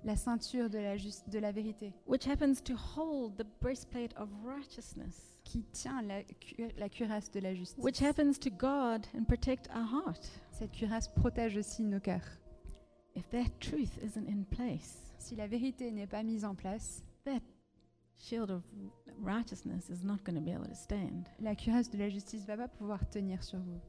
La 0.06 0.16
ceinture 0.16 0.70
de 0.70 0.78
la, 0.80 0.95
juste, 0.95 1.30
de 1.30 1.39
la 1.39 1.52
vérité 1.52 1.93
which 2.08 2.26
happens 2.28 2.62
to 2.64 2.74
hold 2.74 3.36
the 3.38 3.45
breastplate 3.62 4.16
of 4.18 4.30
righteousness, 4.45 5.36
qui 5.43 5.64
tient 5.74 6.02
la, 6.04 6.24
cu- 6.24 6.70
la 6.78 6.88
cuirasse 6.89 7.30
de 7.32 7.39
la 7.41 7.54
justice. 7.54 7.84
which 7.84 8.02
happens 8.02 8.39
to 8.39 8.50
guard 8.50 9.06
and 9.14 9.26
protect 9.26 9.68
our 9.76 9.84
heart. 9.84 10.26
Cette 10.52 10.72
cuirasse 10.72 11.10
protège 11.10 11.58
aussi 11.58 11.84
nos 11.84 12.00
cœurs. 12.00 12.39
If 13.16 13.30
that 13.32 13.50
truth 13.60 13.97
isn't 14.02 14.28
in 14.30 14.43
place, 14.50 14.97
Si 15.18 15.36
la 15.36 15.47
vérité 15.47 15.91
n'est 15.91 16.08
pas 16.08 16.24
mise 16.24 16.45
en 16.45 16.56
place, 16.56 17.04
shield 18.18 18.52
of 18.52 18.64
righteousness 19.22 19.89
is 19.89 20.06
not 20.06 20.20
going 20.26 20.36
to 20.36 20.41
be 20.41 20.52
able 20.54 20.68
to 20.68 20.76
stand. 20.76 21.28
la 21.41 21.56
cuirasse 21.56 21.89
de 21.89 21.97
la 21.97 22.08
justice 22.10 22.45
va 22.45 22.56
pas 22.58 22.68
pouvoir 22.70 23.10
tenir 23.10 23.43
sur 23.43 23.60
vous. 23.60 23.80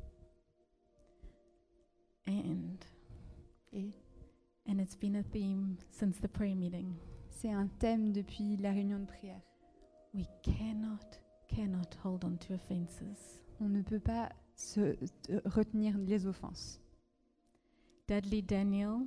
It's 4.90 4.96
been 4.96 5.14
a 5.16 5.22
theme 5.22 5.78
since 5.92 6.18
the 6.18 6.26
prayer 6.28 6.56
meeting. 6.56 6.96
c'est 7.28 7.52
un 7.52 7.68
thème 7.78 8.12
depuis 8.12 8.56
la 8.56 8.72
réunion 8.72 8.98
de 8.98 9.04
prière. 9.04 9.40
We 10.12 10.26
cannot 10.42 11.20
cannot 11.46 11.94
hold 12.04 12.24
on 12.24 12.36
to 12.38 12.54
offenses. 12.54 13.40
On 13.60 13.68
ne 13.68 13.82
peut 13.82 14.00
pas 14.00 14.30
se 14.56 14.80
euh, 14.80 15.40
retenir 15.44 15.96
les 15.96 16.26
offenses. 16.26 16.80
Dudley 18.08 18.42
Daniel, 18.42 19.06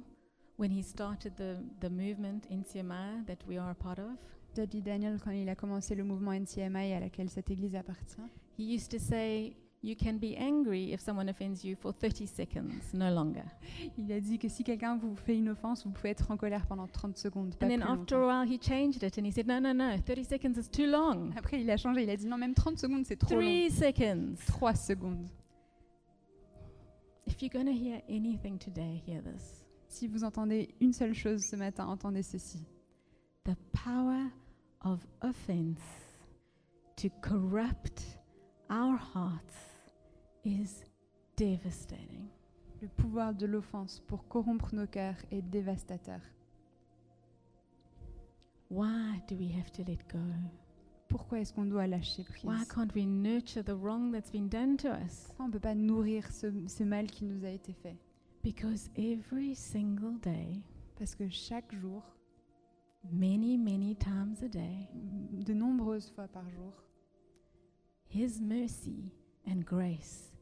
when 0.57 0.71
he 0.71 0.81
started 0.81 1.35
the, 1.35 1.57
the 1.81 1.89
movement 1.89 2.47
NCMI 2.49 3.25
that 3.25 3.45
we 3.45 3.57
are 3.57 3.71
a 3.71 3.75
part 3.75 3.99
of, 3.99 4.17
Dudley 4.55 4.81
Daniel, 4.81 5.19
quand 5.19 5.31
il 5.31 5.49
a 5.49 5.55
commencé 5.55 5.95
le 5.95 6.05
mouvement 6.05 6.31
NCMI 6.31 6.93
à 6.93 7.01
laquelle 7.01 7.29
cette 7.29 7.51
église 7.51 7.75
appartient, 7.75 8.29
he 8.57 8.73
used 8.73 8.89
to 8.89 8.99
say, 8.99 9.57
You 9.85 9.97
can 9.97 10.17
be 10.17 10.37
angry 10.37 10.93
if 10.93 11.01
someone 11.01 11.27
offends 11.27 11.65
you 11.65 11.75
for 11.75 11.91
30 11.91 12.25
seconds, 12.25 12.93
no 12.93 13.13
longer. 13.13 13.43
il 13.97 14.09
a 14.13 14.21
dit 14.21 14.39
que 14.39 14.47
si 14.47 14.63
quelqu'un 14.63 14.95
vous 14.95 15.13
fait 15.13 15.35
une 15.37 15.49
offense, 15.49 15.83
vous 15.83 15.91
pouvez 15.91 16.11
être 16.11 16.31
en 16.31 16.37
colère 16.37 16.65
pendant 16.67 16.87
30 16.87 17.17
secondes. 17.17 17.53
Pas 17.55 17.65
And 17.65 17.69
then 17.69 17.81
plus 17.81 17.89
after 17.91 18.15
longtemps. 18.15 18.29
a 18.29 18.43
while, 18.45 18.49
he 18.49 18.57
changed 18.57 19.03
it 19.03 19.17
and 19.17 19.25
he 19.25 19.31
said, 19.33 19.45
No, 19.45 19.59
no, 19.59 19.73
no, 19.73 19.97
30 19.97 20.23
seconds 20.23 20.57
is 20.57 20.69
too 20.71 20.85
long. 20.85 21.31
Après, 21.35 21.59
il 21.59 21.69
a 21.69 21.75
changé. 21.75 22.03
Il 22.03 22.09
a 22.09 22.15
dit 22.15 22.27
non, 22.27 22.37
même 22.37 22.53
30 22.53 22.77
secondes, 22.79 23.05
c'est 23.05 23.17
trop 23.17 23.35
long. 23.35 23.41
Three 23.41 23.69
seconds. 23.69 24.35
3 24.47 24.73
secondes. 24.73 25.27
If 27.27 27.41
you're 27.41 27.51
going 27.51 27.65
to 27.65 27.73
hear 27.73 28.01
anything 28.09 28.57
today, 28.57 29.01
hear 29.05 29.21
this. 29.21 29.65
Si 29.89 30.07
vous 30.07 30.23
entendez 30.23 30.69
une 30.79 30.93
seule 30.93 31.13
chose 31.13 31.43
ce 31.43 31.57
matin, 31.57 31.87
entendez 31.87 32.23
ceci. 32.23 32.65
The 33.43 33.55
power 33.73 34.31
of 34.85 35.05
offense 35.21 35.81
to 36.95 37.09
corrupt 37.21 38.01
our 38.69 38.97
hearts 38.97 39.72
is 40.45 40.83
devastating. 41.37 42.27
Le 42.81 42.87
pouvoir 42.87 43.33
de 43.33 43.45
l'offense 43.45 44.01
pour 44.07 44.27
corrompre 44.27 44.73
nos 44.75 44.87
cœurs 44.87 45.17
est 45.31 45.41
dévastateur. 45.41 46.19
Why 48.69 49.21
do 49.27 49.35
we 49.35 49.51
have 49.51 49.71
to 49.73 49.83
let 49.83 49.99
go? 50.11 50.19
Pourquoi 51.07 51.39
est-ce 51.39 51.53
qu'on 51.53 51.65
doit 51.65 51.87
lâcher 51.87 52.23
prise? 52.23 52.43
Why 52.43 52.65
can't 52.67 52.93
we 52.95 53.05
nurture 53.05 53.63
the 53.63 53.75
wrong 53.75 54.11
that's 54.11 54.31
been 54.31 54.49
done 54.49 54.77
to 54.77 54.89
us? 54.89 55.25
Pourquoi 55.27 55.45
on 55.45 55.47
ne 55.49 55.53
peut 55.53 55.59
pas 55.59 55.75
nourrir 55.75 56.31
ce, 56.31 56.47
ce 56.67 56.83
mal 56.83 57.07
qui 57.07 57.25
nous 57.25 57.45
a 57.45 57.49
été 57.49 57.73
fait? 57.73 57.97
Because 58.43 58.89
every 58.97 59.55
single 59.55 60.19
day, 60.21 60.61
Parce 60.97 61.15
que 61.15 61.27
chaque 61.29 61.73
jour, 61.73 62.03
many, 63.11 63.57
many 63.57 63.95
times 63.95 64.43
a 64.43 64.47
day, 64.47 64.87
de 65.31 65.53
nombreuses 65.53 66.09
fois 66.11 66.27
par 66.27 66.49
jour, 66.49 66.73
His 68.09 68.39
mercy 68.41 69.11
and 69.47 69.63
grace 69.65 70.32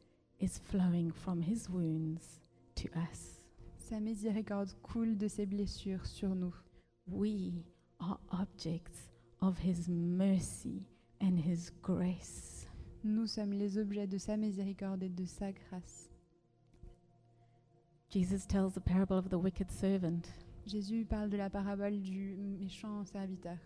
is 0.42 0.58
flowing 0.58 1.10
from 1.10 1.40
His 1.40 1.70
wounds 1.70 2.40
to 2.74 2.88
us. 2.96 3.40
sa 3.78 4.00
miséricorde 4.00 4.74
coule 4.82 5.16
de 5.16 5.28
ses 5.28 5.46
blessures 5.46 6.06
sur 6.06 6.34
nous. 6.34 6.54
We 7.06 7.64
are 8.00 8.18
objects 8.30 9.10
of 9.40 9.58
His 9.58 9.88
mercy 9.88 10.86
and 11.20 11.36
His 11.38 11.70
grace. 11.82 12.66
Nous 13.04 13.26
sommes 13.26 13.52
les 13.52 13.78
objets 13.78 14.06
de 14.06 14.18
sa 14.18 14.36
miséricorde 14.36 15.02
et 15.02 15.08
de 15.08 15.26
sa 15.26 15.52
grâce. 15.52 16.08
Jesus 18.08 18.46
tells 18.46 18.72
the 18.72 18.80
parable 18.80 19.16
of 19.16 19.28
the 19.28 19.38
wicked 19.38 19.70
servant 19.70 20.28
Jésus 20.66 21.04
parle 21.04 21.28
de 21.28 21.36
la 21.36 21.50
parabole 21.50 22.00
du 22.00 22.36
méchant 22.60 23.04
serviteur, 23.04 23.58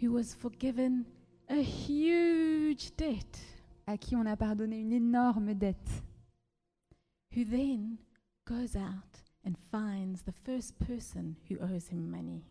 who 0.00 0.10
was 0.10 0.34
forgiven 0.34 1.04
a 1.48 1.62
huge 1.62 2.96
debt, 2.96 3.38
à 3.86 3.98
qui 3.98 4.16
on 4.16 4.26
a 4.26 4.36
pardonné 4.36 4.80
une 4.80 4.92
énorme 4.92 5.54
dette, 5.54 6.02
who 7.34 7.44
then 7.44 7.96
goes 8.46 8.76
out 8.76 9.24
and 9.46 9.54
finds 9.70 10.22
the 10.24 10.32
first 10.44 10.78
person 10.78 11.34
who 11.48 11.56
owes 11.62 11.90
him 11.90 12.08
money. 12.08 12.42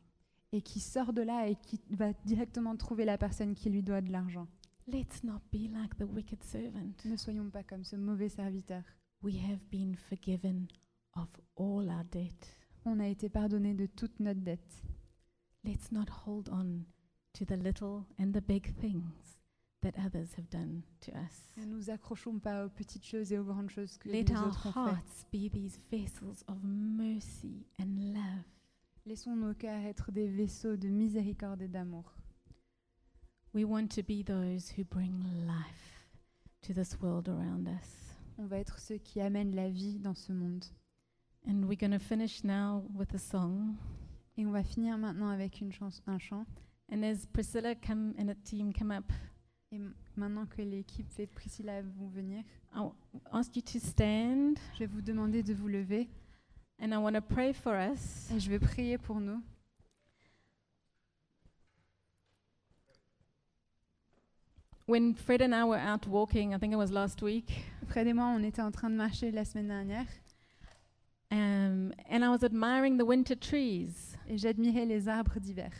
et 0.54 0.62
qui 0.62 0.80
sort 0.80 1.14
de 1.14 1.24
là 1.24 1.50
et 1.50 1.56
qui 1.56 1.82
va 1.90 2.14
directement 2.26 2.78
trouver 2.78 3.06
la 3.06 3.18
personne 3.18 3.56
qui 3.56 3.70
lui 3.72 3.82
doit 3.82 4.02
de 4.02 4.12
l'argent. 4.12 4.48
Let's 4.88 5.24
not 5.24 5.42
be 5.52 5.68
like 5.72 5.98
the 5.98 6.04
wicked 6.04 6.44
servant. 6.44 6.94
Ne 7.06 7.18
soyons 7.18 7.50
pas 7.50 7.64
comme 7.64 7.84
ce 7.84 7.96
mauvais 7.96 8.30
serviteur. 8.30 8.84
We 9.24 9.38
have 9.38 9.60
been 9.72 9.96
forgiven 9.96 10.68
of 11.16 11.28
all 11.56 11.90
our 11.90 12.04
debt. 12.12 12.56
On 12.86 13.00
a 13.00 13.08
été 13.08 13.30
pardonné 13.30 13.74
de 13.74 13.88
toute 13.88 14.20
notre 14.20 14.42
dette. 14.42 14.84
Let's 15.64 15.92
not 15.92 16.06
hold 16.26 16.50
on 16.50 16.84
to 17.34 17.46
the 17.46 17.58
little 17.58 18.06
and 18.20 18.32
the 18.34 18.42
big 18.42 18.76
things 18.76 19.40
that 19.84 19.94
others 20.04 20.34
have 20.38 20.50
done 20.50 20.82
to 21.02 21.12
us. 21.12 21.50
Ne 21.58 21.66
nous 21.66 21.90
accrochons 21.90 22.40
pas 22.40 22.66
aux 22.66 22.70
petites 22.70 23.06
choses 23.06 23.32
et 23.32 23.38
aux 23.38 23.44
grandes 23.46 23.70
choses 23.70 23.98
que 23.98 24.10
Let 24.10 24.24
les 24.24 24.36
our 24.36 24.48
autres 24.48 24.68
ont 24.68 24.72
fait. 24.74 24.80
hearts 24.80 25.26
be 25.32 25.50
these 25.52 25.80
vessels 25.92 26.44
of 26.48 26.58
mercy 26.64 27.66
and 27.80 27.96
love. 28.14 28.44
Laissons 29.06 29.36
nos 29.36 29.54
cœurs 29.54 29.84
être 29.86 30.12
des 30.12 30.28
vaisseaux 30.28 30.78
de 30.78 30.88
miséricorde 30.88 31.62
et 31.62 31.68
d'amour. 31.68 32.16
We 33.54 33.66
want 33.66 33.88
to 33.96 34.02
be 34.02 34.24
those 34.24 34.72
who 34.78 34.84
bring 34.84 35.24
life 35.46 36.08
to 36.64 36.74
this 36.74 36.98
world 37.02 37.28
around 37.30 37.68
us. 37.68 38.16
On 38.40 38.48
va 38.48 38.58
être 38.58 38.80
ceux 38.80 38.98
qui 38.98 39.22
amènent 39.22 39.54
la 39.56 39.70
vie 39.70 40.00
dans 40.00 40.16
ce 40.16 40.32
monde. 40.32 40.66
And 41.46 41.66
we're 41.66 41.78
going 41.78 41.92
to 41.92 42.00
finish 42.00 42.44
now 42.44 42.84
with 42.96 43.14
a 43.14 43.20
song. 43.20 43.76
Et 44.38 44.46
on 44.46 44.52
va 44.52 44.64
finir 44.64 44.98
maintenant 44.98 45.30
avec 45.30 45.62
une 45.62 45.72
chans- 45.72 46.02
un 46.08 46.18
chant. 46.18 46.46
And 46.92 47.04
as 47.04 47.28
Priscilla 47.28 47.76
come 47.76 48.14
and 48.18 48.30
a 48.30 48.36
team 48.36 48.74
come 48.74 48.92
up, 48.92 49.12
Et 49.74 49.82
maintenant 50.16 50.46
que 50.46 50.62
l'équipe 50.62 51.08
et 51.18 51.26
Priscilla 51.26 51.82
vont 51.82 52.08
venir, 52.08 52.44
I 52.76 52.88
ask 53.32 53.56
you 53.56 53.62
to 53.64 53.80
stand 53.80 54.60
je 54.74 54.80
vais 54.80 54.86
vous 54.86 55.02
demander 55.02 55.42
de 55.42 55.52
vous 55.56 55.68
lever 55.68 56.08
and 56.80 56.92
I 56.92 56.98
want 56.98 57.14
to 57.14 57.22
pray 57.22 57.54
for 57.54 57.74
us. 57.74 58.30
et 58.32 58.40
je 58.40 58.52
vais 58.52 58.60
prier 58.60 59.00
pour 59.00 59.20
nous. 59.20 59.42
When 64.86 65.16
Fred 65.16 65.42
and 65.42 65.56
I 65.56 65.64
were 65.64 65.80
out 65.80 66.06
walking, 66.06 66.54
I 66.54 66.60
think 66.60 66.74
it 66.74 66.78
was 66.78 66.92
last 66.92 67.24
week, 67.24 67.66
Fred 67.88 68.06
et 68.06 68.14
moi, 68.14 68.26
on 68.26 68.44
était 68.44 68.62
en 68.62 68.70
train 68.70 68.92
de 68.92 68.96
marcher 68.96 69.32
la 69.32 69.44
semaine 69.44 69.70
dernière 69.70 70.06
um, 71.32 71.92
and 72.08 72.24
I 72.24 72.30
was 72.30 72.44
admiring 72.44 73.00
the 73.00 73.06
winter 73.06 73.36
trees. 73.36 74.16
et 74.28 74.38
j'admirais 74.38 74.86
les 74.86 75.08
arbres 75.08 75.40
d'hiver. 75.40 75.72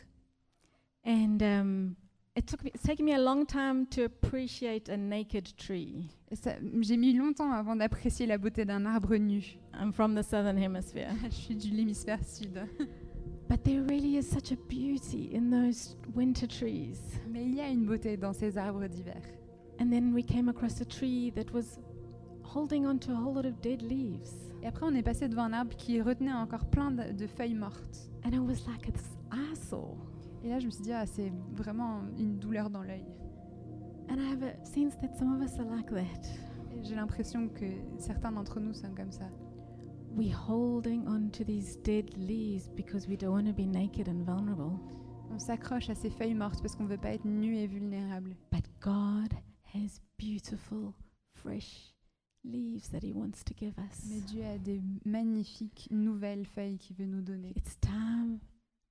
And 1.06 1.44
um, 1.44 1.96
it 2.36 2.48
took 2.48 2.64
me, 2.64 2.72
it's 2.74 2.84
taken 2.84 3.06
me 3.06 3.14
a 3.14 3.20
long 3.20 3.46
time 3.46 3.86
to 3.88 4.04
appreciate 4.06 4.90
a 4.90 4.98
naked 4.98 5.56
tree. 5.58 6.10
J'ai 6.82 6.98
mis 6.98 7.14
longtemps 7.14 7.52
avant 7.52 7.76
d'apprécier 7.76 8.26
la 8.26 8.38
beauté 8.38 8.66
d'un 8.66 8.86
arbre 8.86 9.16
nu. 9.18 9.44
I'm 9.80 9.94
from 9.94 10.16
the 10.16 10.24
southern 10.24 10.58
hemisphere. 10.58 11.12
je 11.26 11.36
suis 11.36 11.56
de 11.56 11.68
l'hémisphère 11.76 12.24
sud. 12.24 12.68
But 13.48 13.64
there 13.64 13.84
really 13.84 14.18
is 14.18 14.24
such 14.24 14.52
a 14.52 14.56
beauty 14.68 15.36
in 15.36 15.52
those 15.52 15.96
winter 16.16 16.48
trees. 16.48 17.20
Mais 17.30 17.44
il 17.44 17.56
y 17.56 17.62
a 17.62 17.68
une 17.70 17.86
beauté 17.86 18.18
dans 18.18 18.34
ces 18.34 18.58
arbres 18.58 18.88
d'hiver. 18.88 19.22
And 19.80 19.92
then 19.92 20.14
we 20.14 20.24
came 20.24 20.50
across 20.50 20.82
a 20.82 20.86
tree 20.86 21.32
that 21.36 21.54
was 21.54 21.80
holding 22.44 22.88
on 22.88 22.98
to 23.00 23.12
a 23.12 23.16
whole 23.16 23.34
lot 23.34 23.46
of 23.46 23.62
dead 23.62 23.84
leaves. 23.84 24.34
Et 24.64 24.68
après, 24.68 24.86
on 24.86 24.96
est 24.96 25.04
passé 25.04 25.28
devant 25.28 25.44
un 25.44 25.54
arbre 25.54 25.76
qui 25.76 26.02
retenait 26.02 26.34
encore 26.34 26.66
plein 26.66 26.90
de, 26.90 27.12
de 27.12 27.28
feuilles 27.28 27.54
mortes. 27.54 28.10
And 28.26 28.32
it 28.32 28.40
was 28.40 28.66
like 28.66 28.88
it's 28.88 29.04
eyesore. 29.32 30.13
Et 30.44 30.50
là, 30.50 30.60
je 30.60 30.66
me 30.66 30.72
suis 30.72 30.84
dit, 30.84 30.92
ah, 30.92 31.06
c'est 31.06 31.32
vraiment 31.54 32.02
une 32.18 32.38
douleur 32.38 32.70
dans 32.70 32.84
l'œil. 32.84 33.06
And 34.10 34.20
I 34.20 34.30
have 34.30 34.44
a 34.44 34.66
sense 34.66 34.98
that 34.98 35.18
some 35.18 35.34
of 35.34 35.42
us 35.42 35.58
are 35.58 35.66
like 35.66 35.90
that. 35.92 36.28
Et 36.76 36.84
J'ai 36.84 36.96
l'impression 36.96 37.48
que 37.48 37.66
certains 37.98 38.32
d'entre 38.32 38.60
nous 38.60 38.74
sont 38.74 38.94
comme 38.94 39.12
ça. 39.12 39.30
We 40.16 40.32
holding 40.32 41.08
on 41.08 41.30
to 41.30 41.44
these 41.46 41.78
dead 41.84 42.16
leaves 42.18 42.70
because 42.76 43.08
we 43.08 43.18
don't 43.18 43.32
want 43.34 43.46
to 43.46 43.54
be 43.54 43.66
naked 43.66 44.10
and 44.10 44.26
vulnerable. 44.26 44.78
On 45.32 45.40
s'accroche 45.40 45.90
à 45.90 45.96
ces 45.96 46.10
feuilles 46.10 46.36
mortes 46.36 46.62
parce 46.62 46.76
qu'on 46.76 46.84
ne 46.84 46.90
veut 46.90 46.98
pas 46.98 47.14
être 47.14 47.26
nu 47.26 47.58
et 47.58 47.66
vulnérable. 47.66 48.36
But 48.52 48.66
God 48.82 49.34
has 49.74 50.02
beautiful, 50.20 50.94
fresh 51.34 51.96
leaves 52.44 52.90
that 52.92 53.00
He 53.02 53.14
wants 53.14 53.44
to 53.46 53.54
give 53.56 53.74
us. 53.80 54.06
Mais 54.10 54.20
Dieu 54.20 54.44
a 54.44 54.58
des 54.58 54.82
magnifiques 55.06 55.88
nouvelles 55.90 56.46
feuilles 56.46 56.78
qu'il 56.78 56.98
veut 56.98 57.08
nous 57.08 57.22
donner. 57.22 57.54
It's 57.56 57.80
time 57.80 58.40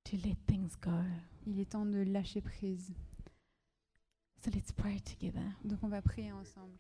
to 0.05 0.17
let 0.17 0.37
things 0.49 0.75
go. 0.81 0.91
Il 1.47 1.59
est 1.59 1.71
temps 1.71 1.87
de 1.87 1.99
lâcher 1.99 2.41
prise. 2.41 2.95
So 4.45 4.51
let's 4.51 4.73
pray 4.73 5.01
together. 5.01 5.45
Donc 5.65 5.79
on 5.83 5.89
va 5.89 6.03
prier 6.03 6.33
ensemble. 6.33 6.79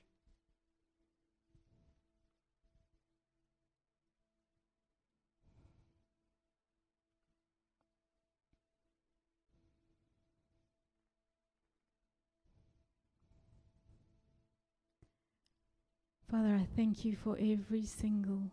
Father, 16.32 16.54
I 16.54 16.64
thank 16.76 17.04
you 17.04 17.14
for 17.14 17.36
every 17.38 17.84
single 17.84 18.50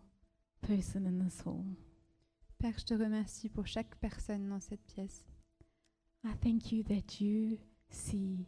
person 0.62 1.05
in 1.05 1.24
this 1.24 1.41
hall. 1.45 1.64
Père, 2.57 2.78
je 2.78 2.84
te 2.84 2.93
remercie 2.93 3.47
pour 3.47 3.68
chaque 3.68 3.95
personne 4.01 4.49
dans 4.49 4.60
cette 4.60 4.84
pièce. 4.84 5.24
I 6.26 6.34
thank 6.43 6.72
you 6.72 6.84
that 6.84 7.22
you 7.22 7.57
see 7.89 8.45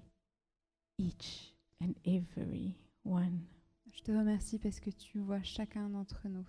each 0.98 1.54
and 1.82 1.96
every 2.06 2.76
one. 3.04 3.48
Je 3.94 4.02
te 4.04 4.12
remercie 4.12 4.60
parce 4.60 4.80
que 4.80 4.90
tu 4.90 5.20
vois 5.20 5.42
chacun 5.42 5.90
d'entre 5.90 6.28
nous. 6.28 6.46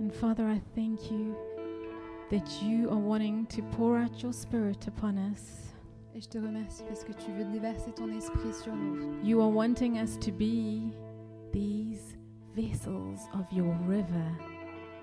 And 0.00 0.10
Father, 0.10 0.48
I 0.48 0.60
thank 0.74 1.10
you 1.10 1.34
that 2.30 2.62
you 2.62 2.88
are 2.90 2.98
wanting 2.98 3.46
to 3.48 3.62
pour 3.76 3.96
out 3.96 4.22
your 4.22 4.32
spirit 4.32 4.86
upon 4.86 5.16
us. 5.18 5.74
Et 6.14 6.20
je 6.20 6.28
te 6.28 6.38
remercie 6.38 6.82
parce 6.84 7.04
que 7.04 7.12
tu 7.12 7.30
veux 7.32 7.44
déverser 7.52 7.92
ton 7.92 8.08
esprit 8.10 8.54
sur 8.54 8.74
nous. 8.74 9.22
You 9.22 9.40
are 9.42 9.50
wanting 9.50 9.98
us 9.98 10.18
to 10.20 10.32
be 10.32 10.90
these 11.52 12.16
vessels 12.54 13.28
of 13.34 13.44
your 13.52 13.74
river 13.86 14.32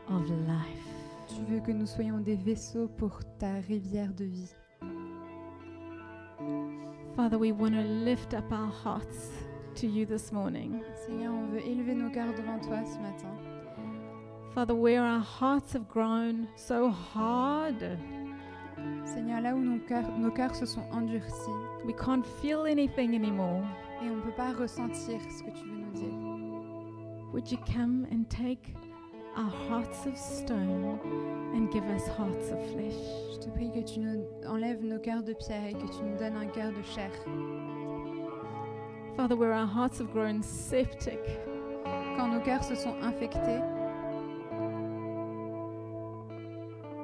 of 0.10 0.28
life. 0.48 1.04
Tu 1.28 1.44
veux 1.46 1.60
que 1.60 1.72
nous 1.72 1.86
soyons 1.88 2.20
des 2.20 2.36
vaisseaux 2.36 2.88
pour 2.88 3.20
ta 3.38 3.54
rivière 3.68 4.14
de 4.14 4.26
vie. 4.26 4.54
Father, 7.16 7.38
we 7.38 7.52
want 7.52 7.76
to 7.76 7.82
lift 7.82 8.34
up 8.34 8.52
our 8.52 8.72
hearts 8.72 9.30
to 9.76 9.86
you 9.88 10.04
this 10.04 10.32
morning. 10.32 10.84
Seigneur, 11.06 11.32
on 11.32 11.48
veut 11.48 11.62
élever 11.62 11.94
nos 11.96 12.10
cœurs 12.10 12.34
devant 12.34 12.60
toi 12.60 12.84
ce 12.84 12.98
matin. 12.98 13.38
Father, 14.56 14.74
where 14.74 15.04
our 15.04 15.20
hearts 15.20 15.74
have 15.74 15.88
grown 15.88 16.48
so 16.56 16.90
hard, 16.90 18.00
Seigneur, 19.06 19.42
là 19.42 19.54
où 19.54 19.60
nos 19.60 19.80
cœurs, 19.88 20.10
nos 20.18 20.32
cœurs 20.32 20.56
se 20.56 20.66
sont 20.66 20.86
endurcis 20.92 21.52
we 21.86 21.94
can't 21.94 22.26
feel 22.42 22.66
anything 22.66 23.14
anymore. 23.14 23.64
et 24.02 24.10
on 24.10 24.16
ne 24.16 24.22
peut 24.22 24.36
pas 24.36 24.52
ressentir 24.52 25.20
ce 25.30 25.44
que 25.44 25.52
tu 25.52 25.66
veux 25.66 25.78
nous 25.78 25.92
dire. 25.92 27.30
Would 27.32 27.52
you 27.52 27.58
come 27.60 28.08
and 28.12 28.28
take 28.30 28.74
our 29.36 29.52
hearts 29.70 30.06
of 30.06 30.18
stone 30.18 31.00
and 31.56 31.72
give 31.72 31.84
us 31.86 32.08
hearts 32.08 32.52
of 32.52 32.60
flesh? 32.72 32.96
Je 33.34 33.40
te 33.40 33.50
prie 33.50 33.72
que 33.72 33.82
tu 33.82 34.00
nous 34.00 34.24
enlèves 34.48 34.84
nos 34.84 35.00
cœurs 35.00 35.24
de 35.24 35.34
pierre 35.34 35.66
et 35.70 35.74
que 35.74 35.88
tu 35.88 36.04
nous 36.04 36.18
donnes 36.18 36.38
un 36.38 36.48
cœur 36.48 36.72
de 36.72 36.82
chair. 36.84 37.12
Father, 39.16 39.36
where 39.36 39.54
our 39.54 39.68
hearts 39.68 40.00
have 40.00 40.12
grown 40.12 40.42
septic, 40.42 41.20
Quand 42.16 42.28
nos 42.28 42.42
cœurs 42.42 42.64
se 42.64 42.76
sont 42.76 42.94
infectés, 43.02 43.60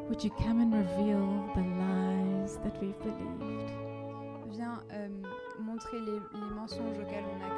would 0.08 0.24
you 0.24 0.30
come 0.32 0.62
and 0.62 0.72
reveal 0.74 1.50
the 1.56 1.62
lies 1.62 2.58
that 2.64 2.80
we've 2.82 2.98
believed? 3.00 3.72
viens 4.52 4.82
euh, 4.94 5.08
montrer 5.60 6.00
les, 6.00 6.12
les 6.14 6.56
mensonges 6.56 6.98
auxquels 7.00 7.24
on 7.26 7.42
a 7.46 7.50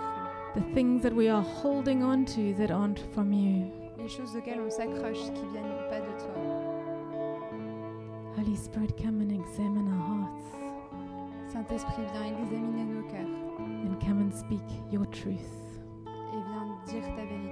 cru. 0.54 0.62
The 0.62 0.74
things 0.74 1.02
that 1.04 1.14
we 1.14 1.30
are 1.30 1.42
holding 1.42 2.04
on 2.04 2.26
to 2.26 2.54
that 2.58 2.70
aren't 2.72 3.00
from 3.14 3.32
you. 3.34 3.72
les 3.98 4.08
choses 4.08 4.36
auxquelles 4.36 4.62
on 4.62 4.70
s'accroche 4.70 5.32
qui 5.34 5.46
viennent 5.52 5.90
pas 5.90 6.00
de 6.00 6.12
toi. 6.20 6.72
Holy 8.38 8.56
Spirit, 8.56 8.96
come 8.98 9.22
and 9.22 9.32
examine 9.32 9.88
our 9.88 10.02
hearts. 10.08 10.52
Saint-Esprit, 11.52 12.06
viens 12.14 12.38
examiner 12.42 12.86
nos 12.86 13.04
cœurs. 13.10 13.28
And 13.60 14.00
come 14.00 14.22
and 14.22 14.32
speak 14.34 14.64
your 14.92 15.06
truth. 15.12 15.82
Et 16.08 16.42
viens 16.48 16.68
dire 16.88 17.04
ta 17.16 17.26
vérité. 17.26 17.51